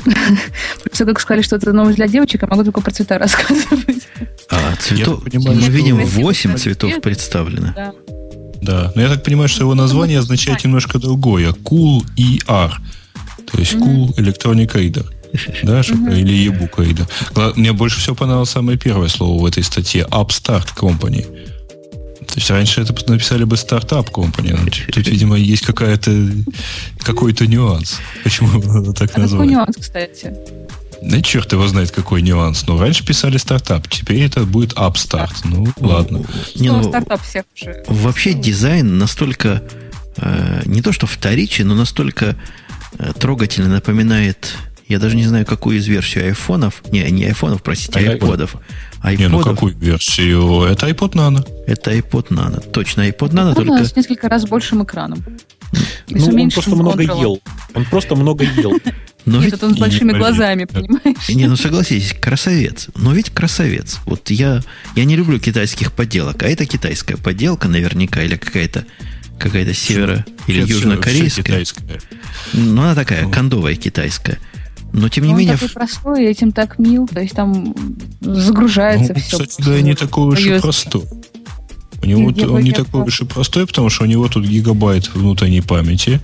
[0.92, 4.09] Все как сказали, что это новость для девочек, я могу только про цвета рассказывать.
[4.50, 7.72] А, цветов, понимаю, мы видим 8 цветов представлено.
[7.74, 7.92] Да.
[8.62, 11.52] Да, но я так понимаю, что его название означает немножко другое.
[11.52, 12.72] Cool ER.
[13.50, 15.07] То есть Cool Electronic Reader.
[15.62, 17.53] Да, или e-book Reader.
[17.57, 20.07] Мне больше всего понравилось самое первое слово в этой статье.
[20.11, 21.24] Upstart Company.
[22.27, 24.59] То есть раньше это написали бы стартап компания.
[24.93, 26.11] Тут, видимо, есть какая-то
[26.99, 28.01] какой-то нюанс.
[28.24, 29.49] Почему так а назвали?
[29.49, 30.35] Какой нюанс, кстати?
[31.03, 32.66] Да черт его знает, какой нюанс.
[32.66, 35.45] Но раньше писали стартап, теперь это будет апстарт.
[35.45, 36.24] Ну, ну, ладно.
[36.57, 37.85] Не, ну, стартап всех уже.
[37.87, 39.62] Вообще дизайн настолько
[40.16, 42.37] э, не то что вторичен, но настолько
[42.99, 44.57] э, трогательно напоминает
[44.89, 46.82] я даже не знаю, какую из версий айфонов.
[46.93, 48.57] Не, не айфонов, простите, а айподов.
[49.03, 49.16] iPod.
[49.18, 50.62] Не, ну какую версию?
[50.62, 51.47] Это iPod Nano.
[51.66, 52.61] Это iPod Nano.
[52.70, 53.84] Точно, iPod Nano, iPod только...
[53.84, 55.24] с несколько раз большим экраном.
[56.09, 57.41] Ну, он просто много ел.
[57.74, 58.78] Он просто много ел.
[59.24, 59.62] Но Нет, ведь...
[59.64, 61.28] он с большими не, глазами, понимаешь?
[61.28, 62.87] Не, ну согласитесь, красавец.
[62.95, 63.99] Но ведь красавец.
[64.07, 64.62] Вот я,
[64.95, 68.87] я не люблю китайских подделок, а это китайская подделка наверняка, или какая-то
[69.37, 71.64] какая-то северо- или южнокорейская.
[72.53, 73.32] Ну, она такая, ну.
[73.32, 74.39] кондовая китайская.
[74.97, 75.55] Но тем не он менее...
[75.55, 77.07] такой простой, этим так мил.
[77.07, 77.74] То есть там
[78.22, 79.38] загружается ну, все.
[79.38, 81.05] Кстати, да, не такой уж и простой.
[82.03, 85.14] У него Нет, он не такой уж и простой, потому что у него тут гигабайт
[85.14, 86.20] внутренней памяти.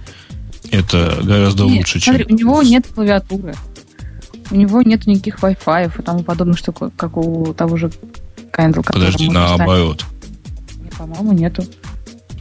[0.71, 2.35] Это гораздо нет, лучше, смотри, чем...
[2.35, 3.55] у него нет клавиатуры.
[4.51, 7.91] У него нет никаких Wi-Fi и тому подобных штук, как у того же
[8.57, 8.85] Kindle.
[8.87, 10.07] Подожди, наоборот.
[10.97, 11.65] По-моему, нету.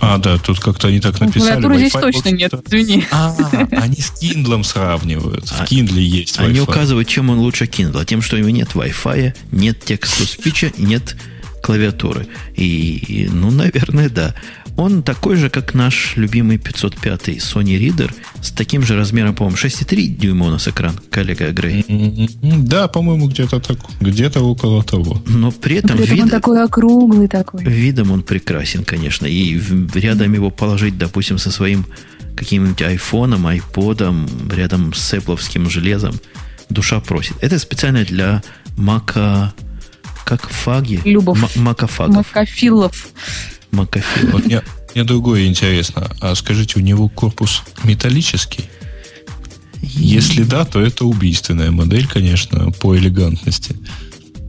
[0.02, 1.62] А, да, тут как-то они так написали.
[1.62, 3.06] Клавиатуры здесь точно нет, извини.
[3.12, 3.36] А,
[3.72, 5.48] они с Kindle сравнивают.
[5.48, 6.46] В Kindle есть Wi-Fi.
[6.46, 8.04] Они указывают, чем он лучше Kindle.
[8.06, 11.16] Тем, что у него нет Wi-Fi, нет текста спича нет
[11.62, 12.28] клавиатуры.
[12.56, 14.34] И, ну, наверное, да.
[14.82, 18.12] Он такой же, как наш любимый 505 Sony Reader,
[18.42, 21.86] с таким же размером, по-моему, 6,3 дюйма у нас экран, коллега Грей.
[22.42, 25.22] Да, по-моему, где-то так, где-то около того.
[25.28, 26.24] Но при этом, при этом вид...
[26.24, 27.64] он такой округлый такой.
[27.64, 29.28] Видом он прекрасен, конечно.
[29.28, 29.62] И
[29.94, 31.86] рядом его положить, допустим, со своим
[32.36, 36.20] каким-нибудь айфоном, айподом, рядом с Apple железом,
[36.70, 37.36] душа просит.
[37.42, 38.42] Это специально для
[38.78, 39.54] Мака...
[40.26, 41.02] Как фаги?
[41.04, 41.56] Любов.
[41.56, 42.16] Макафагов.
[42.16, 43.08] Макафилов.
[43.72, 44.26] Макафи.
[44.28, 44.62] Вот мне,
[44.94, 46.10] мне другое интересно.
[46.20, 48.66] А скажите, у него корпус металлический?
[49.82, 53.76] Если да, то это убийственная модель, конечно, по элегантности.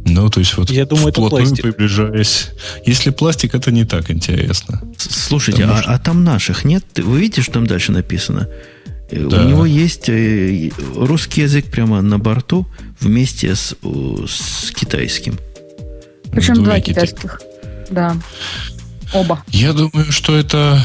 [0.05, 1.63] Ну, то есть вот Я думаю, это пластик.
[1.63, 2.51] приближаясь.
[2.85, 4.83] Если пластик, это не так интересно.
[4.97, 5.91] Слушайте, а, что...
[5.91, 6.85] а там наших нет?
[6.97, 8.49] Вы видите, что там дальше написано?
[9.11, 9.43] Э, да.
[9.43, 12.67] У него есть э, русский язык прямо на борту
[13.01, 15.39] вместе с, с китайским.
[16.33, 17.41] Причем два китайских.
[17.91, 18.17] Да.
[19.13, 19.43] Оба.
[19.49, 20.85] Я думаю, что это...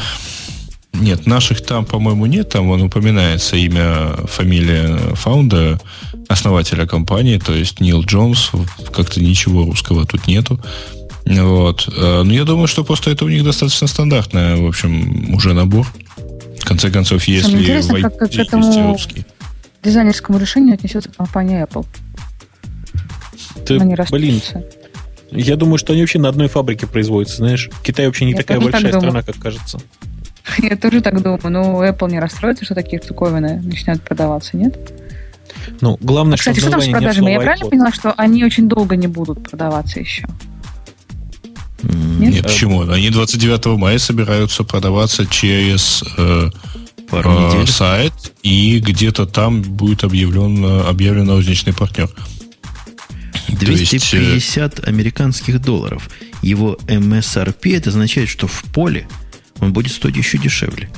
[0.94, 2.48] Нет, наших там, по-моему, нет.
[2.48, 5.80] Там он упоминается имя, фамилия фаунда,
[6.28, 8.50] основателя компании, то есть Нил Джонс.
[8.92, 10.60] Как-то ничего русского тут нету.
[11.26, 11.88] Вот.
[11.94, 15.86] Э, но я думаю, что просто это у них достаточно стандартный, в общем, уже набор.
[16.58, 19.24] В конце концов, если в как, как к этому русский.
[19.84, 21.86] дизайнерскому решению отнесется компания Apple.
[23.66, 24.40] Ты, блин,
[25.30, 27.70] я думаю, что они вообще на одной фабрике производятся, знаешь.
[27.82, 29.78] Китай вообще не Я такая большая так страна, как кажется.
[30.58, 31.50] Я тоже так думаю.
[31.50, 34.76] Но Apple не расстроится, что такие штуковины начинают продаваться, нет?
[35.80, 37.30] Ну, главное, а, кстати, что там с продажами?
[37.32, 40.26] Я правильно поняла, что они очень долго не будут продаваться еще?
[41.82, 42.82] Нет, Нет почему?
[42.90, 46.50] Они 29 мая собираются продаваться через э,
[47.12, 48.12] э, сайт,
[48.42, 52.10] и где-то там будет объявлен, объявлен розничный партнер.
[53.56, 56.10] 250 есть, американских долларов.
[56.42, 59.08] Его MSRP это означает, что в поле
[59.60, 60.90] он будет стоить еще дешевле.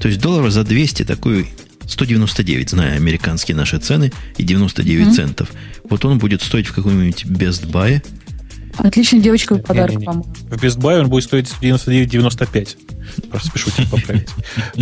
[0.00, 1.48] То есть долларов за 200 такой
[1.86, 5.14] 199, зная американские наши цены, и 99 mm-hmm.
[5.14, 5.50] центов.
[5.88, 8.02] Вот он будет стоить в каком-нибудь Best Buy
[8.78, 10.24] Отличный девочка подарок, по-моему.
[10.50, 12.76] В Best Buy он будет стоить 99,95.
[13.30, 14.28] Просто спешу тебя поправить.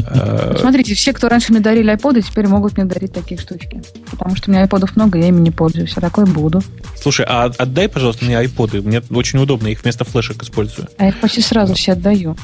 [0.07, 3.83] А, Смотрите, все, кто раньше мне дарили iPod, теперь могут мне дарить такие штучки.
[4.11, 5.93] Потому что у меня iPodов много, я ими не пользуюсь.
[5.97, 6.63] А такой буду.
[7.01, 8.81] Слушай, а отдай, пожалуйста, мне iPod.
[8.83, 10.89] Мне очень удобно, их вместо флешек использую.
[10.99, 12.37] А я их почти сразу все отдаю.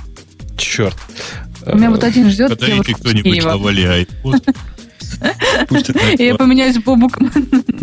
[0.56, 0.96] Черт.
[1.66, 2.50] У меня вот один ждет.
[2.50, 4.54] Подарите кто-нибудь Лавале iPod.
[6.18, 7.30] Я поменяюсь бобуком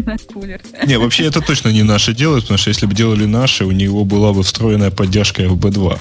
[0.05, 0.61] на кулер.
[0.85, 4.05] Не, вообще это точно не наши делают, потому что если бы делали наши, у него
[4.05, 5.99] была бы встроенная поддержка FB2.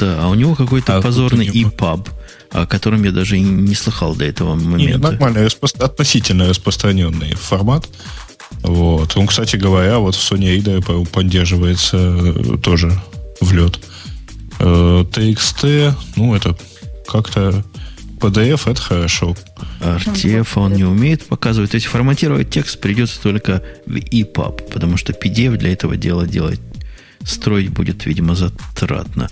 [0.00, 2.08] Да, а у него какой-то а позорный EPUB,
[2.50, 4.98] о котором я даже не слыхал до этого момента.
[4.98, 7.88] Не, нормальный, относительно распространенный формат.
[8.62, 9.16] Вот.
[9.16, 12.92] Он, кстати говоря, вот в Sony Reader поддерживается э, тоже
[13.40, 13.80] в лед.
[14.58, 16.56] TXT, э, ну, это
[17.08, 17.64] как-то
[18.22, 19.36] PDF это хорошо.
[19.80, 21.72] RTF он не умеет показывать.
[21.72, 26.60] То есть форматировать текст придется только в EPUB, потому что PDF для этого дела делать
[27.24, 29.28] строить будет, видимо, затратно.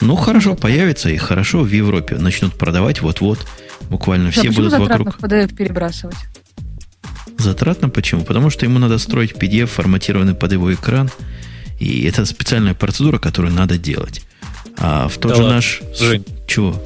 [0.00, 3.46] Ну, хорошо, появится и хорошо в Европе начнут продавать вот-вот.
[3.90, 5.18] Буквально все будут вокруг.
[5.18, 6.16] PDF перебрасывать?
[7.38, 8.24] Затратно почему?
[8.24, 11.10] Потому что ему надо строить PDF, форматированный под его экран.
[11.78, 14.22] И это специальная процедура, которую надо делать.
[14.78, 15.56] А в тот да же ладно.
[15.56, 15.82] наш...
[15.98, 16.24] Жень.
[16.46, 16.82] Чего?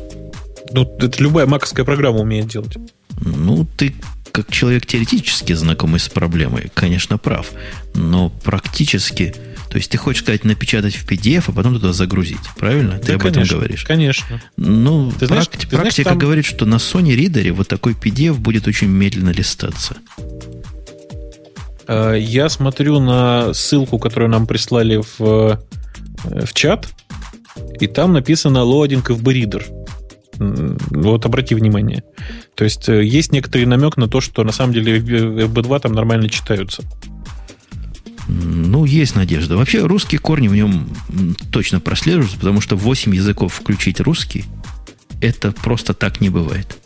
[0.73, 2.77] Ну, это любая маковская программа умеет делать.
[3.21, 3.95] Ну, ты
[4.33, 7.51] как человек теоретически знакомый с проблемой, конечно, прав.
[7.95, 9.35] Но практически
[9.71, 12.41] то есть ты хочешь сказать напечатать в PDF, а потом туда загрузить.
[12.59, 12.99] Правильно?
[12.99, 13.85] Ты об конечно, этом говоришь?
[13.85, 14.43] Конечно.
[14.57, 16.19] Ну, ты знаешь, практи- ты практика знаешь, там...
[16.19, 19.97] говорит, что на Sony Reader вот такой PDF будет очень медленно листаться.
[21.87, 26.89] А, я смотрю на ссылку, которую нам прислали в, э, в чат,
[27.79, 29.80] и там написано loading FB Reader.
[30.41, 32.03] Вот обрати внимание.
[32.55, 36.31] То есть э, есть некоторый намек на то, что на самом деле FB2 там нормально
[36.31, 36.83] читаются.
[38.27, 39.57] Ну, есть надежда.
[39.57, 40.89] Вообще, русские корни в нем
[41.53, 44.45] точно прослеживаются, потому что 8 языков включить русский,
[45.21, 46.79] это просто так не бывает.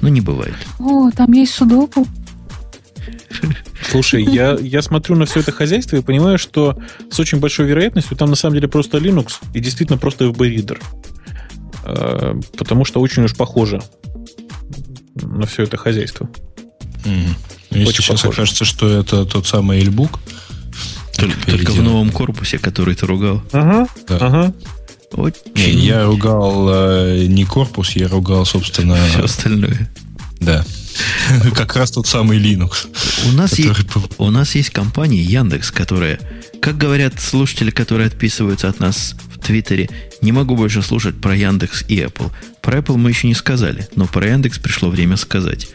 [0.00, 0.56] Ну, не бывает.
[0.78, 2.06] О, там есть судоку.
[3.90, 6.78] Слушай, я, я смотрю на все это хозяйство и понимаю, что
[7.10, 10.80] с очень большой вероятностью там на самом деле просто Linux и действительно просто FB-ридер.
[10.80, 10.92] А,
[12.56, 13.80] потому что очень уж похоже
[15.20, 16.28] на все это хозяйство.
[17.04, 17.34] Mm.
[17.70, 18.28] Если сейчас похоже.
[18.28, 20.20] окажется, что это тот самый Эльбук,
[21.16, 23.42] только, только в новом корпусе, который ты ругал.
[23.52, 24.16] Ага, да.
[24.16, 24.54] ага.
[25.12, 25.40] Очень...
[25.54, 28.96] Не, я ругал э, не корпус, я ругал, собственно...
[29.08, 29.90] Все остальное.
[30.40, 30.64] Да.
[31.54, 32.88] Как раз тот самый Linux.
[33.28, 33.68] У нас, который...
[33.68, 36.18] есть, у нас есть компания Яндекс, которая,
[36.60, 39.90] как говорят слушатели, которые отписываются от нас в Твиттере,
[40.20, 42.30] не могу больше слушать про Яндекс и Apple.
[42.60, 45.68] Про Apple мы еще не сказали, но про Яндекс пришло время сказать.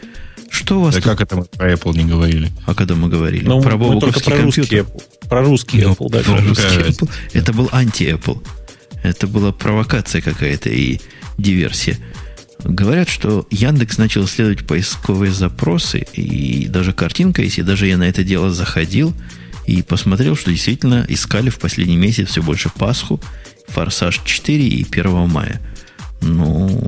[0.50, 1.10] Что у вас да тут...
[1.10, 2.50] как это мы про Apple не говорили?
[2.66, 3.44] А когда мы говорили?
[3.44, 5.02] Ну, про мы только про русский Apple.
[5.28, 6.20] Про русский ну, Apple, да.
[6.20, 7.10] Про русский Apple.
[7.34, 8.42] Это был анти-Apple.
[9.02, 11.00] Это была провокация какая-то и
[11.36, 11.98] диверсия.
[12.64, 18.08] Говорят, что Яндекс начал исследовать поисковые запросы, и даже картинка есть, и даже я на
[18.08, 19.14] это дело заходил
[19.66, 23.20] и посмотрел, что действительно искали в последний месяц все больше Пасху,
[23.68, 25.60] Форсаж 4 и 1 мая.
[26.20, 26.80] Ну,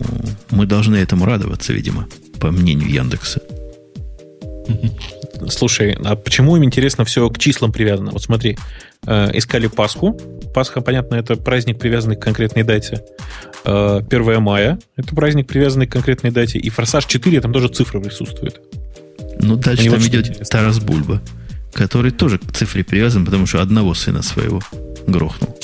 [0.50, 2.08] мы должны этому радоваться, видимо
[2.40, 3.40] по мнению Яндекса.
[5.48, 8.10] Слушай, а почему им интересно все к числам привязано?
[8.10, 8.58] Вот смотри,
[9.06, 10.18] э, искали Пасху.
[10.54, 13.02] Пасха, понятно, это праздник, привязанный к конкретной дате.
[13.64, 16.58] Э, 1 мая– это праздник, привязанный к конкретной дате.
[16.58, 18.60] И Форсаж 4, там тоже цифры присутствуют.
[19.40, 20.46] Ну, дальше Они там идет интересно.
[20.46, 21.22] Тарас Бульба,
[21.72, 24.60] который тоже к цифре привязан, потому что одного сына своего
[25.06, 25.56] грохнул.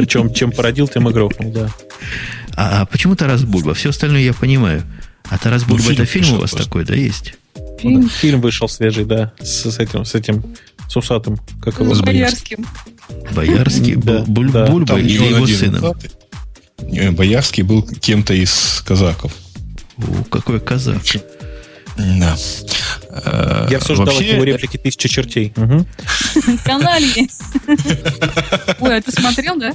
[0.00, 1.68] Причем, чем породил, тем и грохнул, да.
[2.56, 3.74] А, а почему Тарас Бульба?
[3.74, 4.82] Все остальное я понимаю–
[5.30, 6.68] а Тарас Бульба, ну, это фильм у вас просто.
[6.68, 7.34] такой, да, есть?
[7.78, 8.08] Фильм?
[8.08, 10.44] фильм вышел свежий, да, с, с этим, с этим,
[10.88, 11.94] с усатым, как его?
[11.94, 12.66] С Боярским.
[13.32, 14.66] Боярский был Буль, да.
[14.66, 15.94] Бульба или его сыном?
[17.14, 19.32] Боярский был кем-то из казаков.
[19.98, 21.00] О, какой казак.
[21.96, 22.36] Да.
[23.70, 25.52] Я все ждал от него реплики «Тысяча чертей».
[26.64, 27.28] Каналье.
[28.80, 29.72] Ой, а ты смотрел, да?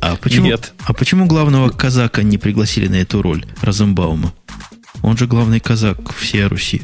[0.00, 0.72] А почему, Нет.
[0.84, 4.32] А почему главного казака не пригласили на эту роль Розенбаума?
[5.02, 6.82] Он же главный казак всей Руси.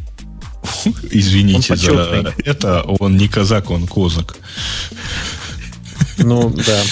[1.11, 2.83] Извините за это.
[2.83, 4.37] Он не казак, он козак.
[6.19, 6.83] Ну, да.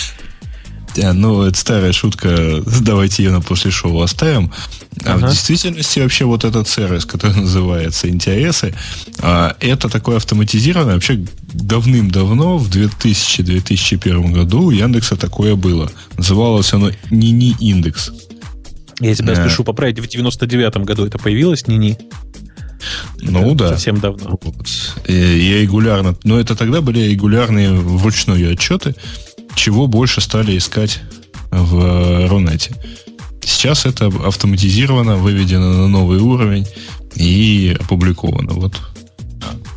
[0.97, 2.63] Да, ну, это старая шутка.
[2.81, 4.53] Давайте ее на после шоу оставим.
[5.05, 5.27] А ага.
[5.27, 8.75] в действительности вообще вот этот сервис, который называется интересы,
[9.21, 10.95] а, это такое автоматизированное.
[10.95, 15.91] Вообще давным-давно, в 2000-2001 году у Яндекса такое было.
[16.17, 18.11] Называлось оно Нини Индекс.
[19.01, 19.45] Я тебя да.
[19.45, 21.99] спешу поправить, в 99-м году это появилось, Нини?
[23.21, 23.69] Ну это да.
[23.71, 24.39] Совсем давно.
[24.43, 24.69] Вот.
[25.09, 26.15] Я регулярно...
[26.25, 28.95] Но это тогда были регулярные вручную отчеты,
[29.55, 31.01] чего больше стали искать
[31.51, 32.75] в Рунете.
[33.41, 36.67] Сейчас это автоматизировано, выведено на новый уровень
[37.15, 38.53] и опубликовано.
[38.53, 38.81] Вот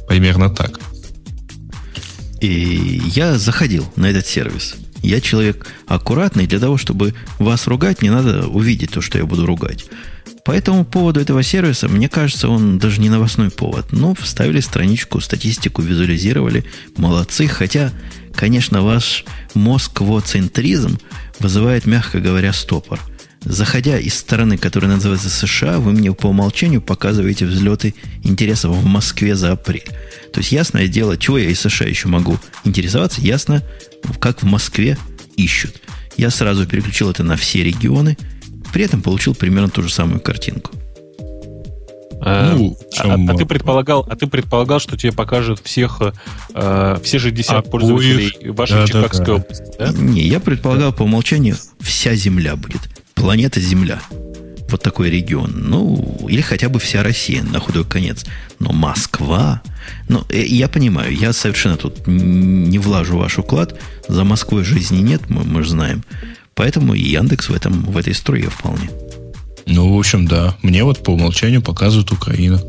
[0.08, 0.80] примерно так.
[2.42, 4.76] И я заходил на этот сервис.
[5.02, 9.46] Я человек аккуратный, для того, чтобы вас ругать, не надо увидеть то, что я буду
[9.46, 9.86] ругать.
[10.48, 13.92] По этому поводу этого сервиса, мне кажется, он даже не новостной повод.
[13.92, 16.64] Но вставили страничку, статистику, визуализировали.
[16.96, 17.48] Молодцы.
[17.48, 17.92] Хотя,
[18.34, 19.26] конечно, ваш
[19.56, 21.00] москвоцентризм
[21.40, 22.98] вызывает, мягко говоря, стопор.
[23.42, 27.94] Заходя из стороны, которая называется США, вы мне по умолчанию показываете взлеты
[28.24, 29.84] интересов в Москве за апрель.
[30.32, 33.64] То есть, ясное дело, чего я из США еще могу интересоваться, ясно,
[34.22, 34.98] как в Москве
[35.36, 35.82] ищут.
[36.16, 38.18] Я сразу переключил это на все регионы,
[38.74, 40.72] при этом получил примерно ту же самую картинку.
[42.20, 46.02] А, ну, а, а, ты предполагал, а ты предполагал, что тебе покажут всех,
[46.54, 49.92] э, все 60 а пользователей вашей да, Чикагской да, области, да?
[49.92, 52.82] Не, я предполагал по умолчанию вся Земля будет.
[53.14, 54.02] Планета Земля.
[54.70, 55.52] Вот такой регион.
[55.56, 58.26] Ну, или хотя бы вся Россия на худой конец.
[58.60, 59.62] Но Москва...
[60.10, 63.80] Ну, э, я понимаю, я совершенно тут не влажу в ваш уклад.
[64.08, 66.04] За Москвой жизни нет, мы, мы же знаем.
[66.58, 68.90] Поэтому и Яндекс в, этом, в этой струе вполне.
[69.68, 70.56] Ну, в общем, да.
[70.64, 72.60] Мне вот по умолчанию показывают Украину.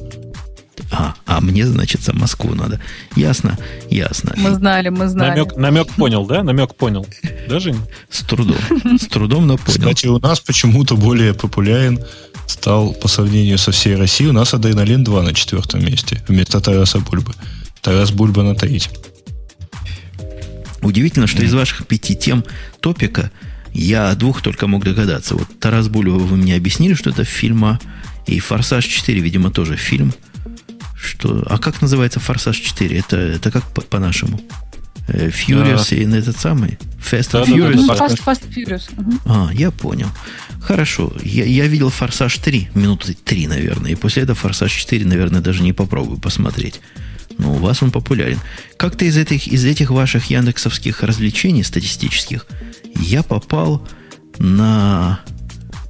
[0.91, 2.80] А, а мне, значит, за Москву надо.
[3.16, 3.59] Ясно,
[3.91, 4.34] ясно.
[4.36, 5.30] Мы знали, мы знали.
[5.30, 6.43] Намек, намек понял, да?
[6.43, 7.07] Намек понял.
[7.49, 7.74] Даже
[8.11, 8.57] С трудом.
[9.01, 9.78] С трудом, но понял.
[9.78, 11.99] Кстати, у нас почему-то более популярен
[12.47, 14.30] стал по сравнению со всей Россией.
[14.30, 17.32] У нас Адреналин 2 на четвертом месте вместо Тараса Бульбы.
[17.80, 18.93] Тарас Бульба на третьем.
[20.82, 22.45] Удивительно, что из ваших пяти тем
[22.80, 23.30] топика
[23.73, 25.35] я о двух только мог догадаться.
[25.35, 27.79] Вот Тарас Бульба, вы мне объяснили, что это фильма,
[28.27, 30.12] и «Форсаж 4», видимо, тоже фильм.
[31.01, 32.99] Что, а как называется «Форсаж 4»?
[32.99, 34.41] Это, это как по- по-нашему?
[35.09, 36.79] Э, Furious и этот самый?
[36.99, 37.87] Fast and Furious?
[37.87, 38.91] Fast, Fast Furious.
[39.25, 40.09] А, я понял.
[40.61, 41.12] Хорошо.
[41.23, 43.93] Я, я видел «Форсаж 3», минуты 3, наверное.
[43.93, 46.81] И после этого «Форсаж 4», наверное, даже не попробую посмотреть.
[47.39, 48.39] Но у вас он популярен.
[48.77, 52.47] Как-то из этих, из этих ваших яндексовских развлечений статистических
[52.99, 53.86] я попал
[54.38, 55.20] на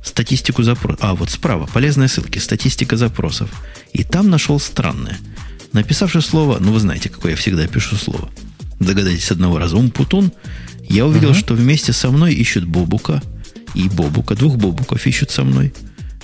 [0.02, 0.98] статистику запросов.
[1.02, 3.50] А, вот справа, полезные ссылки, статистика запросов.
[3.92, 5.18] И там нашел странное.
[5.72, 8.28] Написавший слово, ну вы знаете, какое я всегда пишу слово.
[8.80, 9.76] Догадайтесь одного раза.
[9.76, 10.32] Умпутун.
[10.88, 11.38] Я увидел, uh-huh.
[11.38, 13.22] что вместе со мной ищут Бобука
[13.74, 14.34] и Бобука.
[14.34, 15.74] Двух Бобуков ищут со мной.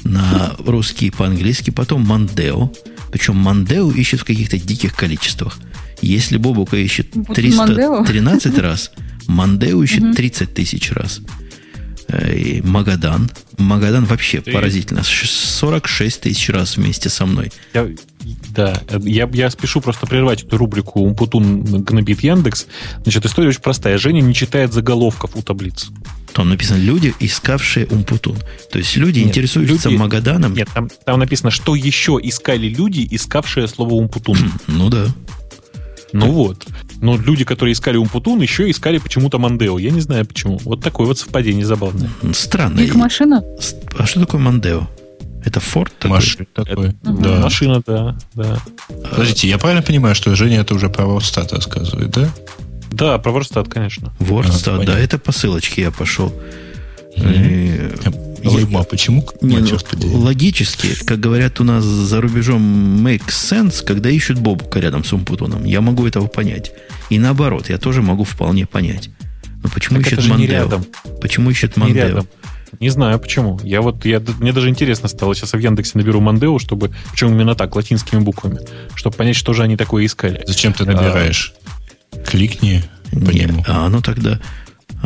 [0.03, 1.71] На русский и по-английски.
[1.71, 2.73] Потом Мандео.
[3.13, 5.59] Причем Мандео ищет в каких-то диких количествах.
[6.01, 8.91] Если Бобука ищет 313 раз,
[9.27, 11.21] Мандео ищет 30 тысяч раз.
[12.09, 13.31] Э, и Магадан.
[13.59, 14.53] Магадан вообще Ты...
[14.53, 15.03] поразительно.
[15.05, 17.53] 46 тысяч раз вместе со мной.
[17.73, 17.89] Я,
[18.51, 22.67] да, я, я спешу просто прервать эту рубрику «Умпутун гнобит Яндекс».
[23.03, 23.99] Значит, история очень простая.
[23.99, 25.89] Женя не читает заголовков у таблиц.
[26.33, 28.37] Там написано «люди, искавшие Умпутун».
[28.71, 30.55] То есть люди, нет, интересуются люди, Магаданом.
[30.55, 34.39] Нет, там, там написано, что еще искали люди, искавшие слово Умпутун.
[34.67, 35.07] Ну да.
[36.13, 36.67] Ну вот.
[37.05, 39.79] Но люди, которые искали Умпутун, еще искали почему-то Мандео.
[39.79, 40.59] Я не знаю почему.
[40.65, 42.09] Вот такое вот совпадение забавное.
[42.33, 42.81] Странно.
[42.81, 43.45] Их машина?
[43.99, 44.89] А что такое Мандео?
[45.45, 46.17] Это Форд такой?
[46.17, 46.87] Машина такой.
[46.87, 47.41] Это, да.
[47.41, 48.59] Машина, да, да.
[49.11, 52.31] Подождите, я правильно понимаю, что Женя это уже про Ворстат рассказывает, да?
[52.91, 54.15] Да, про Ворстат, конечно.
[54.19, 56.33] Ворстат, а, да, это по ссылочке я пошел.
[57.19, 58.24] Mm-hmm.
[58.45, 59.27] А почему?
[59.41, 59.79] Не, ну,
[60.19, 62.63] логически, как говорят у нас за рубежом,
[63.07, 65.65] makes sense, когда ищут Бобука рядом с Умпутуном.
[65.65, 66.73] Я могу этого понять.
[67.11, 69.11] И наоборот, я тоже могу вполне понять.
[69.63, 70.83] Но почему так ищет Мандео?
[71.21, 72.27] Почему ищет Мандео?
[72.81, 73.59] Не знаю почему.
[73.63, 75.35] Я вот, я, мне даже интересно стало.
[75.35, 78.59] Сейчас в Яндексе наберу Мандео, чтобы, причем именно так, латинскими буквами,
[78.95, 80.43] чтобы понять, что же они такое искали.
[80.47, 81.55] Зачем ты набираешь?
[82.13, 83.65] А, Кликни по не, нему.
[83.67, 84.41] А оно тогда...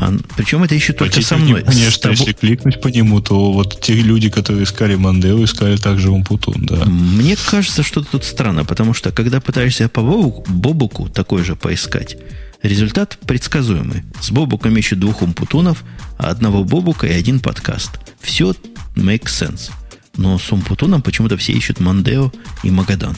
[0.01, 1.63] А, причем это еще только со мной.
[1.63, 2.19] Внимание, что тобой...
[2.19, 6.85] если кликнуть по нему, то вот те люди, которые искали Мандео, искали также Умпутун, да.
[6.85, 12.17] Мне кажется, что тут странно, потому что когда пытаешься по Бобуку, Бобуку такой же поискать,
[12.63, 14.05] результат предсказуемый.
[14.21, 15.83] С Бобуком ищут двух Умпутунов,
[16.17, 17.99] одного Бобука и один подкаст.
[18.21, 18.55] Все
[18.95, 19.73] makes sense.
[20.17, 22.33] Но с Умпутуном почему-то все ищут Мандео
[22.63, 23.17] и Магадан.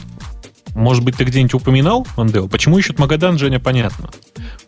[0.75, 2.47] Может быть, ты где-нибудь упоминал Мандео?
[2.47, 4.09] Почему ищут Магадан, Женя, понятно.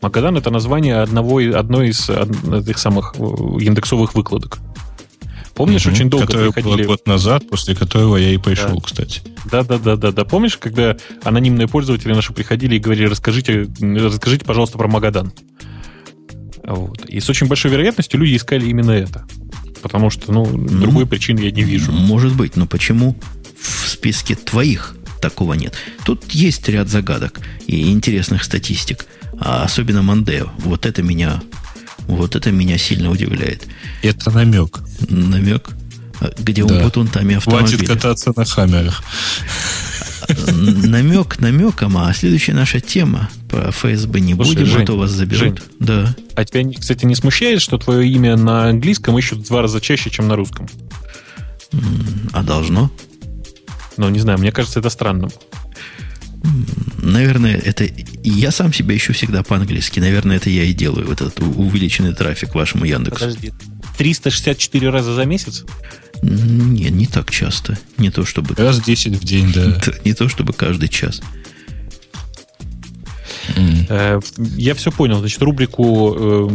[0.01, 3.24] Магадан— это название одного, одной из этих самых э,
[3.62, 4.60] индексовых выкладок.
[5.56, 6.86] Помнишь, угу, очень долго Который приходили...
[6.86, 8.82] год назад, после которого я и пришел, да.
[8.82, 9.22] кстати.
[9.45, 10.12] Да-да-да-да.
[10.12, 10.26] да.
[10.26, 15.32] Помнишь, когда анонимные пользователи наши приходили и говорили, расскажите, расскажите, пожалуйста, про Магадан.
[16.64, 17.06] Вот.
[17.06, 19.26] И с очень большой вероятностью люди искали именно это.
[19.82, 21.91] Потому что, ну, ну другой причины я не вижу.
[21.91, 23.16] Может быть, но почему
[23.62, 25.74] в списке твоих такого нет.
[26.05, 29.05] Тут есть ряд загадок и интересных статистик,
[29.39, 30.49] а особенно Мандео.
[30.57, 31.41] Вот это меня,
[32.07, 33.65] вот это меня сильно удивляет.
[34.01, 34.82] Это намек.
[35.09, 35.69] Намек?
[36.19, 36.76] А где да.
[36.76, 37.78] Умпутун, там и автомобиль.
[37.78, 39.01] Хватит кататься на хаммерах.
[40.28, 45.11] Намек намеком, а следующая наша тема по ФСБ не Слушай, будем, Жень, а то вас
[45.11, 45.39] заберут.
[45.41, 46.15] Жень, да.
[46.36, 50.09] А тебя, кстати, не смущает, что твое имя на английском ищут в два раза чаще,
[50.09, 50.67] чем на русском?
[52.34, 52.91] А должно?
[53.97, 55.29] Ну, не знаю, мне кажется, это странным.
[56.97, 57.87] Наверное, это
[58.23, 59.99] я сам себя ищу всегда по-английски.
[59.99, 63.19] Наверное, это я и делаю, вот этот увеличенный трафик вашему Яндексу.
[63.19, 63.53] Подожди,
[63.97, 65.63] 364 раза за месяц?
[66.21, 67.77] Не, не так часто.
[67.97, 68.55] Не то чтобы...
[68.55, 69.79] Раз 10 в день, да.
[70.05, 71.21] Не то чтобы каждый час.
[73.55, 74.23] Mm.
[74.57, 75.19] Я все понял.
[75.19, 76.49] Значит, рубрику э,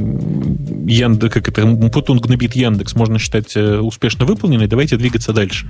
[0.86, 4.66] Яндекс, как это, Путун гнобит Яндекс можно считать э, успешно выполненной.
[4.66, 5.66] Давайте двигаться дальше.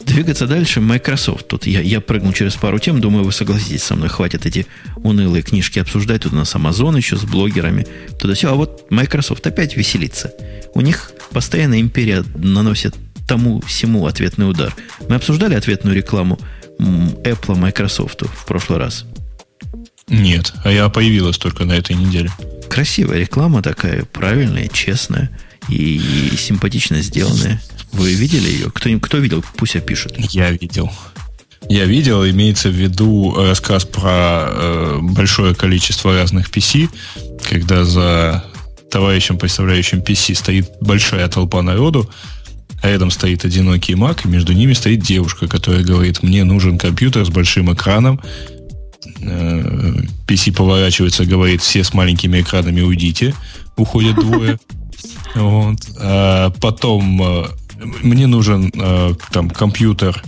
[0.00, 0.80] Двигаться дальше.
[0.80, 1.48] Microsoft.
[1.48, 3.00] Тут я, я прыгну через пару тем.
[3.00, 4.08] Думаю, вы согласитесь со мной.
[4.08, 4.66] Хватит эти
[4.96, 6.22] унылые книжки обсуждать.
[6.22, 7.86] Тут у нас Amazon еще с блогерами.
[8.18, 8.50] Туда все.
[8.50, 10.32] А вот Microsoft опять веселится.
[10.74, 12.94] У них постоянно империя наносит
[13.26, 14.74] тому всему ответный удар.
[15.08, 16.38] Мы обсуждали ответную рекламу
[16.78, 19.04] Apple Microsoft в прошлый раз.
[20.08, 22.30] Нет, а я появилась только на этой неделе.
[22.68, 25.30] Красивая реклама такая, правильная, честная
[25.68, 27.60] и, и симпатично сделанная.
[27.92, 28.70] Вы видели ее?
[28.70, 29.44] Кто, кто видел?
[29.56, 30.14] Пусть опишет.
[30.32, 30.90] Я видел.
[31.68, 36.88] Я видел, имеется в виду рассказ про э, большое количество разных PC,
[37.48, 38.44] когда за
[38.90, 42.08] товарищем, представляющим PC, стоит большая толпа народу,
[42.82, 47.26] а рядом стоит одинокий Mac, и между ними стоит девушка, которая говорит, мне нужен компьютер
[47.26, 48.20] с большим экраном.
[49.04, 53.34] PC э, поворачивается, говорит, все с маленькими экранами уйдите.
[53.76, 54.58] Уходят двое.
[55.34, 55.76] Вот.
[56.00, 57.46] А потом э,
[58.02, 60.20] мне нужен э, там компьютер,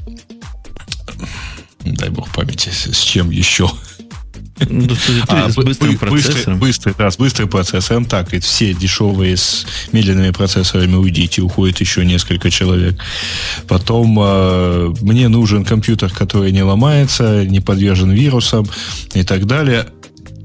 [1.80, 3.68] дай бог памяти, с чем еще.
[4.68, 4.86] Ну,
[5.28, 6.58] а, с быстрым процессором.
[6.58, 8.04] Быстрый, да, с быстрым процессором.
[8.04, 12.96] Так, и все дешевые с медленными процессорами уйдите, уходит еще несколько человек.
[13.68, 18.68] Потом э, мне нужен компьютер, который не ломается, не подвержен вирусам
[19.14, 19.86] и так далее.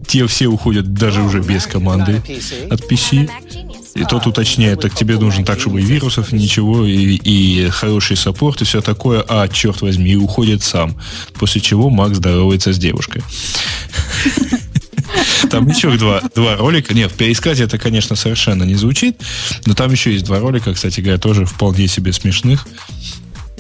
[0.08, 2.22] Те все уходят даже уже без команды
[2.70, 3.30] от PC.
[3.96, 8.18] И тот уточняет, так тебе нужен так, чтобы и вирусов, и ничего, и, и хороший
[8.18, 9.24] саппорт, и все такое.
[9.26, 10.98] А, черт возьми, и уходит сам.
[11.34, 13.24] После чего Макс здоровается с девушкой.
[15.50, 16.94] Там еще два, два ролика.
[16.94, 19.22] Нет, в пересказе это, конечно, совершенно не звучит,
[19.66, 22.68] но там еще есть два ролика, кстати говоря, тоже вполне себе смешных.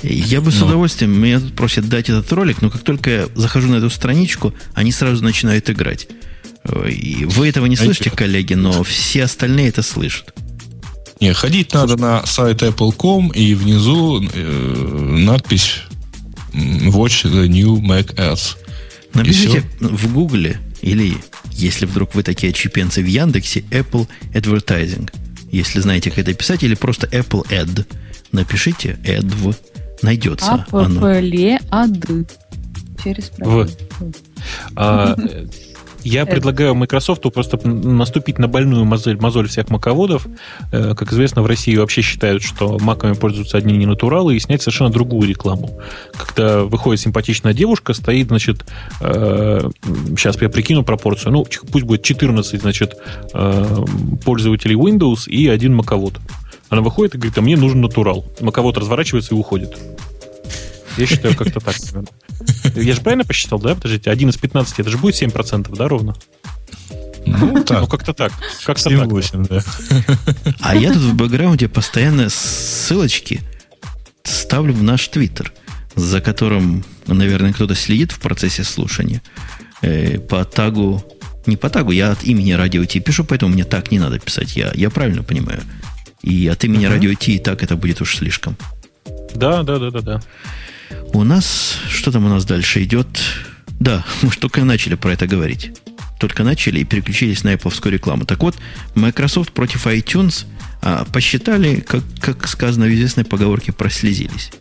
[0.03, 0.67] Я бы с но.
[0.67, 4.53] удовольствием, меня тут просят дать этот ролик, но как только я захожу на эту страничку,
[4.73, 6.07] они сразу начинают играть.
[6.89, 10.33] И вы этого не слышите, коллеги, но все остальные это слышат.
[11.21, 15.81] Не, ходить надо на сайт Apple.com и внизу э, надпись
[16.53, 18.57] Watch the new Mac Ads.
[19.13, 21.17] Напишите в Гугле или,
[21.51, 25.09] если вдруг вы такие отчепенцы в Яндексе, Apple Advertising.
[25.51, 27.85] Если знаете, как это писать, или просто Apple Ad.
[28.31, 29.55] Напишите Adv.
[30.01, 31.09] Найдется а, оно.
[31.09, 32.29] Ad.
[33.03, 33.69] Через в.
[34.75, 35.15] А,
[36.05, 40.27] я предлагаю Microsoft просто наступить на больную мозоль, мозоль всех маководов.
[40.71, 44.91] Э, как известно, в России вообще считают, что маками пользуются одни ненатуралы, и снять совершенно
[44.91, 45.81] другую рекламу.
[46.15, 48.65] Когда выходит симпатичная девушка, стоит, значит,
[49.01, 49.69] э,
[50.17, 52.95] сейчас я прикину пропорцию, ну, пусть будет 14, значит,
[53.33, 53.83] э,
[54.23, 56.19] пользователей Windows и один маковод.
[56.69, 58.25] Она выходит и говорит, а мне нужен натурал.
[58.39, 59.75] Маковод разворачивается и уходит.
[60.97, 61.75] Я считаю, как-то так.
[62.75, 63.75] Я же правильно посчитал, да?
[63.75, 66.15] Подождите, 1 из 15, это же будет 7%, да, ровно?
[67.25, 67.81] Ну, так.
[67.81, 68.31] Ну, как-то так.
[68.65, 69.07] Как-то 7, так.
[69.09, 69.63] 8, да.
[70.61, 73.41] А я тут в бэкграунде постоянно ссылочки
[74.23, 75.53] ставлю в наш твиттер,
[75.95, 79.21] за которым, наверное, кто-то следит в процессе слушания.
[79.81, 81.03] Э, по тагу,
[81.45, 84.55] не по тагу, я от имени Радио Ти пишу, поэтому мне так не надо писать.
[84.55, 85.61] Я, я правильно понимаю.
[86.21, 86.91] И от имени uh-huh.
[86.91, 88.57] Радио Ти и так это будет уж слишком.
[89.35, 90.21] Да, да, да, да, да.
[91.13, 93.07] У нас, что там у нас дальше идет?
[93.79, 95.71] Да, мы только начали про это говорить.
[96.19, 98.25] Только начали и переключились на Apple рекламу.
[98.25, 98.55] Так вот,
[98.95, 100.45] Microsoft против iTunes
[100.81, 104.51] а, посчитали, как, как сказано в известной поговорке, прослезились.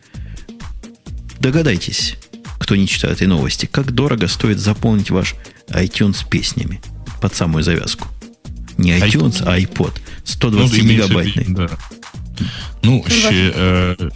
[1.39, 2.17] Догадайтесь,
[2.59, 5.37] кто не читал этой новости, как дорого стоит заполнить ваш
[5.69, 6.81] iTunes песнями
[7.21, 8.09] под самую завязку.
[8.77, 9.47] Не iTunes, iPod.
[9.47, 9.93] а iPod.
[10.25, 11.47] 120 ну, гигабайтный.
[11.49, 11.69] Да.
[12.83, 14.11] Ну, щи, э,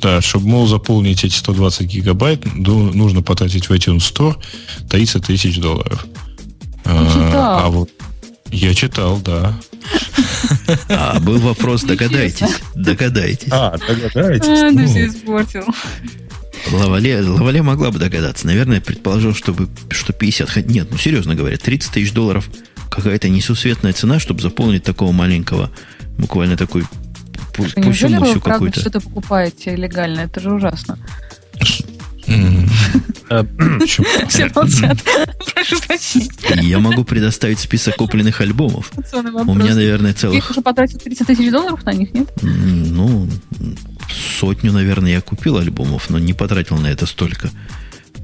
[0.00, 4.36] да, чтобы, мол, заполнить эти 120 гигабайт, нужно потратить в iTunes Store
[4.88, 6.06] 30 тысяч долларов.
[6.84, 7.90] А, а вот
[8.50, 9.58] я читал, да.
[10.88, 12.48] А, был вопрос, догадайтесь.
[12.74, 13.48] Догадайтесь.
[13.50, 14.48] А, догадайтесь.
[14.48, 14.78] А, ну.
[14.78, 15.64] ты все испортил.
[16.72, 18.46] Лавале, Лавале могла бы догадаться.
[18.46, 20.66] Наверное, предположил, чтобы, что 50...
[20.66, 22.48] Нет, ну серьезно говоря, 30 тысяч долларов
[22.90, 25.70] какая-то несусветная цена, чтобы заполнить такого маленького,
[26.18, 26.84] буквально такой
[27.66, 30.20] что, неужели вы правда что-то покупаете легально?
[30.20, 30.98] Это же ужасно.
[34.28, 34.98] Все молчат.
[35.54, 35.76] Прошу.
[36.56, 38.90] Я могу предоставить список купленных альбомов.
[39.12, 40.44] У меня, наверное, целых...
[40.44, 42.30] Ты уже потратил 30 тысяч долларов на них, нет?
[42.42, 43.28] Ну,
[44.38, 47.50] сотню, наверное, я купил альбомов, но не потратил на это столько.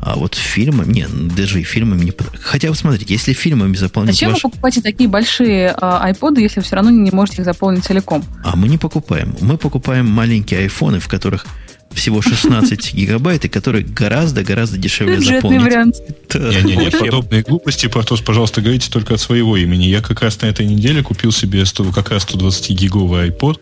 [0.01, 2.13] А вот фильмы, не, даже и фильмами не...
[2.41, 4.45] Хотя, вот смотрите, если фильмами заполнить Зачем ваш...
[4.45, 8.25] вы покупаете такие большие а, айподы, если все равно не можете их заполнить целиком?
[8.45, 9.35] А мы не покупаем.
[9.41, 11.47] Мы покупаем маленькие айфоны, в которых
[11.95, 15.63] всего 16 гигабайт, и которые гораздо-гораздо дешевле заполнить.
[15.63, 15.97] вариант.
[16.35, 19.85] Не-не-не, подобные глупости, Портос, пожалуйста, говорите только от своего имени.
[19.85, 23.61] Я как раз на этой неделе купил себе 100, как раз 120 гиговый iPod,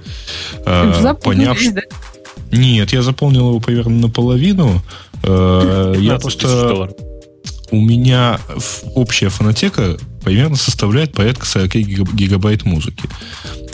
[0.64, 1.58] а, поняв,
[2.50, 4.82] Нет, я заполнил его примерно наполовину.
[5.22, 6.90] Э, я просто...
[7.70, 8.38] У меня
[8.94, 11.70] общая фонотека примерно составляет порядка 40
[12.14, 13.08] гигабайт музыки.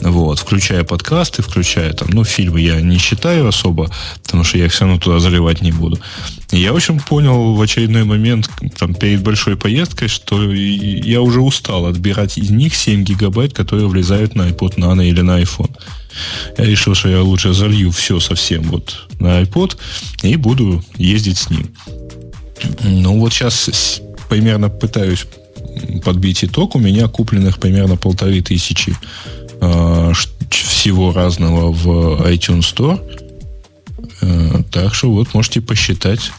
[0.01, 3.91] Вот, включая подкасты, включая там, ну, фильмы я не считаю особо,
[4.23, 5.99] потому что я их все равно туда заливать не буду.
[6.51, 11.41] И я, в общем, понял в очередной момент, там, перед большой поездкой, что я уже
[11.41, 15.75] устал отбирать из них 7 гигабайт, которые влезают на iPod Nano или на iPhone.
[16.57, 19.77] Я решил, что я лучше залью все совсем вот на iPod
[20.23, 21.69] и буду ездить с ним.
[22.83, 25.25] Ну, вот сейчас примерно пытаюсь
[26.03, 26.75] подбить итог.
[26.75, 28.95] У меня купленных примерно полторы тысячи
[29.61, 30.13] э,
[30.49, 32.99] всего разного в iTunes Store.
[34.21, 36.31] Э, так что вот можете посчитать.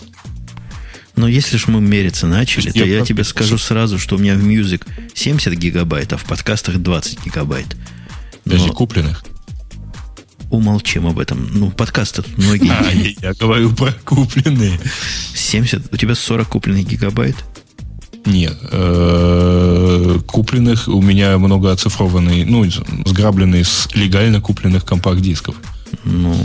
[1.16, 4.34] Но если же мы мериться начали, то я, я тебе скажу сразу, что у меня
[4.34, 7.76] в Music 70 гигабайт, а в подкастах 20 гигабайт.
[8.44, 8.52] Но...
[8.52, 9.22] Даже купленных?
[10.50, 11.48] Умолчим об этом.
[11.52, 12.70] Ну, подкасты тут многие.
[12.80, 14.78] А, я, я говорю про купленные.
[15.34, 17.36] 70, у тебя 40 купленных гигабайт?
[18.26, 18.56] Нет.
[18.70, 22.64] Э, купленных у меня много оцифрованный, ну,
[23.06, 25.56] сграбленный с легально купленных компакт-дисков.
[26.04, 26.36] Ну,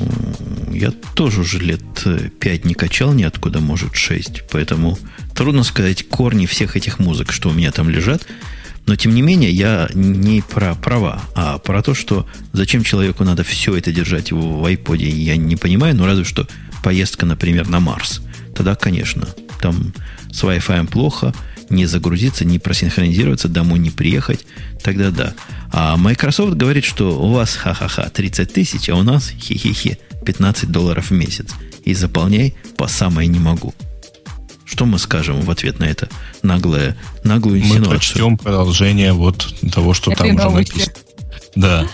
[0.71, 1.81] я тоже уже лет
[2.39, 4.43] 5 не качал ниоткуда, может 6.
[4.51, 4.97] Поэтому
[5.33, 8.25] трудно сказать корни всех этих музык, что у меня там лежат.
[8.86, 13.43] Но, тем не менее, я не про права, а про то, что зачем человеку надо
[13.43, 16.47] все это держать в, iPod, я не понимаю, ну, разве что
[16.83, 18.21] поездка, например, на Марс.
[18.55, 19.27] Тогда, конечно,
[19.59, 19.93] там
[20.31, 21.33] с Wi-Fi плохо–
[21.69, 24.45] не загрузиться, не просинхронизироваться, домой не приехать,
[24.83, 25.33] тогда да.
[25.71, 31.09] А Microsoft говорит, что у вас ха-ха-ха 30 тысяч, а у нас хи-хи-хи 15 долларов
[31.09, 31.51] в месяц.
[31.83, 33.73] И заполняй по самое не могу.
[34.66, 36.09] Что мы скажем в ответ на это
[36.41, 37.86] наглое, наглую инсинуацию?
[37.86, 40.93] Мы прочтем продолжение вот того, что это там уже написано.
[41.55, 41.88] Да,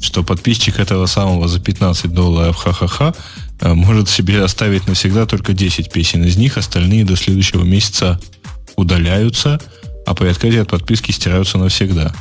[0.00, 3.14] что подписчик этого самого за 15 долларов ха-ха-ха
[3.60, 6.24] э, может себе оставить навсегда только 10 песен.
[6.24, 8.20] Из них остальные до следующего месяца
[8.76, 9.60] удаляются,
[10.06, 12.14] а при открытии от подписки стираются навсегда.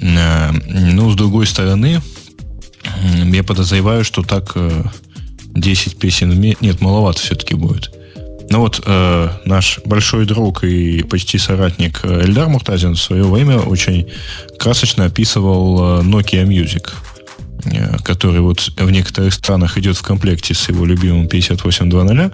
[0.00, 2.00] Э, ну, с другой стороны,
[3.02, 4.56] я подозреваю, что так
[5.54, 6.60] 10 э, песен в месяц...
[6.60, 7.92] Нет, маловато все-таки будет.
[8.50, 14.08] Ну вот э, наш большой друг и почти соратник Эльдар Муртазин в свое время очень
[14.58, 16.92] красочно описывал Nokia Music.
[17.66, 22.32] Э, который вот в некоторых странах идет в комплекте с его любимым 58.2.0,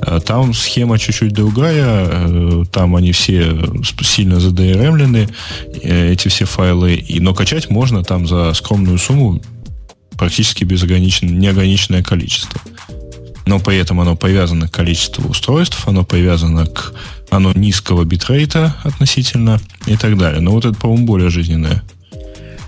[0.00, 3.56] э, там схема чуть-чуть другая, э, там они все
[4.02, 5.28] сильно задрмлены,
[5.82, 9.40] эти все файлы, но качать можно там за скромную сумму
[10.16, 12.60] практически безограниченное, неограниченное количество.
[13.48, 16.92] Но при этом оно привязано к количеству устройств, оно привязано к
[17.30, 20.42] оно низкого битрейта относительно и так далее.
[20.42, 21.82] Но вот это, по-моему, более жизненное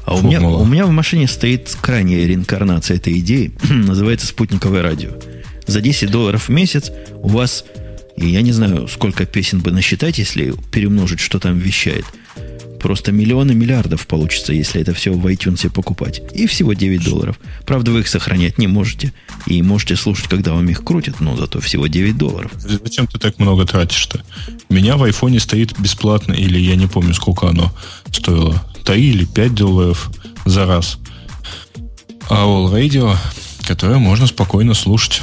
[0.06, 3.52] а у меня, у меня в машине стоит крайняя реинкарнация этой идеи.
[3.70, 5.10] Называется спутниковое радио.
[5.66, 7.66] За 10 долларов в месяц у вас,
[8.16, 12.06] и я не знаю, сколько песен бы насчитать, если перемножить, что там вещает.
[12.80, 16.22] Просто миллионы миллиардов получится, если это все в iTunes покупать.
[16.32, 17.38] И всего 9 долларов.
[17.66, 19.12] Правда, вы их сохранять не можете.
[19.46, 22.52] И можете слушать, когда вам их крутят, но зато всего 9 долларов.
[22.56, 24.22] Зачем ты так много тратишь-то?
[24.68, 27.72] У меня в айфоне стоит бесплатно, или я не помню, сколько оно
[28.10, 28.62] стоило.
[28.84, 30.10] 3 или 5 долларов
[30.46, 30.98] за раз.
[32.30, 33.16] А All Radio,
[33.66, 35.20] которое можно спокойно слушать.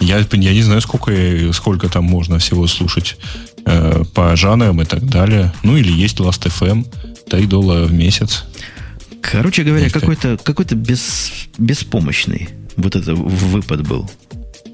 [0.00, 1.12] Я, я не знаю, сколько,
[1.52, 3.16] сколько там можно всего слушать
[3.64, 5.52] э, по жанрам и так далее.
[5.62, 6.86] Ну, или есть Last.fm,
[7.28, 8.44] 3 доллара в месяц.
[9.22, 14.10] Короче говоря, какой-то какой бес, беспомощный вот это выпад был.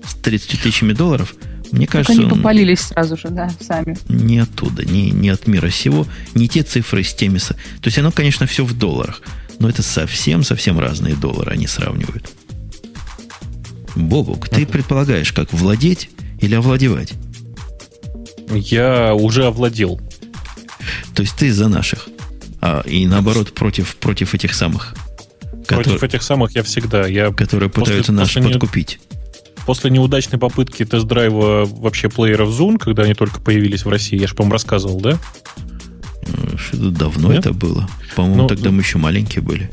[0.05, 1.35] С 30 тысячами долларов–
[1.73, 3.97] мне кажется, как они попалились сразу же, да, сами.
[4.09, 7.39] Не оттуда, не, не от мира сего, не те цифры с теми...
[7.39, 9.21] То есть оно, конечно, все в долларах,
[9.59, 12.31] но это совсем-совсем разные доллары они сравнивают.
[13.95, 16.11] Бобук, ты предполагаешь, как владеть
[16.41, 17.15] или овладевать?
[18.51, 20.01] Я уже овладел.
[21.15, 22.09] То есть ты за наших,
[22.61, 24.95] а, и наоборот против, против этих самых.
[25.67, 27.07] Против которые, этих самых я всегда.
[27.07, 29.01] Я которые пытаются нас подкупить.
[29.67, 34.35] После неудачной попытки тест-драйва вообще плееров Zoom, когда они только появились в России, я же,
[34.35, 35.19] по-моему, рассказывал, да?
[36.57, 37.41] Что-то давно Нет?
[37.41, 37.89] это было.
[38.15, 39.71] По-моему, ну, тогда мы еще маленькие были.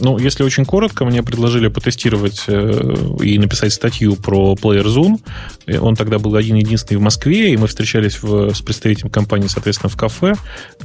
[0.00, 5.20] Ну, если очень коротко, мне предложили потестировать э, и написать статью про Player Zoom.
[5.78, 9.90] Он тогда был один единственный в Москве, и мы встречались в, с представителем компании, соответственно,
[9.90, 10.34] в кафе.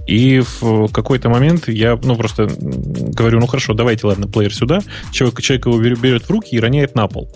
[0.05, 4.81] И в какой-то момент я, ну, просто говорю, ну, хорошо, давайте, ладно, плеер сюда.
[5.11, 7.31] Человек, человек его берет в руки и роняет на пол.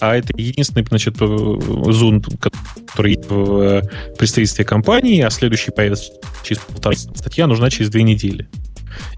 [0.00, 3.82] А это единственный, значит, зун, который в э,
[4.18, 6.12] представительстве компании, а следующий появится
[6.42, 8.48] через полтора статья нужна через две недели.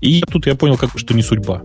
[0.01, 1.63] И тут я понял, как, что не судьба.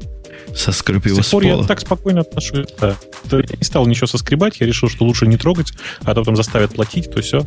[0.56, 2.68] Соскреб его с, с пор я так спокойно отношусь.
[2.80, 2.96] Да.
[3.32, 6.74] Я не стал ничего соскребать, я решил, что лучше не трогать, а то потом заставят
[6.74, 7.46] платить, то все.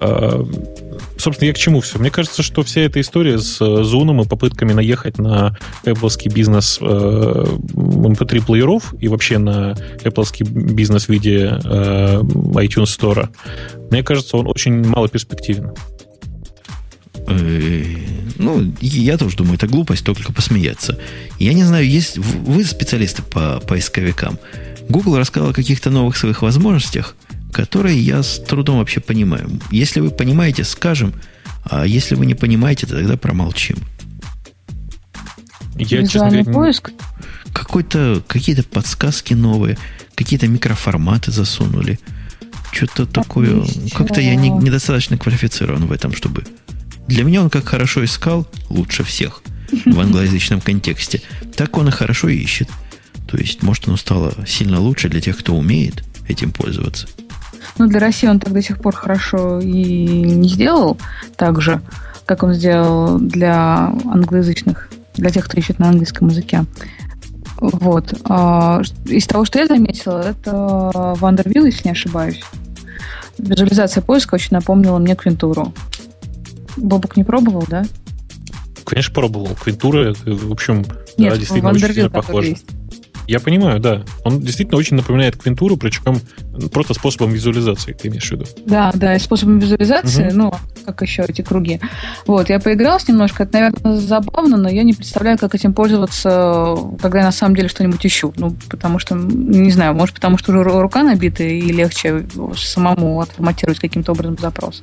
[0.00, 0.44] А,
[1.16, 1.98] собственно, я к чему все?
[1.98, 6.84] Мне кажется, что вся эта история с Zoom и попытками наехать на Apple бизнес э,
[6.84, 13.28] MP3-плееров и вообще на Apple бизнес в виде э, iTunes Store,
[13.90, 15.72] мне кажется, он очень мало перспективен.
[17.28, 17.82] Э,
[18.38, 20.98] ну, я тоже думаю, это глупость, только посмеяться.
[21.38, 24.38] Я не знаю, есть вы специалисты по поисковикам.
[24.88, 27.16] Google рассказал о каких-то новых своих возможностях,
[27.52, 29.50] которые я с трудом вообще понимаю.
[29.70, 31.14] Если вы понимаете, скажем,
[31.64, 33.78] а если вы не понимаете, то тогда промолчим.
[35.76, 36.92] Я, Визуальный говоря, поиск?
[37.52, 39.76] Какой-то, какие-то подсказки новые,
[40.14, 41.98] какие-то микроформаты засунули.
[42.72, 43.64] Что-то такое.
[43.94, 46.44] Как-то я не, недостаточно квалифицирован в этом, чтобы
[47.06, 49.42] для меня он как хорошо искал, лучше всех
[49.84, 51.22] в англоязычном контексте,
[51.56, 52.68] так он и хорошо ищет.
[53.26, 57.08] То есть, может, оно стало сильно лучше для тех, кто умеет этим пользоваться.
[57.78, 60.98] Ну, для России он так до сих пор хорошо и не сделал
[61.36, 61.80] так же,
[62.24, 66.64] как он сделал для англоязычных, для тех, кто ищет на английском языке.
[67.58, 68.14] Вот.
[68.24, 72.42] А, из того, что я заметила, это Вандервилл, если не ошибаюсь.
[73.38, 75.72] Визуализация поиска очень напомнила мне Квинтуру.
[76.76, 77.84] Бобок не пробовал, да?
[78.84, 79.48] Конечно, пробовал.
[79.54, 80.84] Квинтура, в общем,
[81.18, 82.48] Нет, да, действительно очень сильно похожа.
[82.50, 82.66] Есть.
[83.26, 84.02] Я понимаю, да.
[84.24, 86.20] Он действительно очень напоминает квинтуру, причем
[86.72, 88.44] просто способом визуализации, ты имеешь в виду.
[88.64, 90.36] Да, да, и способом визуализации, угу.
[90.36, 90.54] ну,
[90.84, 91.80] как еще эти круги.
[92.26, 97.18] Вот, я поигралась немножко, это, наверное, забавно, но я не представляю, как этим пользоваться, когда
[97.18, 98.32] я на самом деле что-нибудь ищу.
[98.36, 102.26] Ну, потому что, не знаю, может, потому что уже рука набита и легче
[102.56, 104.82] самому отформатировать каким-то образом запрос.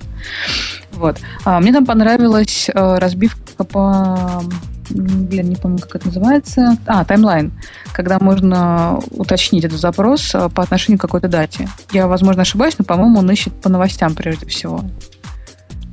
[0.91, 1.17] Вот.
[1.45, 4.43] А, мне там понравилась а, разбивка по
[4.89, 6.77] блин, не помню, как это называется.
[6.85, 7.51] А, таймлайн.
[7.93, 11.69] Когда можно уточнить этот запрос а, по отношению к какой-то дате.
[11.91, 14.83] Я, возможно, ошибаюсь, но, по-моему, он ищет по новостям прежде всего.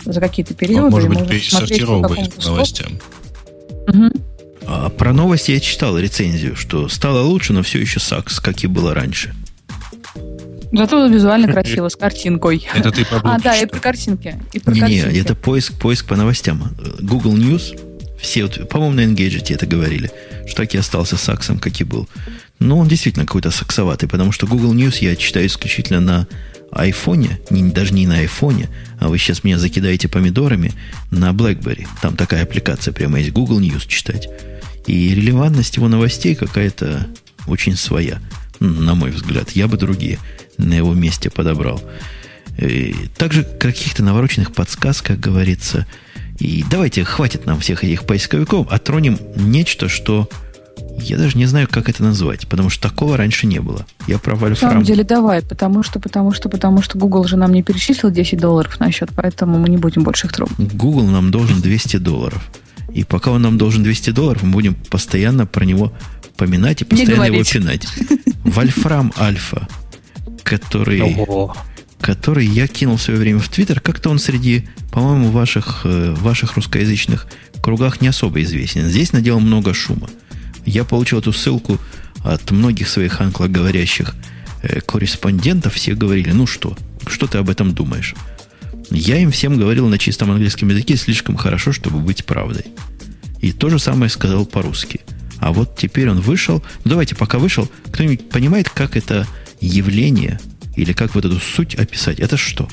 [0.05, 0.87] За какие-то периоды.
[0.87, 2.93] Он, может быть, пересортировывает по новостям.
[3.87, 4.13] Угу.
[4.67, 8.67] А про новости я читал рецензию, что стало лучше, но все еще сакс, как и
[8.67, 9.35] было раньше.
[10.73, 12.67] Зато визуально красиво, с картинкой.
[12.75, 14.41] Это ты про А, да, и про картинки.
[14.67, 16.63] не, не, это поиск, поиск по новостям.
[17.01, 17.79] Google News
[18.21, 20.11] все, вот, по-моему, на Engadget это говорили,
[20.47, 22.09] что так и остался саксом, как и был.
[22.59, 26.27] Но он действительно какой-то саксоватый, потому что Google News я читаю исключительно на
[26.73, 28.69] айфоне, не, даже не на айфоне,
[28.99, 30.73] а вы сейчас меня закидаете помидорами
[31.11, 31.87] на BlackBerry.
[32.01, 34.29] Там такая аппликация прямо есть, Google News читать.
[34.87, 37.07] И релевантность его новостей какая-то
[37.47, 38.21] очень своя,
[38.61, 39.51] на мой взгляд.
[39.53, 40.19] Я бы другие
[40.59, 41.83] на его месте подобрал.
[42.59, 45.87] И также каких-то навороченных подсказок, как говорится,
[46.41, 50.29] и давайте, хватит нам всех этих поисковиков, а тронем нечто, что
[50.99, 53.87] я даже не знаю, как это назвать, потому что такого раньше не было.
[54.07, 54.69] Я про Вольфрам.
[54.69, 58.11] На самом деле, давай, потому что, потому что, потому что Google же нам не перечислил
[58.11, 60.57] 10 долларов на счет, поэтому мы не будем больше их трогать.
[60.75, 62.43] Google нам должен 200 долларов.
[62.93, 65.93] И пока он нам должен 200 долларов, мы будем постоянно про него
[66.37, 67.87] поминать и постоянно его пинать.
[68.45, 69.69] Вольфрам Альфа,
[70.43, 71.17] который,
[72.01, 76.57] который я кинул в свое время в Твиттер, как-то он среди по-моему, ваших, э, ваших
[76.57, 77.27] русскоязычных
[77.63, 78.89] кругах не особо известен.
[78.89, 80.09] Здесь наделал много шума.
[80.67, 81.79] Я получил эту ссылку
[82.25, 84.15] от многих своих англоговорящих
[84.63, 85.75] э, корреспондентов.
[85.75, 88.15] Все говорили, ну что, что ты об этом думаешь?
[88.91, 92.65] Я им всем говорил на чистом английском языке слишком хорошо, чтобы быть правдой.
[93.41, 95.01] И то же самое сказал по-русски.
[95.39, 96.63] А вот теперь он вышел.
[96.85, 99.27] Ну, давайте, пока вышел, кто-нибудь понимает, как это
[99.61, 100.41] явление
[100.77, 102.21] или как вот эту суть описать?
[102.21, 102.69] Это что?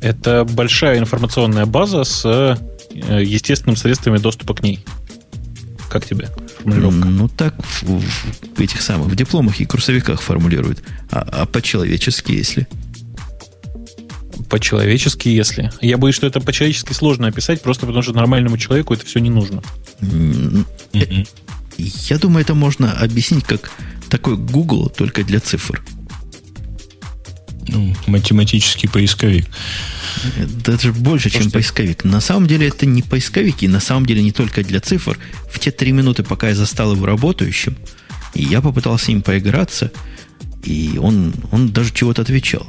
[0.00, 2.56] Это большая информационная база с э,
[3.24, 4.84] естественными средствами доступа к ней.
[5.88, 6.28] Как тебе
[6.58, 7.08] формулировка?
[7.08, 10.82] Ну, так в, в этих самых, в дипломах и курсовиках формулируют.
[11.10, 12.68] А, а по-человечески, если?
[14.48, 15.72] По-человечески, если.
[15.80, 19.30] Я боюсь, что это по-человечески сложно описать, просто потому что нормальному человеку это все не
[19.30, 19.62] нужно.
[21.76, 23.70] Я думаю, это можно объяснить как
[24.08, 25.82] такой Google, только для цифр.
[27.68, 29.46] Ну, математический поисковик.
[30.64, 32.04] Даже больше, чем поисковик.
[32.04, 35.18] На самом деле это не поисковик, и на самом деле не только для цифр.
[35.50, 37.76] В те три минуты, пока я застал его работающим,
[38.34, 39.92] и я попытался им поиграться,
[40.64, 42.66] и он, он даже чего-то отвечал.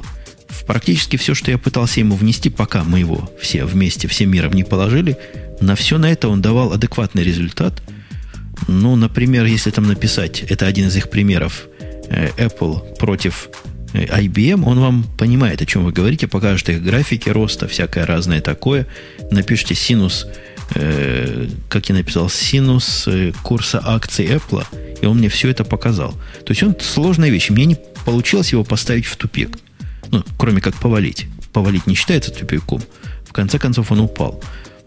[0.48, 4.52] В практически все, что я пытался ему внести, пока мы его все вместе, всем миром
[4.52, 5.16] не положили,
[5.60, 7.82] на все на это он давал адекватный результат.
[8.68, 11.66] Ну, например, если там написать, это один из их примеров,
[12.08, 13.48] э, Apple против
[13.92, 18.86] IBM, он вам понимает, о чем вы говорите, покажет их графики роста, всякое разное такое.
[19.30, 20.26] Напишите синус
[20.74, 24.64] э, как я написал, синус э, курса акций Apple,
[25.02, 26.12] и он мне все это показал.
[26.44, 27.50] То есть он сложная вещь.
[27.50, 29.58] Мне не получилось его поставить в тупик.
[30.10, 31.26] Ну, кроме как повалить.
[31.52, 32.82] Повалить не считается тупиком.
[33.26, 34.42] В конце концов он упал.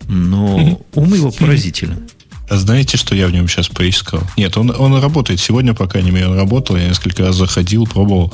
[0.07, 2.07] Но ум его поразителен.
[2.49, 4.21] А знаете, что я в нем сейчас поискал?
[4.37, 5.39] Нет, он, он работает.
[5.39, 6.75] Сегодня, по крайней мере, он работал.
[6.75, 8.33] Я несколько раз заходил, пробовал.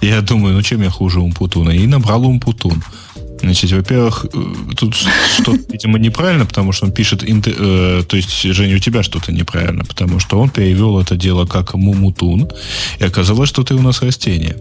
[0.00, 1.70] Я думаю, ну чем я хуже Умпутуна?
[1.70, 2.82] И набрал Умпутун.
[3.40, 4.44] Значит, во-первых, э,
[4.76, 9.32] тут что-то, видимо, неправильно, потому что он пишет, э, то есть, Женя, у тебя что-то
[9.32, 12.50] неправильно, потому что он перевел это дело как мумутун,
[12.98, 14.56] и оказалось, что ты у нас растение.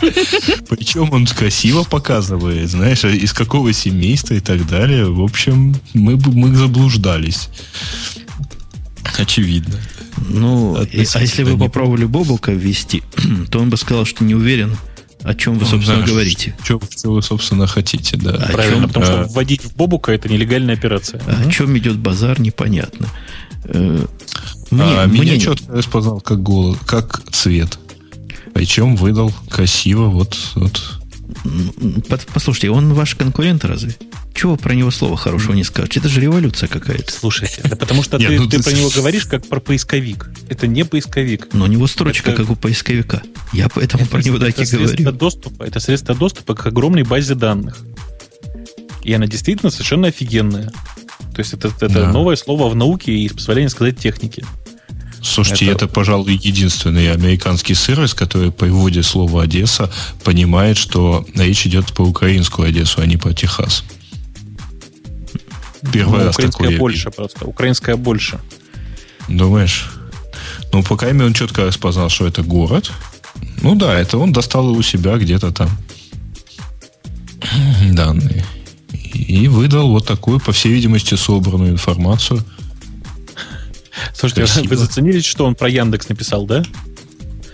[0.68, 5.10] Причем он красиво показывает, знаешь, из какого семейства и так далее.
[5.10, 7.48] В общем, мы, мы заблуждались.
[9.18, 9.78] Очевидно.
[10.28, 13.02] Ну, и, а если вы попробовали Бобука ввести,
[13.50, 14.76] то он бы сказал, что не уверен,
[15.22, 16.54] о чем вы, собственно, да, говорите.
[16.62, 18.32] Что, что вы, собственно, хотите, да.
[18.34, 19.08] А Правильно, чем, потому а...
[19.08, 21.20] что вводить в Бобука это нелегальная операция.
[21.26, 21.48] А угу.
[21.48, 23.08] О чем идет базар, непонятно.
[23.64, 24.06] Э,
[24.70, 27.78] мне, а, мне меня четко распознал как голос, как цвет.
[28.56, 30.80] Причем выдал красиво, вот, вот.
[32.32, 33.94] Послушайте, он ваш конкурент разве?
[34.34, 35.94] Чего про него слова хорошего не скажешь?
[35.94, 37.12] Это же революция какая-то.
[37.12, 40.30] Слушайте, да потому что ты, ну, ты про него говоришь как про поисковик.
[40.48, 41.48] Это не поисковик.
[41.52, 42.40] Но у него строчка это...
[42.44, 43.22] как у поисковика.
[43.52, 45.12] Я поэтому это, про него так и говорю.
[45.12, 47.76] Доступа, это средство доступа к огромной базе данных.
[49.02, 50.72] И она действительно совершенно офигенная.
[51.34, 52.10] То есть это, это да.
[52.10, 54.46] новое слово в науке и позволение сказать технике.
[55.22, 55.84] Слушайте, это...
[55.84, 59.90] это, пожалуй, единственный американский сервис, который по вводе слова Одесса
[60.24, 63.84] понимает, что речь идет по украинскую Одессу, а не по Техас.
[65.92, 67.44] Первый ну, раз украинская такое больше просто.
[67.44, 68.40] Украинская больше.
[69.28, 69.90] Думаешь?
[70.72, 72.92] Ну, по крайней мере, он четко распознал, что это город.
[73.62, 75.70] Ну да, это он достал у себя где-то там
[77.92, 78.44] данные.
[79.12, 82.44] И выдал вот такую, по всей видимости, собранную информацию–
[84.16, 84.70] Слушайте, Спасибо.
[84.70, 86.64] вы заценили, что он про Яндекс написал, да?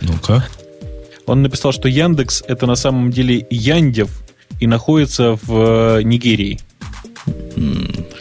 [0.00, 0.46] Ну-ка.
[1.26, 4.10] Он написал, что Яндекс это на самом деле Яндев
[4.60, 6.60] и находится в э, Нигерии.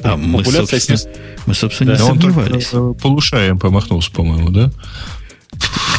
[0.03, 0.99] А мы, собственно,
[1.45, 2.01] мы, собственно, да.
[2.01, 2.73] не сомневались.
[2.73, 4.71] Он полушаем помахнулся, по-моему, да?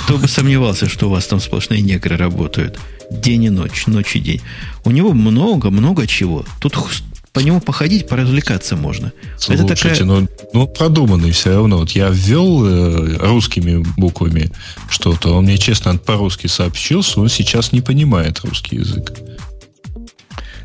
[0.05, 2.79] Кто бы сомневался, что у вас там сплошные негры работают.
[3.11, 4.41] День и ночь, ночь и день.
[4.85, 6.45] У него много-много чего.
[6.61, 6.77] Тут
[7.33, 9.13] по нему походить, поразвлекаться можно.
[9.39, 10.05] Слушайте, это такая...
[10.05, 11.79] ну, ну продуманный все равно.
[11.79, 14.51] Вот я ввел э, русскими буквами
[14.91, 19.13] что-то, он мне честно по-русски сообщил, что он сейчас не понимает русский язык.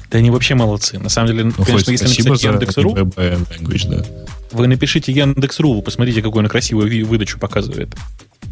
[0.09, 0.99] Да они вообще молодцы.
[0.99, 4.03] На самом деле, ну, конечно, если написать Яндекс.ру, language, да.
[4.51, 7.89] Вы напишите Яндекс.ру, вы посмотрите, какую она красивую выдачу показывает.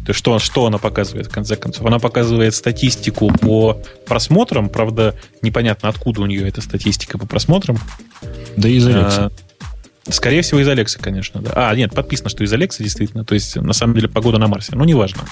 [0.06, 1.84] То есть что, что она показывает, в конце концов?
[1.84, 7.76] Она показывает статистику по просмотрам, правда, непонятно, откуда у нее эта статистика по просмотрам.
[8.56, 9.32] Да из Алекса.
[10.06, 11.52] А, скорее всего, из Алекса, конечно, да.
[11.54, 13.24] А, нет, подписано, что из Алекса, действительно.
[13.24, 14.76] То есть, на самом деле, погода на Марсе.
[14.76, 15.22] Ну, неважно.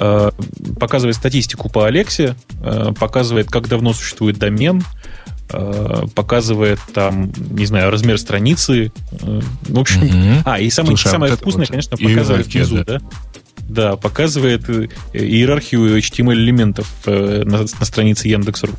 [0.00, 0.32] А,
[0.80, 5.08] показывает статистику по Алексе, а, показывает, как давно существует домен, а,
[6.14, 8.92] показывает там, не знаю, размер страницы.
[9.22, 10.42] А, в общем, угу.
[10.44, 13.00] а, и самое, Слушай, самое вот вкусное, вот конечно, показывает внизу, да?
[13.68, 18.72] Да, показывает э, иерархию HTML-элементов э, на, на странице Яндекс.ру.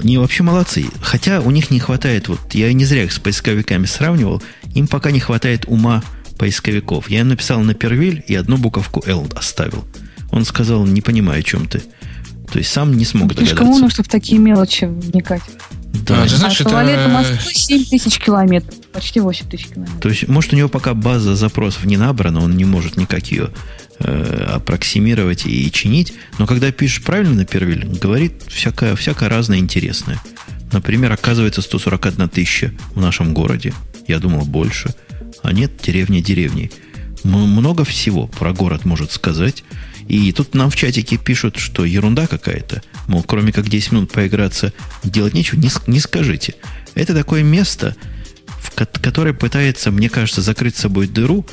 [0.00, 0.86] Они вообще молодцы.
[1.00, 4.42] Хотя у них не хватает, вот я не зря их с поисковиками сравнивал,
[4.74, 6.02] им пока не хватает ума
[6.38, 7.08] поисковиков.
[7.08, 9.84] Я им написал на первиль и одну буковку L оставил.
[10.30, 11.82] Он сказал, не понимаю, о чем ты.
[12.50, 13.64] То есть сам не смог Слишком догадаться.
[13.64, 15.42] Слишком чтобы в такие мелочи вникать.
[16.06, 16.24] Да.
[16.24, 17.08] А, знаешь, а это...
[17.08, 18.74] Москвы 7 тысяч километров.
[18.92, 20.00] Почти 8 тысяч километров.
[20.00, 23.50] То есть, может, у него пока база запросов не набрана, он не может никак ее
[24.00, 26.12] э, аппроксимировать и чинить.
[26.38, 30.20] Но когда пишешь правильно на первиль, говорит всякое, всякое разное интересное.
[30.72, 33.72] Например, оказывается 141 тысяча в нашем городе.
[34.08, 34.94] Я думал больше.
[35.42, 36.70] А нет, деревня деревни.
[37.22, 39.64] Много всего про город может сказать.
[40.08, 42.82] И тут нам в чатике пишут, что ерунда какая-то.
[43.06, 44.72] Мол, кроме как 10 минут поиграться,
[45.02, 46.54] делать нечего, не, не скажите.
[46.94, 47.96] Это такое место,
[48.60, 48.70] в
[49.00, 51.46] которое пытается, мне кажется, закрыть собой дыру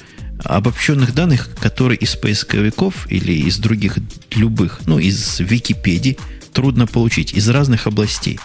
[0.43, 3.97] обобщенных данных, которые из поисковиков или из других
[4.31, 6.17] любых, ну, из Википедии
[6.53, 8.39] трудно получить, из разных областей.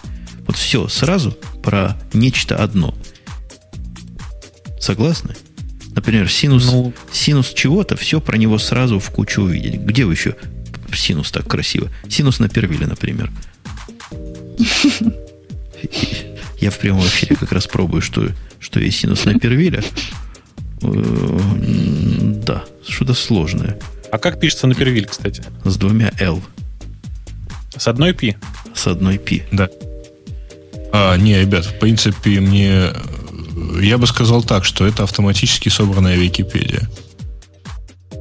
[0.46, 2.94] Вот все сразу про нечто одно.
[4.78, 5.34] Согласны?
[5.97, 9.81] Например, синус, ну, синус чего-то, все про него сразу в кучу увидеть.
[9.81, 10.36] Где вы еще
[10.94, 11.90] синус так красиво?
[12.09, 13.32] Синус на первиле, например.
[16.60, 18.28] Я в прямом эфире как раз пробую, что,
[18.60, 19.82] что есть синус на первиле.
[20.82, 21.40] Э,
[22.44, 23.78] да, что-то сложное.
[24.12, 25.43] А как пишется на первиле, кстати?
[25.64, 26.43] С двумя L.
[27.77, 28.36] С одной P?
[28.74, 29.47] С одной P.
[29.51, 29.68] Да.
[30.93, 32.93] А, не, ребят, в принципе, мне...
[33.80, 36.88] Я бы сказал так, что это автоматически собранная Википедия.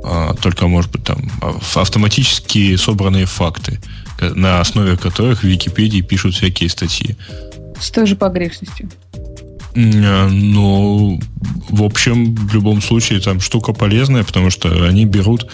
[0.04, 1.32] А, только, может быть, там
[1.74, 3.80] автоматически собранные факты,
[4.20, 7.16] на основе которых в Википедии пишут всякие статьи.
[7.80, 8.90] С той же погрешностью.
[9.76, 11.20] А, ну,
[11.70, 15.48] в общем, в любом случае, там штука полезная, потому что они берут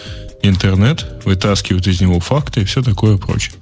[0.43, 3.53] интернет, вытаскивают из него факты и все такое прочее.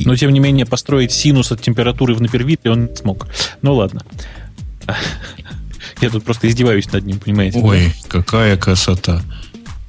[0.00, 3.26] Но, тем не менее, построить синус от температуры в напервите он не смог.
[3.62, 4.02] Ну, ладно.
[6.00, 7.58] Я тут просто издеваюсь над ним, понимаете?
[7.58, 9.22] Ой, какая красота.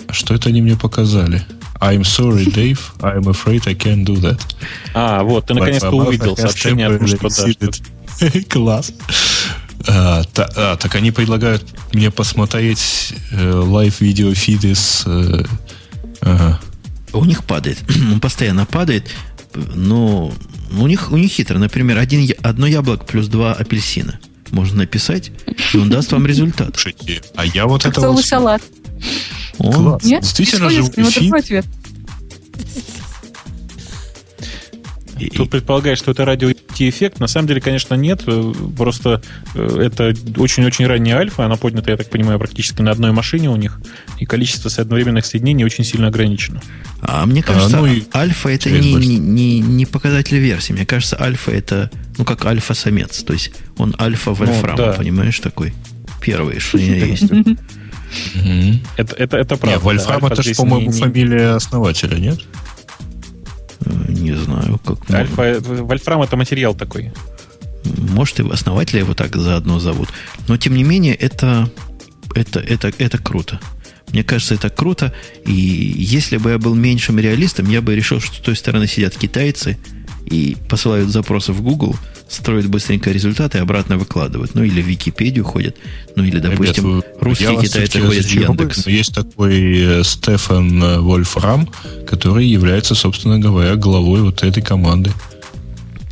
[0.07, 1.43] А что это они мне показали?
[1.79, 2.79] I'm sorry, Dave.
[2.99, 4.41] I'm afraid I can't do that.
[4.93, 8.27] А, вот, ты наконец-то увидел сообщение о том, что да.
[8.49, 8.93] Класс.
[9.87, 11.63] А, та, а, так они предлагают
[11.93, 15.03] мне посмотреть э, лайв-видеофиды с...
[15.05, 15.43] Э,
[16.21, 16.59] ага.
[17.13, 17.77] У них падает.
[18.11, 19.09] Он постоянно падает,
[19.75, 20.33] но
[20.77, 21.57] у них, у них хитро.
[21.57, 24.19] Например, один, одно яблоко плюс два апельсина
[24.51, 25.31] можно написать,
[25.73, 26.75] и он даст вам результат.
[26.75, 28.25] Слушайте, а я вот это вот...
[28.25, 28.61] салат.
[29.57, 29.73] Он...
[29.73, 30.03] Класс.
[30.03, 30.23] Нет?
[30.23, 31.65] Действительно же ответ.
[35.19, 37.19] И, Тут предполагает, что это радио эффект.
[37.19, 38.23] На самом деле, конечно, нет.
[38.77, 39.21] Просто
[39.53, 41.45] э, это очень-очень ранняя альфа.
[41.45, 43.79] Она поднята, я так понимаю, практически на одной машине у них.
[44.17, 46.61] И количество одновременных соединений очень сильно ограничено.
[47.01, 50.73] А мне кажется, а, ну и альфа это не, не, не, не показатель версии.
[50.73, 53.23] Мне кажется, альфа это, ну, как альфа-самец.
[53.23, 54.93] То есть он альфа вольфрам, ну, да.
[54.93, 55.73] понимаешь, такой.
[56.21, 57.23] Первый, что у меня есть.
[58.97, 59.79] Это, это, это правда.
[59.79, 62.39] Вольфрам это же, по-моему, фамилия основателя, нет?
[63.85, 67.11] Не знаю, как Альфа, Вольфрам это материал такой.
[67.97, 70.09] Может, и основателя его так заодно зовут.
[70.47, 71.71] Но, тем не менее, это,
[72.35, 73.59] это, это, это круто.
[74.11, 75.13] Мне кажется, это круто.
[75.45, 79.15] И если бы я был меньшим реалистом, я бы решил, что с той стороны сидят
[79.15, 79.77] китайцы
[80.29, 81.95] и посылают запросы в Google–
[82.29, 84.55] строят быстренько результаты и обратно выкладывают.
[84.55, 85.75] Ну, или в Википедию ходят.
[86.15, 88.87] Ну, или, допустим, Ребят, русские китайцы ходят в Яндекс.
[88.87, 91.67] Есть такой э, Стефан э, Вольфрам,
[92.07, 95.11] который является, собственно говоря, главой вот этой команды.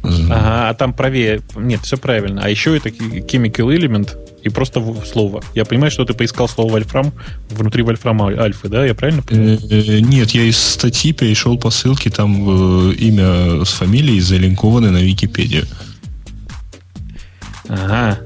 [0.08, 1.42] Ага, а там правее.
[1.56, 2.42] Нет, все правильно.
[2.44, 5.44] А еще это Chemical Element и просто слово.
[5.56, 7.12] Я понимаю, что ты поискал слово вольфрам
[7.50, 8.86] внутри вольфрама альфы, да?
[8.86, 9.60] Я правильно понимаю?
[9.70, 15.66] Э, нет, я из статьи перешел по ссылке, там имя с фамилией залинкованы на Википедию.
[17.68, 18.20] Ага.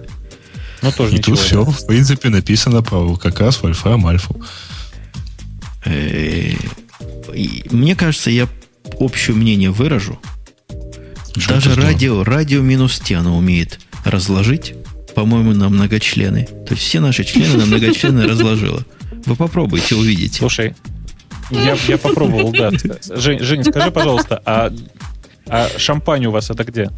[0.82, 4.36] Ну, тоже И тут все, в принципе, написано про как раз Вольфрам Альфу.
[5.86, 6.54] Э,
[7.72, 8.48] мне кажется, я
[9.00, 10.20] общее мнение выражу.
[11.36, 14.76] Даже радио, радио минус оно умеет разложить,
[15.16, 16.46] по-моему, на многочлены.
[16.68, 18.84] То есть все наши члены на многочлены разложила.
[19.26, 20.40] Вы попробуйте, увидите.
[20.40, 20.76] Слушай,
[21.52, 22.72] я, я попробовал, да.
[23.16, 24.72] Жень, Жень, скажи, пожалуйста, а,
[25.48, 26.90] а шампань у вас это где?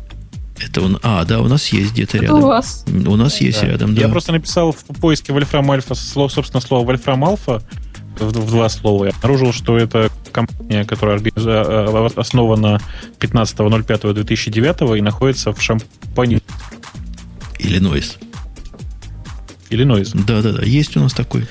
[0.59, 0.99] Это он.
[1.01, 2.43] А, да, у нас есть где-то рядом.
[2.43, 2.85] У вас.
[2.87, 3.67] У нас есть да.
[3.67, 4.01] рядом, да.
[4.01, 7.61] Я просто написал в поиске Вольфрам Альфа, слово, собственно, слово Вольфрам Альфа
[8.19, 9.05] в, в два слова.
[9.05, 12.79] Я обнаружил, что это компания, которая а, основана
[13.19, 16.41] 15.05.2009 и находится в Шампане.
[17.59, 18.17] Иллинойс.
[19.69, 20.11] Иллинойс.
[20.11, 21.47] Да-да-да, есть у нас такой.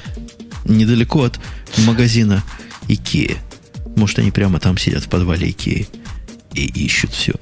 [0.65, 1.41] Недалеко от
[1.79, 2.43] магазина
[2.89, 3.37] Икея.
[3.97, 5.89] Может, они прямо там сидят в подвале Икеи
[6.55, 7.33] и ищут все.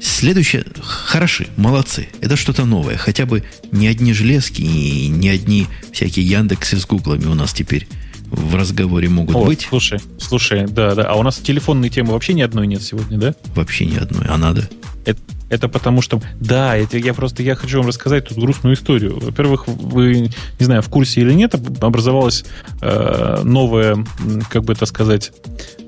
[0.00, 0.64] Следующее.
[0.82, 2.08] Хороши, молодцы.
[2.20, 2.96] Это что-то новое.
[2.96, 7.88] Хотя бы не одни железки и не одни всякие Яндексы с Гуглами у нас теперь
[8.30, 9.66] в разговоре могут О, быть.
[9.68, 11.04] Слушай, слушай, да, да.
[11.04, 13.34] А у нас телефонной темы вообще ни одной нет сегодня, да?
[13.54, 14.26] Вообще ни одной.
[14.28, 14.68] А надо?
[15.04, 16.20] Это, это потому что...
[16.38, 19.18] Да, это, я просто я хочу вам рассказать тут грустную историю.
[19.18, 22.44] Во-первых, вы, не знаю, в курсе или нет, образовалось
[22.82, 24.04] э, новое,
[24.50, 25.32] как бы это сказать,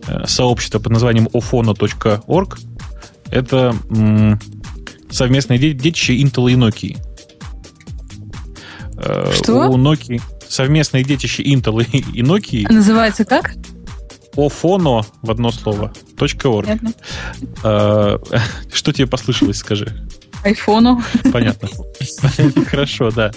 [0.07, 2.59] э, сообщество под названием ofono.org,
[3.31, 4.41] это м,
[5.11, 6.99] совместное детище Intel и Nokia.
[8.97, 9.69] Э, Что?
[9.69, 12.67] У Nokia совместное детище Intel и Nokia.
[12.69, 13.53] А называется как?
[14.37, 15.93] Офоно в одно слово.
[16.19, 16.69] .org.
[17.63, 18.21] А,
[18.73, 20.07] что тебе послышалось, скажи?
[20.45, 21.03] Айфону.
[21.33, 21.69] Понятно.
[22.67, 23.31] Хорошо, да.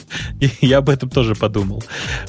[0.61, 1.83] Я об этом тоже подумал.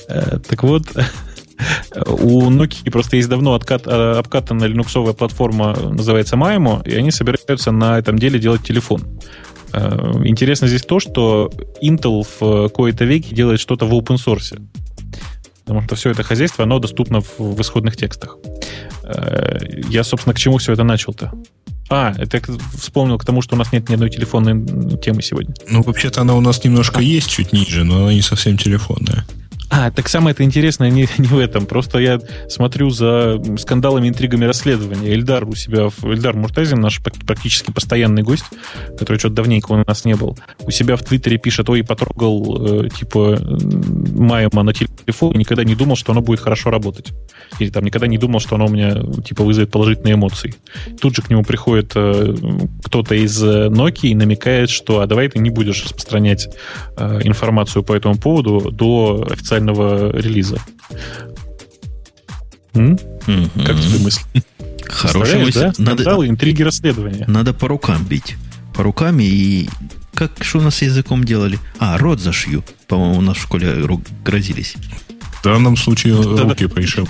[0.08, 0.82] Э, так вот,
[2.06, 7.70] у Nokia просто есть давно откат, э, обкатанная линуксовая платформа, называется Maimo, и они собираются
[7.70, 9.02] на этом деле делать телефон.
[9.74, 11.50] Э, интересно здесь то, что
[11.82, 14.60] Intel в кои-то веке делает что-то в open source.
[15.64, 18.36] Потому что все это хозяйство, оно доступно в, в исходных текстах.
[19.02, 21.32] Э, я, собственно, к чему все это начал-то?
[21.90, 22.40] А, это
[22.78, 25.54] вспомнил к тому, что у нас нет ни одной телефонной темы сегодня.
[25.68, 29.26] Ну, вообще-то она у нас немножко есть чуть ниже, но она не совсем телефонная.
[29.70, 31.66] А, так самое это интересное не, не в этом.
[31.66, 35.12] Просто я смотрю за скандалами, интригами расследования.
[35.12, 38.44] Эльдар у себя, Эльдар Муртазин, наш практически постоянный гость,
[38.98, 42.88] который что-то давненько у нас не был, у себя в Твиттере пишет, ой, потрогал, э,
[42.88, 43.38] типа,
[44.14, 47.12] Майама на телефон, никогда не думал, что оно будет хорошо работать.
[47.58, 50.54] Или там никогда не думал, что оно у меня, типа, вызовет положительные эмоции.
[51.00, 52.34] Тут же к нему приходит э,
[52.84, 56.48] кто-то из э, Nokia и намекает, что, а давай ты не будешь распространять
[56.96, 60.58] э, информацию по этому поводу до официального официального релиза.
[62.74, 62.94] М?
[63.26, 63.66] Mm-hmm.
[63.66, 64.22] Как тебе мысль?
[64.84, 65.60] Хорошая мысль.
[65.60, 65.72] Да?
[65.78, 67.24] Надо, интриги расследования.
[67.28, 68.36] Надо по рукам бить.
[68.74, 69.68] По рукам и...
[70.14, 71.58] Как что у нас с языком делали?
[71.78, 72.62] А, рот зашью.
[72.86, 73.74] По-моему, у нас в школе
[74.24, 74.76] грозились.
[75.40, 77.08] В данном случае руки пришел.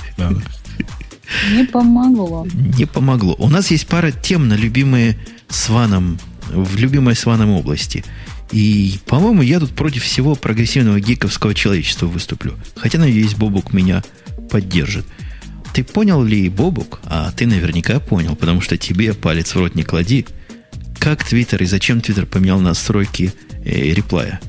[1.53, 2.47] Не помогло.
[2.55, 3.35] Не помогло.
[3.39, 5.19] У нас есть пара тем на любимые
[5.49, 6.19] с Ваном,
[6.49, 8.05] в любимой с Ваном области–
[8.51, 12.55] и, по-моему, я тут против всего прогрессивного гиковского человечества выступлю.
[12.77, 14.03] Хотя, надеюсь, Бобук меня
[14.51, 15.07] поддержит.
[15.73, 19.83] Ты понял ли, Бобук, а ты наверняка понял, потому что тебе палец в рот не
[19.83, 20.27] клади,
[21.01, 23.33] как Твиттер и зачем Твиттер поменял настройки
[23.65, 24.41] э, реплая?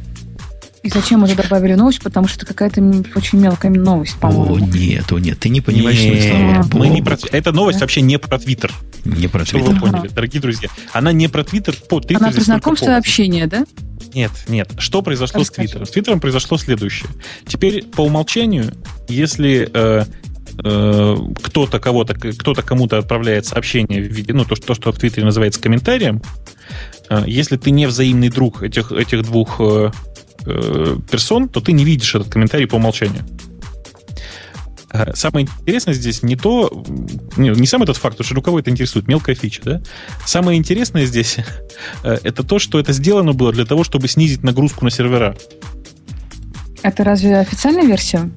[0.85, 1.99] И зачем мы туда добавили новость?
[2.03, 2.79] Потому что это какая-то
[3.15, 4.57] очень мелкая новость, по-моему.
[4.57, 6.63] О, нет, о, нет, ты не понимаешь нет, слова.
[6.73, 7.17] Мы не про...
[7.31, 8.71] Эта новость вообще не про Твиттер.
[9.03, 9.73] Не про Твиттер.
[9.73, 10.69] вы поняли, дорогие друзья.
[10.93, 11.75] Она не про Твиттер.
[11.89, 13.65] По Твиттер Она про знакомство и общение, да?
[14.13, 14.73] Нет, нет.
[14.77, 15.53] Что произошло Расскажи.
[15.53, 15.87] с Твиттером?
[15.87, 17.09] С Твиттером произошло следующее.
[17.47, 18.71] Теперь по умолчанию,
[19.07, 20.05] если э,
[20.63, 25.25] э, кто-то кого-то, кто-то кому-то отправляет сообщение в виде, ну, то, то что в Твиттере
[25.25, 26.21] называется комментарием,
[27.09, 29.59] э, если ты не взаимный друг этих, этих двух
[30.45, 33.23] э, э, персон, то ты не видишь этот комментарий по умолчанию.
[34.89, 36.85] А самое интересное здесь не то,
[37.35, 39.81] не, не сам этот факт, потому что у кого это интересует, мелкая фича, да?
[40.25, 41.37] Самое интересное здесь
[42.03, 45.35] э, это то, что это сделано было для того, чтобы снизить нагрузку на сервера.
[46.81, 48.29] Это разве официальная версия?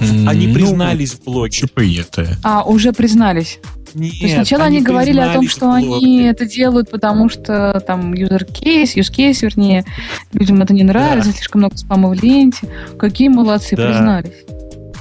[0.00, 1.66] Они ну, признались в блоге.
[1.76, 2.36] это.
[2.42, 3.58] А, уже признались.
[3.94, 7.82] Нет, То есть сначала они, они говорили о том, что они это делают, потому что
[7.86, 9.84] там user case, use case, вернее,
[10.32, 11.36] людям это не нравится, да.
[11.36, 12.68] слишком много спама в ленте.
[12.98, 13.88] Какие молодцы, да.
[13.88, 14.44] признались.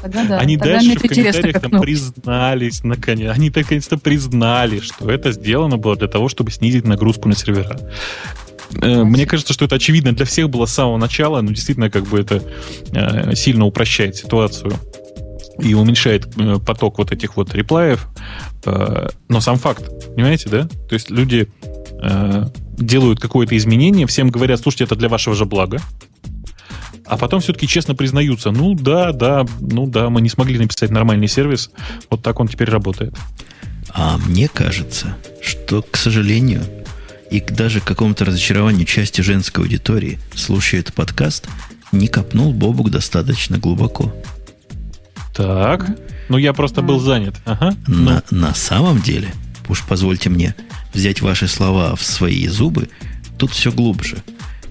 [0.02, 0.38] Тогда да.
[0.38, 3.36] Они Тогда дальше в комментариях там признались, наконец.
[3.36, 7.80] Они наконец-то признали, что это сделано было для того, чтобы снизить нагрузку на сервера.
[8.82, 12.06] Э, мне кажется, что это очевидно для всех было с самого начала, но действительно как
[12.06, 12.44] бы это
[12.92, 14.74] э, сильно упрощает ситуацию
[15.60, 18.08] и уменьшает э, поток вот этих вот реплаев.
[19.30, 20.68] Но сам факт, понимаете, да?
[20.90, 21.48] То есть люди
[22.78, 25.80] делают какое-то изменение, всем говорят, слушайте, это для вашего же блага,
[27.06, 31.30] а потом все-таки честно признаются, ну да, да, ну да, мы не смогли написать нормальный
[31.30, 31.72] сервис,
[32.10, 33.16] вот так он теперь работает.
[33.92, 36.64] А мне кажется, что, к сожалению,
[37.30, 41.48] и даже к какому-то разочарованию части женской аудитории, слушая этот подкаст,
[41.92, 44.14] не копнул Бобук достаточно глубоко.
[45.36, 45.98] Так,
[46.30, 47.36] ну я просто был занят.
[47.46, 47.76] Ага.
[47.88, 49.30] На, на самом деле,
[49.70, 50.56] уж позвольте мне
[50.94, 52.90] взять ваши слова в свои зубы,
[53.38, 54.18] тут все глубже.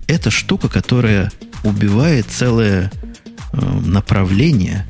[0.06, 1.30] Это штука, которая
[1.62, 2.90] убивает целое
[3.52, 4.86] э, направление,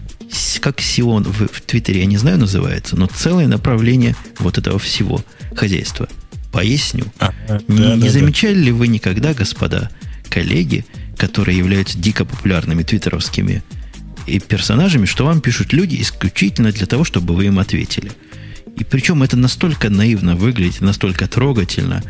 [0.61, 5.25] как Сион в, в Твиттере, я не знаю, называется, но целое направление вот этого всего
[5.55, 6.09] хозяйства.
[6.57, 7.05] Поясню.
[7.19, 8.61] А, да, не да, замечали да.
[8.61, 9.91] ли вы никогда, господа,
[10.31, 13.63] коллеги, которые являются дико популярными твиттеровскими
[14.27, 18.11] и персонажами, что вам пишут люди исключительно для того, чтобы вы им ответили.
[18.77, 22.03] И причем это настолько наивно выглядит, настолько трогательно.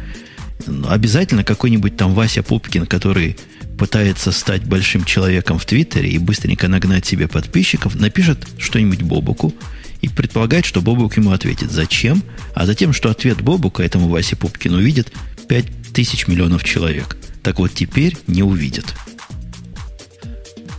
[0.89, 3.37] Обязательно какой-нибудь там Вася Пупкин, который
[3.79, 9.55] пытается стать большим человеком в Твиттере и быстренько нагнать себе подписчиков, напишет что-нибудь Бобуку
[10.03, 11.71] и предполагает, что Бобук ему ответит.
[11.71, 12.23] Зачем?
[12.55, 15.13] А затем, что ответ Бобука этому Васе Пупкину увидит
[15.49, 17.17] 5 тысяч миллионов человек.
[17.43, 18.95] Так вот теперь не увидят.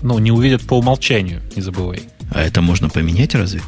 [0.01, 2.01] Ну, не увидят по умолчанию, не забывай.
[2.31, 3.61] А это можно поменять разве?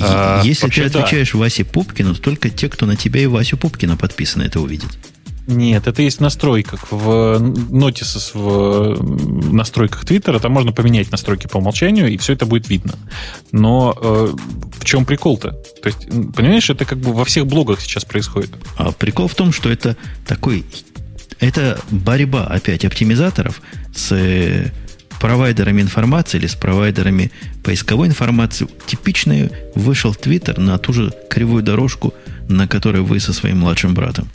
[0.00, 1.38] А, Если ты отвечаешь да.
[1.38, 4.90] Васе Пупкину, то только те, кто на тебя и Васю Пупкина подписаны, это увидят.
[5.50, 6.92] Нет, это есть в настройках.
[6.92, 12.68] В Notices в настройках Твиттера там можно поменять настройки по умолчанию, и все это будет
[12.68, 12.94] видно.
[13.50, 14.34] Но э,
[14.78, 15.50] в чем прикол-то?
[15.82, 18.50] То есть, понимаешь, это как бы во всех блогах сейчас происходит.
[18.76, 19.96] А прикол в том, что это
[20.26, 20.64] такой...
[21.40, 23.60] Это борьба опять оптимизаторов
[23.94, 24.70] с э,
[25.20, 27.32] провайдерами информации или с провайдерами
[27.64, 28.68] поисковой информации.
[28.86, 32.14] Типичный вышел Твиттер на ту же кривую дорожку,
[32.48, 34.28] на которой вы со своим младшим братом.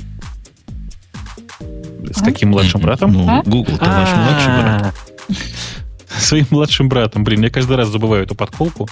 [2.13, 3.13] С каким младшим братом?
[3.13, 3.41] Ну, а?
[3.45, 4.95] Google, это ваш младший брат.
[6.19, 7.23] Своим младшим братом.
[7.23, 8.87] Блин, я каждый раз забываю эту подколку.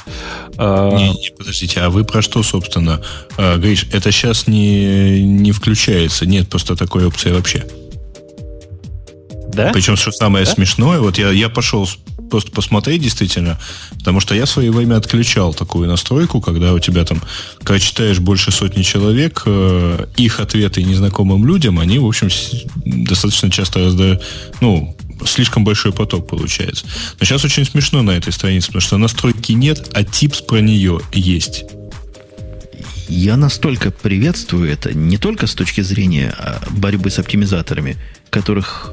[0.58, 3.02] А, не, не, подождите, а вы про что, собственно?
[3.38, 6.26] А, Гриш, это сейчас не, не включается.
[6.26, 7.66] Нет просто такой опции вообще.
[9.54, 9.72] Да?
[9.74, 10.52] Причем, что самое да?
[10.52, 11.88] смешное, вот я, я пошел
[12.30, 13.60] просто посмотреть действительно,
[14.00, 17.22] потому что я в свое время отключал такую настройку, когда у тебя там,
[17.60, 22.30] когда читаешь больше сотни человек, э, их ответы незнакомым людям, они, в общем,
[22.86, 24.24] достаточно часто раздают,
[24.62, 26.86] ну, слишком большой поток получается.
[27.20, 31.02] Но сейчас очень смешно на этой странице, потому что настройки нет, а типс про нее
[31.12, 31.66] есть.
[33.10, 37.98] Я настолько приветствую это, не только с точки зрения а, борьбы с оптимизаторами,
[38.30, 38.92] которых,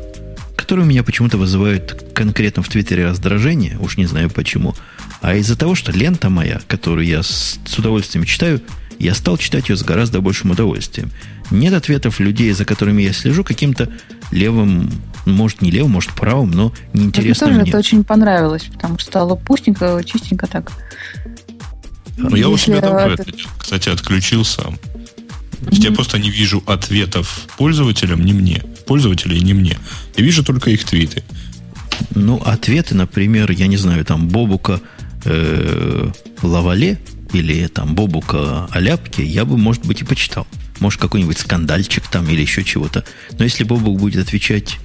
[0.71, 4.77] которые у меня почему-то вызывают конкретно в Твиттере раздражение, уж не знаю почему,
[5.21, 8.61] а из-за того, что лента моя, которую я с, с удовольствием читаю,
[9.01, 11.11] я стал читать ее с гораздо большим удовольствием.
[11.51, 13.89] Нет ответов людей, за которыми я слежу, каким-то
[14.31, 14.93] левым,
[15.27, 17.57] может, не левым, может, правым, но неинтересно мне.
[17.63, 20.71] Тоже это очень понравилось, потому что стало пустенько, чистенько так.
[22.17, 23.25] Ну, я у себя давно, это...
[23.59, 24.79] кстати, отключил сам.
[25.63, 25.83] Mm-hmm.
[25.83, 28.63] Я просто не вижу ответов пользователям, не мне.
[28.87, 29.79] Пользователей не мне.
[30.17, 31.23] Я вижу только их твиты.
[32.15, 34.81] Ну, ответы, например, я не знаю, там Бобука
[35.25, 36.11] э,
[36.43, 36.99] Лавале
[37.33, 40.47] или там Бобука Аляпки, я бы, может быть, и почитал.
[40.81, 43.05] Может, какой-нибудь скандальчик там или еще чего-то.
[43.39, 44.79] Но если Бобук будет отвечать,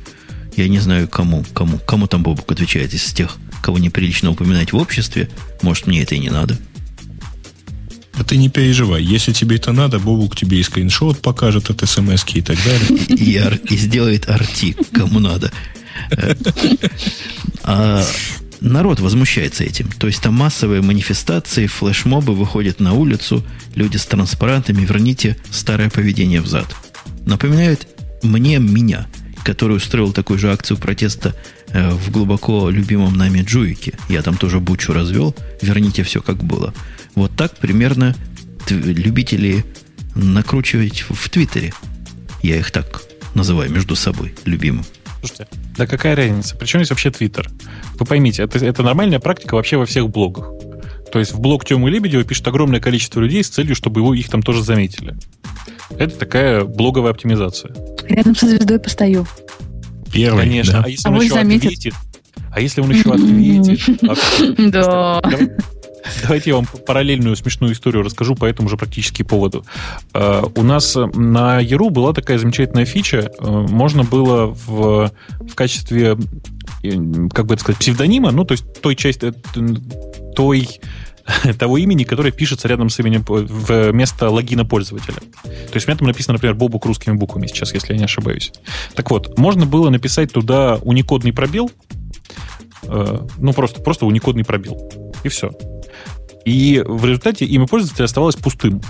[0.57, 4.77] я не знаю кому, кому, кому там Бобук отвечает из тех, кого неприлично упоминать в
[4.77, 5.29] обществе,
[5.61, 6.57] может, мне это и не надо.
[8.17, 9.03] Да ты не переживай.
[9.03, 13.07] Если тебе это надо, Бобук тебе и скриншот покажет от смс и так далее.
[13.69, 15.51] И, сделает арти, кому надо.
[17.63, 18.05] А
[18.61, 19.89] народ возмущается этим.
[19.91, 23.43] То есть там массовые манифестации, флешмобы выходят на улицу,
[23.73, 26.67] люди с транспарантами, верните старое поведение взад.
[27.25, 27.87] Напоминает
[28.23, 29.07] мне меня,
[29.43, 33.93] который устроил такую же акцию протеста э, в глубоко любимом нами Джуике.
[34.07, 35.35] Я там тоже бучу развел.
[35.61, 36.73] Верните все как было.
[37.15, 38.15] Вот так примерно
[38.69, 39.65] любители
[40.15, 41.73] накручивать в Твиттере.
[42.41, 43.03] Я их так
[43.33, 44.85] называю между собой, любимым.
[45.19, 45.47] Слушайте,
[45.77, 46.55] да какая разница?
[46.55, 47.49] Причем здесь вообще Твиттер?
[47.99, 50.51] Вы поймите, это, это нормальная практика вообще во всех блогах.
[51.11, 54.29] То есть в блог Тёмы Лебедева пишет огромное количество людей с целью, чтобы его, их
[54.29, 55.15] там тоже заметили.
[55.97, 57.73] Это такая блоговая оптимизация.
[58.07, 59.25] Рядом со звездой постою.
[60.15, 60.73] Первый, Конечно.
[60.73, 60.83] Да.
[60.85, 61.65] А если а он еще заметит.
[61.65, 61.93] ответит?
[62.51, 64.71] А если он еще ответит?
[64.71, 65.21] Да.
[66.21, 69.65] Давайте я вам параллельную смешную историю расскажу по этому же практически поводу.
[70.13, 73.31] Э, у нас на Яру была такая замечательная фича.
[73.39, 76.17] Э, можно было в, в качестве,
[76.83, 76.91] э,
[77.33, 79.33] как бы это сказать, псевдонима, ну, то есть той части,
[80.35, 80.79] той
[81.59, 85.17] того имени, которое пишется рядом с именем вместо логина пользователя.
[85.43, 88.51] То есть у меня там написано, например, Бобук русскими буквами сейчас, если я не ошибаюсь.
[88.95, 91.71] Так вот, можно было написать туда уникодный пробел,
[92.87, 94.91] ну, просто, просто уникодный пробел.
[95.23, 95.51] И все.
[96.45, 98.81] И в результате имя пользователя оставалось пустым.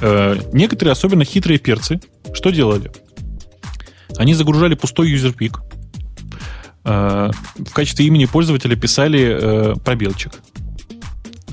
[0.00, 2.00] Э, некоторые особенно хитрые перцы
[2.32, 2.90] что делали?
[4.16, 5.60] Они загружали пустой юзерпик.
[6.84, 10.32] Э, в качестве имени пользователя писали э, пробелчик.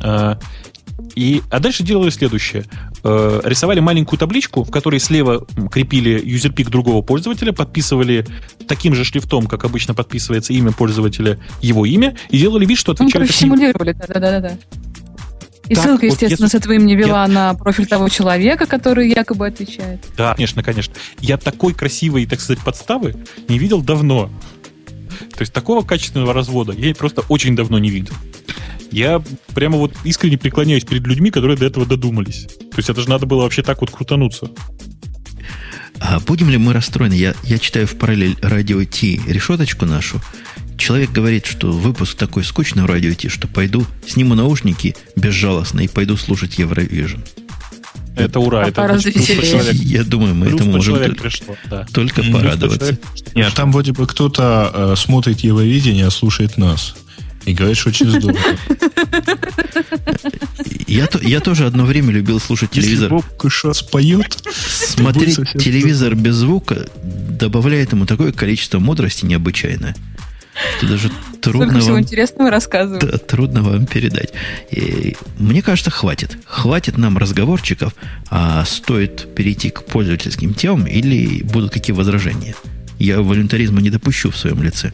[0.03, 0.35] Э,
[1.15, 2.65] и, а дальше делали следующее.
[3.03, 8.25] Э, рисовали маленькую табличку, в которой слева крепили юзерпик другого пользователя, подписывали
[8.67, 13.29] таким же шрифтом, как обычно подписывается имя пользователя, его имя, и делали вид, что отвечают...
[13.29, 14.57] Ну, симулировали, да-да-да.
[15.67, 17.27] И так, ссылка, естественно, вот, с этого имени вела я...
[17.27, 20.03] на профиль того человека, который якобы отвечает.
[20.17, 20.93] Да, конечно, конечно.
[21.21, 23.15] Я такой красивой, так сказать, подставы
[23.47, 24.29] не видел давно.
[25.33, 28.13] То есть такого качественного развода я просто очень давно не видел.
[28.91, 29.23] Я
[29.53, 32.47] прямо вот искренне преклоняюсь перед людьми, которые до этого додумались.
[32.71, 34.49] То есть это же надо было вообще так вот крутануться.
[35.99, 37.13] А будем ли мы расстроены?
[37.13, 40.19] Я, я читаю в параллель радио Ти решеточку нашу,
[40.81, 45.87] человек говорит, что выпуск такой скучный в радио идти, что пойду, сниму наушники безжалостно и
[45.87, 47.19] пойду слушать Евровижн.
[48.15, 49.73] Это ура, это человек.
[49.73, 51.85] Я думаю, мы этому можем только, пришло, да.
[51.93, 52.97] только порадоваться.
[53.35, 56.95] Нет, там вроде бы кто-то э, смотрит Евровидение, а слушает нас.
[57.45, 58.39] И говорит, что очень здорово.
[60.87, 63.11] Я, я тоже одно время любил слушать телевизор.
[63.13, 69.95] Если Боб сейчас поет, смотреть телевизор без звука добавляет ему такое количество мудрости необычайное.
[70.77, 71.11] Что даже
[71.41, 72.99] трудно Сколько вам, интересного рассказываю.
[73.01, 74.33] Да, трудно вам передать.
[74.69, 76.37] И, мне кажется, хватит.
[76.45, 77.95] Хватит нам разговорчиков,
[78.29, 82.55] а стоит перейти к пользовательским темам или будут какие возражения.
[82.99, 84.91] Я волюнтаризма не допущу в своем лице.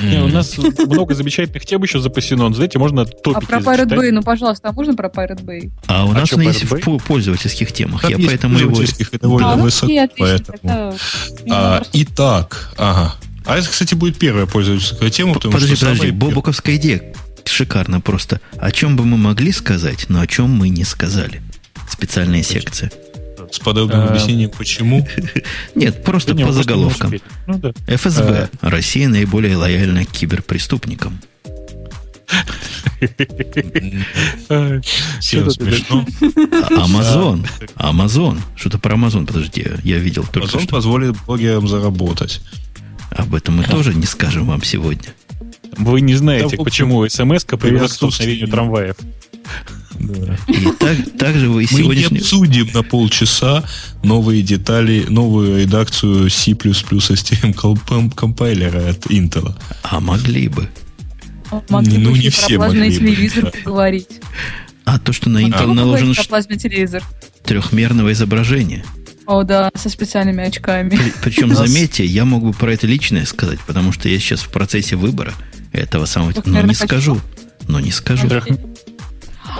[0.00, 2.52] Не, у нас много замечательных тем еще запасено.
[2.52, 5.70] Знаете, можно топики А про Pirate Bay, ну, пожалуйста, а можно про Pirate Bay?
[5.86, 8.08] А у а нас он есть в пользовательских темах.
[8.08, 8.82] Я поэтому его...
[9.20, 10.94] довольно высоко, поэтому...
[11.50, 13.14] А, итак, ага.
[13.46, 15.34] А это, кстати, будет первая пользовательская тема.
[15.34, 18.40] Потому подожди, что подожди, Бобуковская идея шикарно просто.
[18.56, 21.42] О чем бы мы могли сказать, но о чем мы не сказали.
[21.88, 22.90] Специальная секция.
[23.54, 24.08] С подобным а...
[24.08, 25.06] объяснением почему?
[25.76, 27.14] Нет, просто по заголовкам.
[27.46, 28.50] Ну ФСБ.
[28.60, 28.68] А.
[28.68, 31.20] Россия наиболее лояльна к киберпреступникам.
[35.20, 36.04] Все смешно.
[36.76, 37.46] Амазон.
[37.76, 38.40] Амазон.
[38.56, 42.40] Что-то про Амазон, подожди, я видел только Амазон позволит блогерам заработать.
[43.10, 45.14] Об этом мы тоже не скажем вам сегодня.
[45.76, 48.96] Вы не знаете, почему смс-ка привела к столкновению трамваев.
[49.98, 52.08] И так, также вы сегодняшний...
[52.08, 53.64] Мы не обсудим на полчаса
[54.02, 59.54] новые детали, новую редакцию C++ STM компайлера от Intel.
[59.82, 60.68] А могли бы.
[61.68, 63.50] Могли ну, бы не все про могли телевизор бы.
[63.50, 64.20] поговорить.
[64.84, 67.02] А то, что на Intel а наложено телевизор.
[67.44, 68.84] трехмерного изображения.
[69.26, 70.98] О, да, со специальными очками.
[71.22, 74.96] Причем, заметьте, я могу бы про это личное сказать, потому что я сейчас в процессе
[74.96, 75.32] выбора
[75.72, 76.34] этого самого...
[76.44, 77.20] Но не скажу.
[77.66, 78.28] Но не скажу.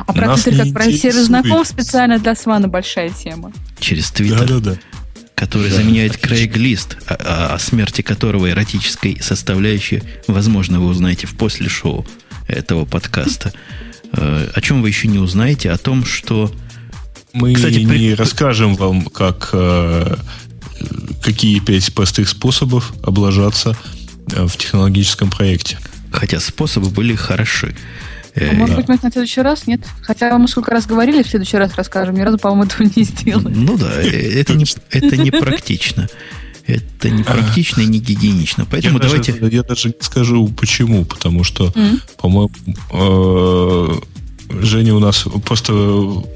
[0.07, 3.53] А про Твиттер, как про знаком, специально для Свана большая тема.
[3.79, 4.47] Через Твиттер.
[4.47, 4.79] Да, да, да
[5.35, 11.37] который да, заменяет Крейг-лист, о, о, о смерти которого эротической составляющей, возможно, вы узнаете в
[11.37, 12.07] после шоу
[12.47, 13.53] этого подкаста.
[14.12, 15.71] Э, о чем вы еще не узнаете?
[15.71, 16.53] О том, что...
[17.33, 18.15] Мы Кстати, не при...
[18.15, 20.16] расскажем вам, как, э,
[21.21, 23.77] какие пять простых способов облажаться
[24.33, 25.79] э, в технологическом проекте.
[26.12, 27.75] Хотя способы были хороши.
[28.36, 29.66] А может быть, мы на следующий раз?
[29.66, 29.81] Нет?
[30.02, 32.16] Хотя мы сколько раз говорили, в следующий раз расскажем.
[32.16, 33.55] Ни разу, по-моему, этого не сделали.
[33.55, 34.09] Ну да, э,
[34.40, 36.09] это не, это не практично.
[36.66, 38.66] Это не практично и не гигиенично.
[38.70, 39.32] Поэтому я давайте...
[39.35, 41.05] Даже, я даже не скажу почему.
[41.05, 41.73] Потому что,
[42.16, 42.51] по-моему,
[42.90, 44.01] э,
[44.62, 45.73] Женя у нас просто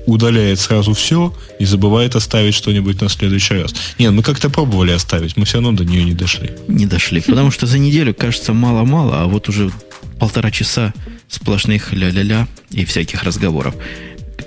[0.06, 3.74] удаляет сразу все и забывает оставить что-нибудь на следующий раз.
[3.98, 6.50] Нет, мы как-то пробовали оставить, мы все равно до нее не дошли.
[6.68, 9.70] Не дошли, потому что за неделю кажется мало-мало, а вот уже
[10.18, 10.92] полтора часа
[11.28, 13.74] сплошных ля-ля-ля и всяких разговоров.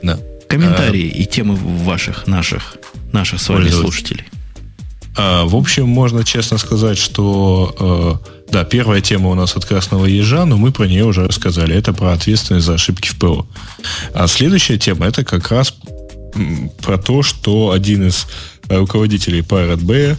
[0.03, 0.19] Да.
[0.47, 2.77] Комментарии а, и темы ваших, наших,
[3.11, 4.25] наших с вами слушателей.
[5.15, 10.05] А, в общем, можно честно сказать, что э, да, первая тема у нас от красного
[10.05, 11.75] ежа, но мы про нее уже рассказали.
[11.75, 13.45] Это про ответственность за ошибки в ПО.
[14.13, 15.73] А следующая тема это как раз
[16.81, 18.27] про то, что один из
[18.69, 20.17] руководителей Pirate Bay,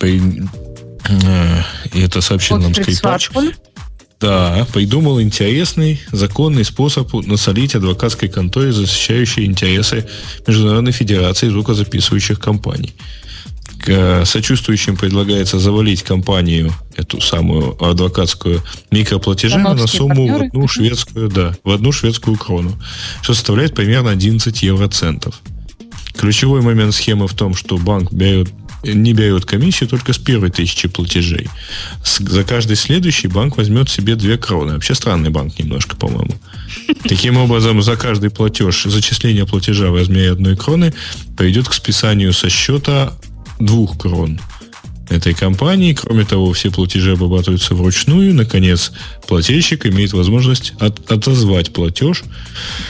[0.00, 1.62] э,
[1.92, 3.30] и это сообщил нам Скрипач,
[4.20, 10.08] да, придумал интересный законный способ насолить адвокатской конторе, защищающей интересы
[10.46, 12.94] Международной Федерации звукозаписывающих компаний.
[13.80, 20.38] К сочувствующим предлагается завалить компанию, эту самую адвокатскую, микроплатежами на сумму партнеры.
[20.38, 22.72] в одну шведскую, да, в одну шведскую крону,
[23.20, 25.40] что составляет примерно 11 евроцентов.
[26.16, 28.48] Ключевой момент схемы в том, что банк берет
[28.84, 31.48] не берет комиссию только с первой тысячи платежей.
[32.04, 34.74] С, за каждый следующий банк возьмет себе две кроны.
[34.74, 36.34] Вообще странный банк немножко, по-моему.
[37.08, 40.92] Таким образом, за каждый платеж, зачисление платежа в размере одной кроны
[41.36, 43.12] приведет к списанию со счета
[43.58, 44.40] двух крон
[45.10, 45.92] этой компании.
[45.92, 48.34] Кроме того, все платежи обрабатываются вручную.
[48.34, 48.92] Наконец,
[49.26, 52.22] плательщик имеет возможность от, отозвать платеж.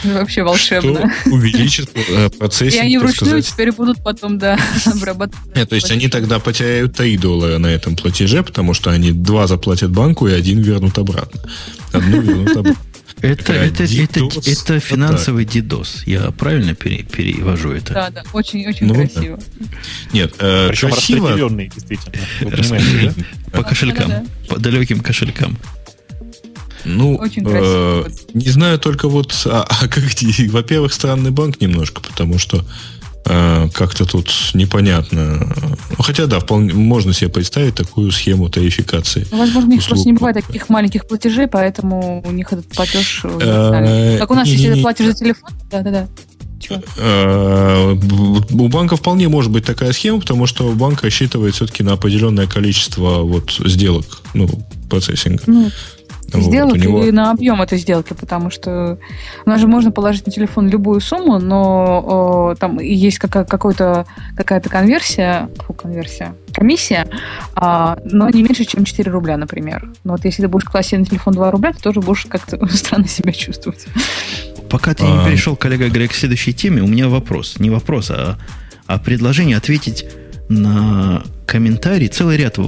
[0.03, 1.12] Вообще волшебно.
[1.20, 2.74] Что увеличит э, процесс.
[2.74, 5.57] И они вручную теперь будут потом, да, обрабатывать.
[5.57, 9.47] Нет, то есть они тогда потеряют 3 доллара на этом платеже, потому что они два
[9.47, 11.41] заплатят банку и один вернут обратно.
[11.93, 12.94] Одну вернут обратно.
[13.24, 16.02] Это, это, это, это финансовый дидос.
[16.05, 17.94] Я правильно пере, перевожу это?
[17.94, 19.38] Да, да, очень, очень ну, красиво.
[19.38, 19.66] Да.
[20.12, 21.28] Нет, э, Причем красиво...
[21.28, 23.14] распределенный, действительно.
[23.52, 25.56] По кошелькам, по далеким кошелькам.
[26.84, 30.05] Ну, э, не знаю только вот, а, а как,
[30.48, 32.94] во-первых, странный банк немножко, потому что Э,
[33.24, 35.55] как-то тут непонятно.
[35.96, 39.26] Ну, хотя, да, вполне можно себе представить такую схему тарификации.
[39.30, 43.22] Ну, возможно, у них просто не бывает таких маленьких платежей, поэтому у них этот платеж...
[43.24, 46.09] Э, как у нас, если ты платишь за телефон, да-да-да.
[46.96, 52.46] Э, у банка вполне может быть такая схема, потому что банк рассчитывает все-таки на определенное
[52.46, 54.48] количество вот сделок, ну,
[54.88, 55.42] процессинга.
[55.46, 55.70] Ну,
[56.40, 57.02] сделок вот, него...
[57.02, 58.98] или на объем этой сделки, потому что
[59.44, 64.06] у нас же можно положить на телефон любую сумму, но о, там есть какая- какой-то,
[64.36, 67.06] какая-то конверсия, фу, конверсия, комиссия,
[67.55, 69.90] а, но не меньше, чем 4 рубля, например.
[70.05, 73.09] Но вот если ты будешь класть на телефон 2 рубля, ты тоже будешь как-то странно
[73.09, 73.86] себя чувствовать.
[74.70, 75.24] Пока ты не а.
[75.24, 77.59] перешел, коллега Грег, к следующей теме, у меня вопрос.
[77.59, 78.39] Не вопрос, а,
[78.86, 80.06] а предложение ответить
[80.49, 82.59] на комментарий, целый ряд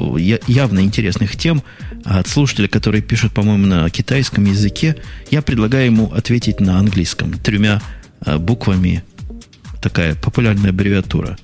[0.47, 1.62] явно интересных тем
[2.05, 4.97] от слушателя, который пишет, по-моему, на китайском языке.
[5.31, 7.82] Я предлагаю ему ответить на английском тремя
[8.20, 9.03] а, буквами.
[9.82, 11.36] Такая популярная аббревиатура.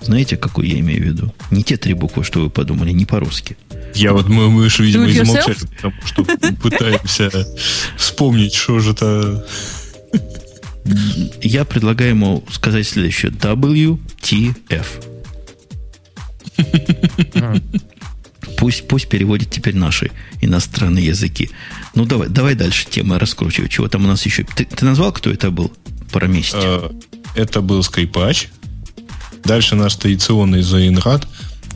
[0.00, 1.34] Знаете, какую я имею в виду?
[1.50, 3.56] Не те три буквы, что вы подумали, не по-русски.
[3.94, 6.24] Я вот, мы, мы же, видимо, замолчали, потому что
[6.62, 7.30] пытаемся
[7.96, 9.46] вспомнить, что же это...
[11.40, 13.30] Я предлагаю ему сказать следующее.
[13.30, 15.11] WTF.
[18.58, 20.10] Пусть, пусть переводит теперь наши
[20.40, 21.50] иностранные языки.
[21.94, 23.68] Ну, давай, давай дальше тема раскручивай.
[23.68, 24.44] Чего там у нас еще?
[24.44, 25.72] Ты, ты назвал, кто это был?
[26.12, 26.58] Про месте.
[26.60, 26.94] А,
[27.34, 28.50] это был Скайпач.
[29.44, 31.26] Дальше наш традиционный Заинрад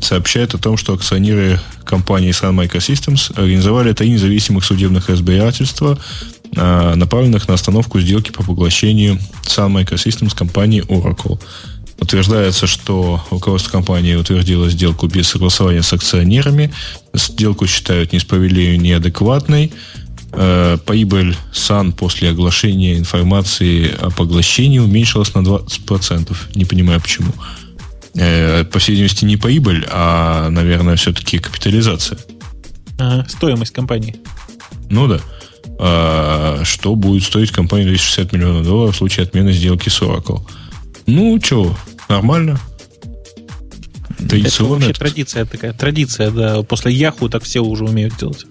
[0.00, 5.98] сообщает о том, что акционеры компании Sun Microsystems организовали три независимых судебных разбирательства,
[6.56, 11.40] а, направленных на остановку сделки по поглощению Sun Microsystems компании Oracle.
[11.98, 16.72] Утверждается, что руководство компании утвердило сделку без согласования с акционерами.
[17.14, 19.72] Сделку считают несправедливой и неадекватной.
[20.32, 26.36] Э, прибыль САН после оглашения информации о поглощении уменьшилась на 20%.
[26.54, 27.32] Не понимаю, почему.
[28.14, 32.18] Э, по всей видимости, не прибыль, а, наверное, все-таки капитализация.
[32.98, 34.16] А, стоимость компании.
[34.90, 35.20] Ну да.
[35.78, 40.40] А, что будет стоить компании 260 миллионов долларов в случае отмены сделки с Oracle?
[41.06, 41.76] Ну, что,
[42.08, 42.58] нормально.
[44.18, 45.72] Это вообще традиция такая.
[45.72, 46.62] Традиция, да.
[46.62, 48.46] После Яху так все уже умеют делать.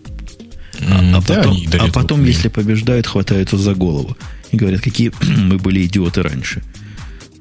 [0.81, 4.17] А, а да, потом, а потом если побеждают, хватаются за голову.
[4.51, 6.63] И говорят, какие мы были идиоты раньше.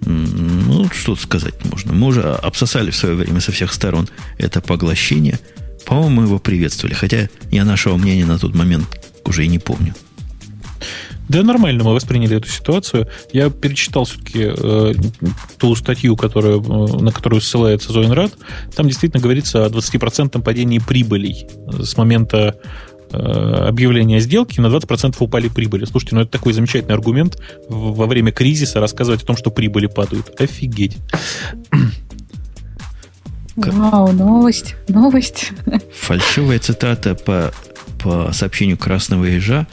[0.07, 1.93] Ну, что сказать можно.
[1.93, 4.09] Мы уже обсосали в свое время со всех сторон
[4.39, 5.39] это поглощение.
[5.87, 6.95] По-моему, мы его приветствовали.
[6.95, 8.87] Хотя я нашего мнения на тот момент
[9.25, 9.95] уже и не помню.
[11.29, 13.09] Да, нормально мы восприняли эту ситуацию.
[13.33, 14.95] Я перечитал все-таки э,
[15.59, 18.33] ту статью, которую, э, на которую ссылается Зоинрад.
[18.75, 21.47] Там действительно говорится о 20% падении прибылей
[21.81, 22.57] с момента
[23.11, 25.87] э, объявления сделки на 20% упали прибыли.
[25.87, 27.39] Слушайте, ну это такой замечательный аргумент
[27.69, 30.39] во время кризиса рассказывать о том, что прибыли падают.
[30.39, 30.99] Офигеть.
[33.57, 35.53] Вау, новость, новость.
[36.01, 37.53] Фальшивая цитата по,
[38.03, 39.67] по сообщению Красного Ежа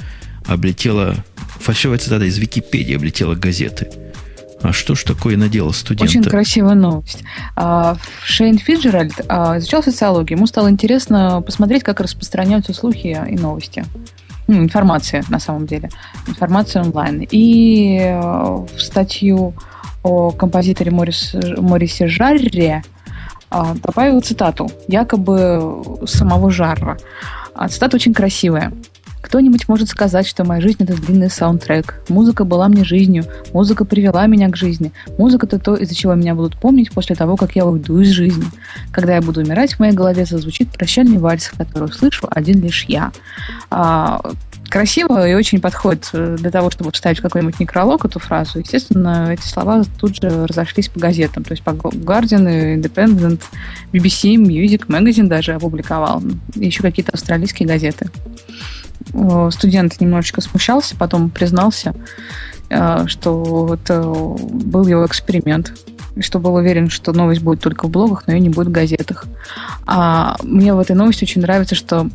[0.45, 1.15] облетела
[1.61, 3.87] Фальшивая цитата из Википедии облетела газеты.
[4.63, 6.09] А что ж такое наделал студент?
[6.09, 7.23] Очень красивая новость.
[7.55, 10.37] А, Шейн Фиджеральд а, изучал социологию.
[10.37, 13.85] Ему стало интересно посмотреть, как распространяются слухи и новости.
[14.47, 15.89] Ну, информация, на самом деле.
[16.27, 17.25] Информация онлайн.
[17.29, 19.53] И э, в статью
[20.03, 22.83] о композиторе Морис, Морисе Жарре
[23.49, 26.97] добавил цитату, якобы самого Жарра.
[27.69, 28.73] Цитата очень красивая.
[29.21, 32.01] Кто-нибудь может сказать, что моя жизнь— это длинный саундтрек.
[32.09, 34.91] Музыка была мне жизнью, музыка привела меня к жизни.
[35.17, 38.45] Музыка— это то, из-за чего меня будут помнить после того, как я уйду из жизни.
[38.91, 43.11] Когда я буду умирать, в моей голове зазвучит прощальный вальс, который услышу один лишь я.
[43.69, 44.19] А,
[44.71, 48.59] красиво и очень подходит э, для того, чтобы вставить какой-нибудь некролог эту фразу.
[48.59, 51.43] Естественно, эти слова тут же разошлись по газетам.
[51.43, 53.41] То есть по Guardian, Independent,
[53.91, 56.23] BBC, Music, Magazine даже опубликовал.
[56.55, 58.09] Еще какие-то австралийские газеты.
[59.13, 61.93] Э, студент немножечко смущался, потом признался,
[62.69, 65.73] э, что это был его эксперимент,
[66.19, 69.25] что был уверен, что новость будет только в блогах, но ее не будет в газетах.
[69.85, 72.09] А мне в этой новости очень нравится, что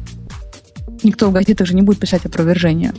[1.03, 2.93] никто в газетах же не будет писать опровержение.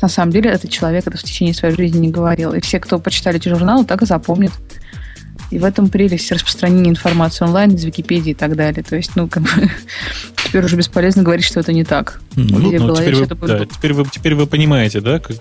[0.00, 2.52] На самом деле этот человек это в течение своей жизни не говорил.
[2.52, 4.52] И все, кто почитали эти журналы, так и запомнят.
[5.52, 8.82] И в этом прелесть распространения информации онлайн из Википедии и так далее.
[8.82, 9.50] То есть, ну, как бы,
[10.46, 12.22] теперь уже бесполезно говорить, что это не так.
[12.36, 15.36] Ну, ну, ну теперь, вы, да, теперь, вы, теперь вы понимаете, да, как,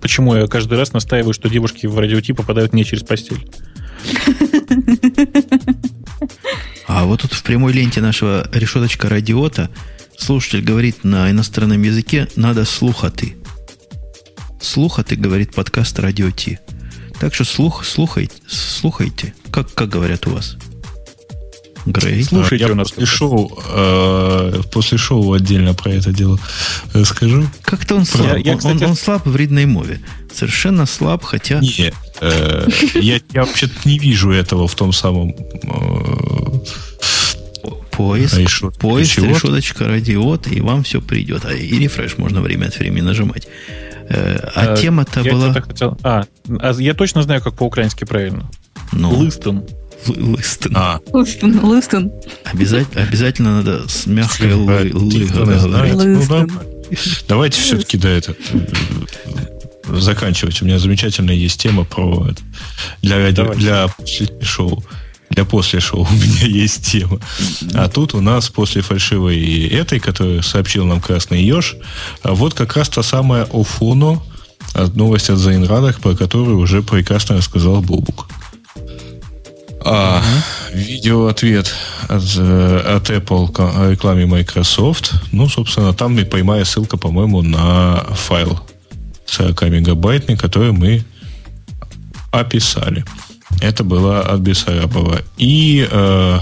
[0.00, 3.50] почему я каждый раз настаиваю, что девушки в радиоти попадают не через постель.
[6.86, 9.70] А вот тут в прямой ленте нашего решеточка радиота
[10.16, 13.36] слушатель говорит на иностранном языке «надо слухаты».
[14.60, 16.60] Слухаты, говорит подкаст Радио Ти.
[17.18, 19.34] Так что слух, слухайте, слухайте.
[19.50, 20.56] Как, как говорят у вас?
[21.86, 22.22] Грей.
[22.22, 26.38] Слушайте а, я у нас после шоу, э, после шоу отдельно про это дело
[26.92, 27.44] расскажу.
[27.62, 28.36] Как-то он слаб.
[28.38, 28.82] Я, я, кстати...
[28.84, 30.00] он, он слаб в вредной мове.
[30.34, 31.60] Совершенно слаб, хотя...
[31.60, 35.30] Не, э, я, я вообще-то не вижу этого в том самом...
[35.30, 36.58] Э,
[37.92, 41.44] поиск, решет, поиск решеточка радиот, и вам все придет.
[41.44, 43.48] А и рефреш можно время от времени нажимать.
[44.08, 45.52] Э, а, а тема-то была...
[45.52, 45.98] Хотел...
[46.02, 46.24] А,
[46.60, 48.48] а, я точно знаю, как по-украински правильно.
[48.92, 49.10] Ну.
[49.10, 49.64] Лыстон.
[50.06, 50.72] Лыстон.
[50.76, 51.00] А.
[51.12, 52.12] Лыстон, Лыстон.
[52.44, 56.20] Обязательно, обязательно надо с мягкой лы, лы говорить.
[56.20, 56.46] Ну,
[57.28, 58.34] давайте все-таки, да, это
[59.84, 60.60] заканчивать.
[60.62, 62.42] У меня замечательная есть тема про это.
[63.02, 63.88] Для, радио, для
[64.42, 64.82] шоу
[65.30, 67.20] для после шоу у меня есть тема.
[67.74, 71.76] А тут у нас после фальшивой этой, которую сообщил нам Красный Еж,
[72.22, 74.22] а вот как раз та самая Офоно,
[74.94, 78.28] новость от Зайнрадах, про которую уже прекрасно рассказал Бобук.
[79.84, 80.76] А, uh-huh.
[80.76, 81.72] Видео-ответ
[82.08, 85.12] от, э, от Apple о рекламе Microsoft.
[85.32, 88.60] Ну, собственно, там и прямая ссылка, по-моему, на файл
[89.26, 91.04] 40 мегабайтный, который мы
[92.30, 93.04] описали.
[93.60, 95.22] Это было от Бессарабова.
[95.36, 96.38] И э,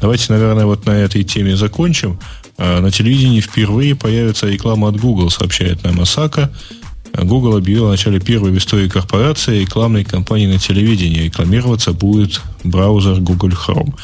[0.00, 2.18] давайте, наверное, вот на этой теме закончим.
[2.58, 6.50] Э, на телевидении впервые появится реклама от Google, сообщает нам Осака.
[7.24, 11.24] Google объявил о начале первой в истории корпорации рекламной кампании на телевидении.
[11.24, 13.94] Рекламироваться будет браузер Google Chrome.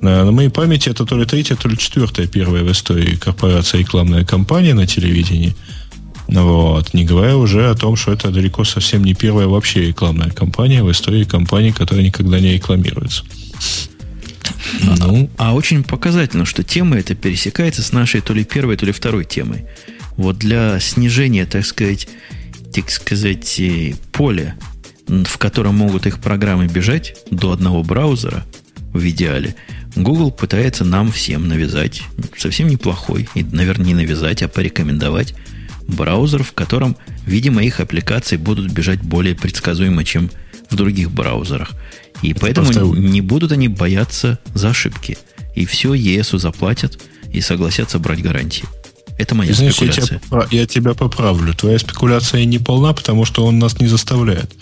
[0.00, 3.80] На, на моей памяти это то ли третья, то ли четвертая первая в истории корпорация
[3.80, 5.54] рекламная кампания на телевидении.
[6.28, 6.94] Вот.
[6.94, 10.90] Не говоря уже о том, что это далеко совсем не первая вообще рекламная кампания в
[10.90, 13.24] истории компании, которая никогда не рекламируется.
[14.82, 15.28] Ну.
[15.36, 18.92] А, а очень показательно, что тема эта пересекается с нашей то ли первой, то ли
[18.92, 19.66] второй темой.
[20.16, 22.08] Вот для снижения, так сказать,
[22.74, 23.60] так сказать,
[24.12, 24.56] поля,
[25.06, 28.44] в котором могут их программы бежать до одного браузера,
[28.92, 29.54] в идеале,
[29.96, 32.02] Google пытается нам всем навязать
[32.36, 35.34] совсем неплохой, и, наверное, не навязать, а порекомендовать
[35.86, 36.96] браузер, в котором,
[37.26, 40.30] видимо, их аппликации будут бежать более предсказуемо, чем
[40.70, 41.72] в других браузерах.
[42.22, 43.00] И Это поэтому просто...
[43.00, 45.18] не будут они бояться за ошибки.
[45.54, 47.00] И все ЕСу заплатят
[47.32, 48.64] и согласятся брать гарантии.
[49.18, 50.20] Это моя Знаешь, спекуляция.
[50.20, 51.54] Я тебя, я тебя поправлю.
[51.54, 54.52] Твоя спекуляция не полна, потому что он нас не заставляет.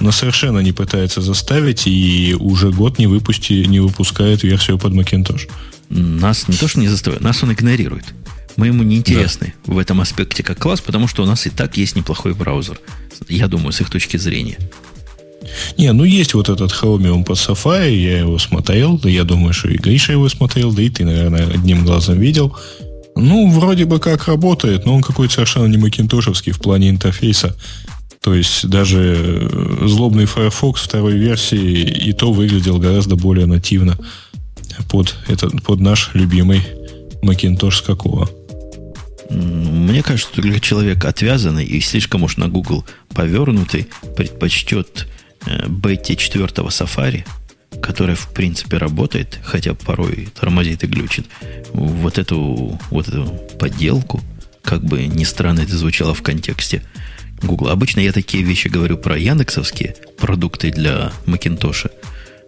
[0.00, 5.48] Но совершенно не пытается заставить и уже год не, выпусти, не выпускает версию под Macintosh.
[5.90, 8.04] Нас не то, что не заставляет, нас он игнорирует.
[8.56, 9.72] Мы ему не интересны да.
[9.72, 12.80] в этом аспекте как класс, потому что у нас и так есть неплохой браузер.
[13.28, 14.58] Я думаю, с их точки зрения.
[15.76, 19.68] Не, ну есть вот этот Chromium под Safari, я его смотрел, да я думаю, что
[19.68, 22.56] и Гриша его смотрел, да и ты, наверное, одним глазом видел.
[23.16, 27.54] Ну, вроде бы как работает, но он какой-то совершенно не макинтошевский в плане интерфейса.
[28.20, 33.98] То есть даже э, злобный Firefox второй версии и то выглядел гораздо более нативно
[34.88, 36.62] под, этот, под наш любимый
[37.22, 38.30] Macintosh какого.
[39.30, 42.84] Мне кажется, что только человек отвязанный и слишком уж на Google
[43.14, 45.08] повернутый предпочтет
[45.46, 47.24] э, бете 4 Safari,
[47.82, 51.26] которая в принципе работает, хотя порой тормозит и глючит,
[51.72, 53.26] вот эту, вот эту
[53.58, 54.20] подделку,
[54.62, 56.82] как бы ни странно это звучало в контексте
[57.42, 57.68] Google.
[57.68, 61.90] Обычно я такие вещи говорю про яндексовские продукты для Макинтоша.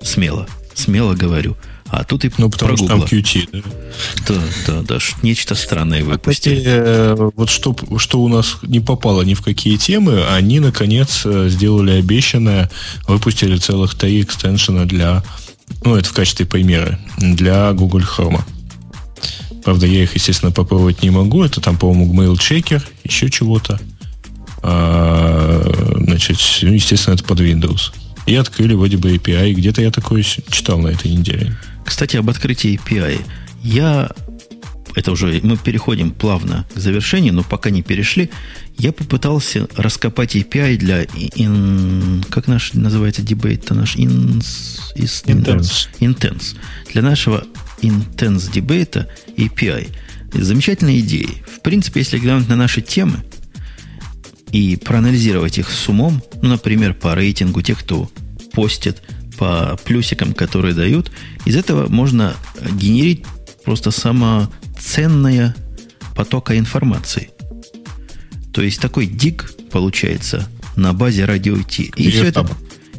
[0.00, 0.48] Смело.
[0.74, 1.56] Смело говорю.
[1.90, 3.60] А тут и ну, потому что там QT, да?
[4.26, 4.98] Да, да, да.
[5.22, 6.56] Нечто странное выпустили.
[6.56, 11.22] Кстати, э, вот что, что у нас не попало ни в какие темы, они, наконец,
[11.24, 12.70] э, сделали обещанное,
[13.06, 15.22] выпустили целых три экстеншена для,
[15.84, 18.42] ну, это в качестве примера, для Google Chrome.
[19.62, 21.42] Правда, я их, естественно, попробовать не могу.
[21.42, 23.80] Это там, по-моему, Mail Checker, еще чего-то.
[24.62, 25.62] А,
[25.96, 27.92] значит, ну, естественно, это под Windows.
[28.26, 29.52] И открыли вроде бы API.
[29.52, 31.56] Где-то я такое читал на этой неделе.
[31.84, 33.20] Кстати, об открытии API.
[33.62, 34.10] Я
[34.94, 38.30] это уже мы переходим плавно к завершению, но пока не перешли,
[38.78, 45.88] я попытался раскопать API для in, как наш называется дебейт-то наш ins, is, intense.
[46.00, 46.56] intense.
[46.92, 47.44] Для нашего
[47.82, 49.88] intense дебейта API.
[50.32, 51.28] Замечательная идея.
[51.46, 53.24] В принципе, если глянуть на наши темы
[54.52, 58.10] и проанализировать их с умом, ну, например, по рейтингу тех, кто
[58.52, 59.02] постит
[59.36, 61.10] по плюсикам, которые дают,
[61.44, 62.34] из этого можно
[62.72, 63.24] генерить
[63.64, 65.54] просто самоценная
[66.14, 67.30] потока информации.
[68.52, 71.84] То есть такой дик получается на базе радио T.
[71.96, 72.48] И все, это,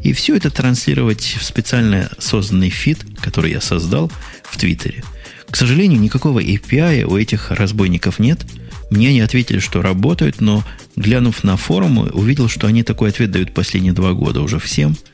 [0.03, 4.11] и все это транслировать в специально созданный фид, который я создал
[4.43, 5.03] в Твиттере.
[5.49, 8.45] К сожалению, никакого API у этих разбойников нет.
[8.91, 10.63] Мне они ответили, что работают, но
[10.95, 14.97] глянув на форумы, увидел, что они такой ответ дают последние два года уже всем–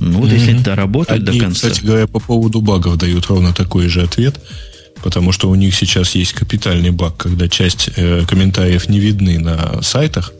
[0.00, 0.34] ну, вот mm-hmm.
[0.34, 1.68] если это работает Одни, до конца.
[1.68, 4.40] Кстати говоря, по поводу багов дают ровно такой же ответ,
[5.02, 9.82] потому что у них сейчас есть капитальный баг, когда часть э, комментариев не видны на
[9.82, 10.32] сайтах.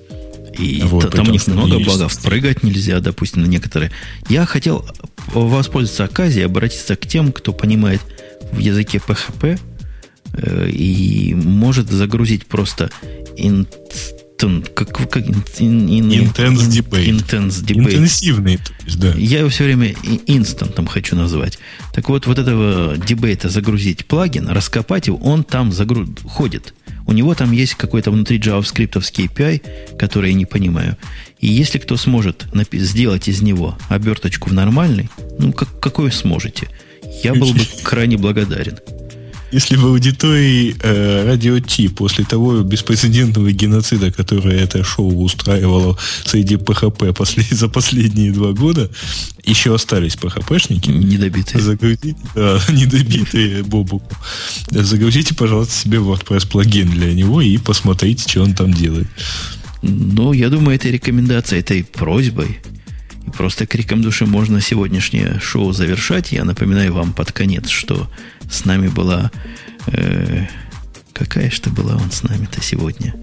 [0.59, 1.89] И вот, там у них много есть.
[1.89, 3.93] багов, прыгать нельзя, допустим, на некоторые.
[4.29, 4.85] Я хотел
[5.35, 8.01] воспользоваться оказией, обратиться к тем, кто понимает
[8.53, 9.61] в языке PHP
[10.33, 12.91] э, и может загрузить просто
[14.43, 17.07] inst как, как, intense debate.
[17.07, 17.95] Intense debate.
[17.95, 19.13] Интенсивный, то есть, да.
[19.17, 19.95] Я его все время
[20.27, 21.59] инстантом хочу назвать.
[21.95, 26.09] Так вот, вот этого дебейта загрузить плагин, раскопать его, он там загруз...
[26.25, 26.75] ходит.
[27.07, 30.97] У него там есть какой-то внутри JavaScript API, который я не понимаю.
[31.41, 35.09] И если кто сможет сделать из него оберточку в нормальный,
[35.39, 36.69] ну, как, какой сможете,
[37.25, 38.79] я был бы крайне благодарен.
[39.53, 46.57] Если в аудитории э, радио Ти после того беспрецедентного геноцида, который это шоу устраивало среди
[46.57, 48.91] ПХП после, за последние два года,
[49.45, 50.91] еще остались ПХПшники.
[50.91, 51.61] Недобитые.
[51.63, 54.15] Загрузите, да, недобитые Бобуку.
[54.71, 59.09] Загрузите, пожалуйста, себе WordPress плагин для него и посмотрите, что он там делает.
[59.83, 62.59] Ну, я думаю, этой рекомендацией, этой просьбой
[63.27, 66.33] и просто криком души можно сегодняшнее шоу завершать.
[66.33, 68.09] Я напоминаю вам под конец, что
[68.51, 69.31] с нами была...
[69.87, 70.47] Э,
[71.13, 73.15] какая что была он с нами-то сегодня?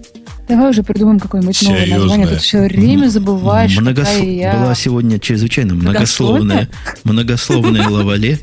[0.48, 2.26] Давай уже придумаем какое-нибудь новое название.
[2.26, 3.76] Тут все время забываешь.
[3.76, 4.08] Многос...
[4.18, 4.54] Я...
[4.54, 6.68] Была сегодня чрезвычайно многословная,
[7.04, 8.38] многословная лавале,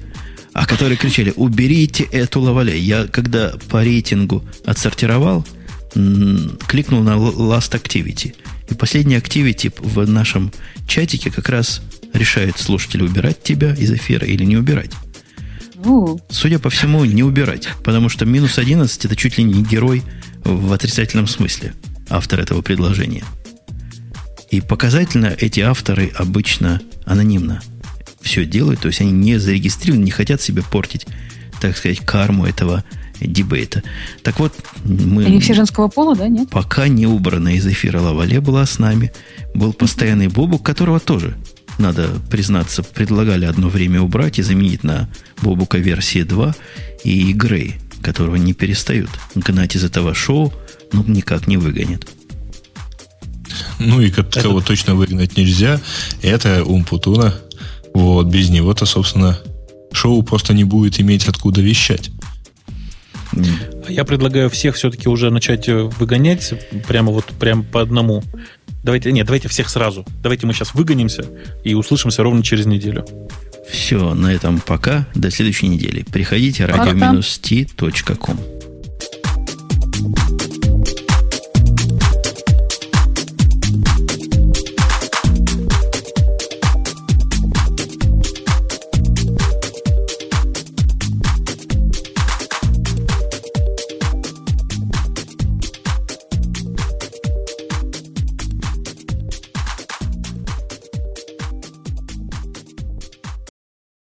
[0.54, 2.78] а которые кричали, уберите эту лавале.
[2.80, 5.46] Я когда по рейтингу отсортировал,
[5.94, 8.36] кликнул на Last Activity.
[8.70, 10.52] И последний Activity в нашем
[10.88, 11.82] чатике как раз
[12.14, 14.92] решает слушатель, убирать тебя из эфира или не убирать.
[16.30, 17.70] Судя по всему, не убирать.
[17.84, 20.04] Потому что минус 11 это чуть ли не герой
[20.44, 21.74] в отрицательном смысле.
[22.10, 23.24] Автор этого предложения.
[24.52, 27.62] И показательно эти авторы обычно анонимно
[28.22, 28.82] все делают.
[28.82, 31.06] То есть они не зарегистрированы, не хотят себе портить,
[31.62, 32.84] так сказать, карму этого
[33.20, 33.84] дебейта.
[34.24, 34.54] Так вот,
[34.84, 35.26] мы...
[35.26, 36.50] Они все женского пола, да, нет?
[36.50, 39.12] Пока не убрана из эфира Лавале была с нами.
[39.54, 41.36] Был постоянный Бобук, которого тоже,
[41.78, 45.10] надо признаться, предлагали одно время убрать и заменить на
[45.42, 46.56] Бобука версии 2
[47.04, 50.54] и Грей, которого не перестают гнать из этого шоу,
[50.92, 52.08] ну, никак не выгонят.
[53.80, 55.80] Ну и как, кого точно выгнать нельзя,
[56.22, 57.36] это Умпутуна.
[57.94, 59.40] Вот, без него-то, собственно,
[59.92, 62.12] шоу просто не будет иметь откуда вещать.
[63.88, 66.54] Я предлагаю всех все-таки уже начать э, выгонять
[66.88, 68.24] прямо вот прямо по одному.
[68.86, 70.06] Давайте, нет, давайте всех сразу.
[70.22, 71.26] Давайте мы сейчас выгонимся
[71.64, 73.04] и услышимся ровно через неделю.
[73.68, 75.08] Все, на этом пока.
[75.16, 76.04] До следующей недели.
[76.04, 78.55] Приходите radio-t.com.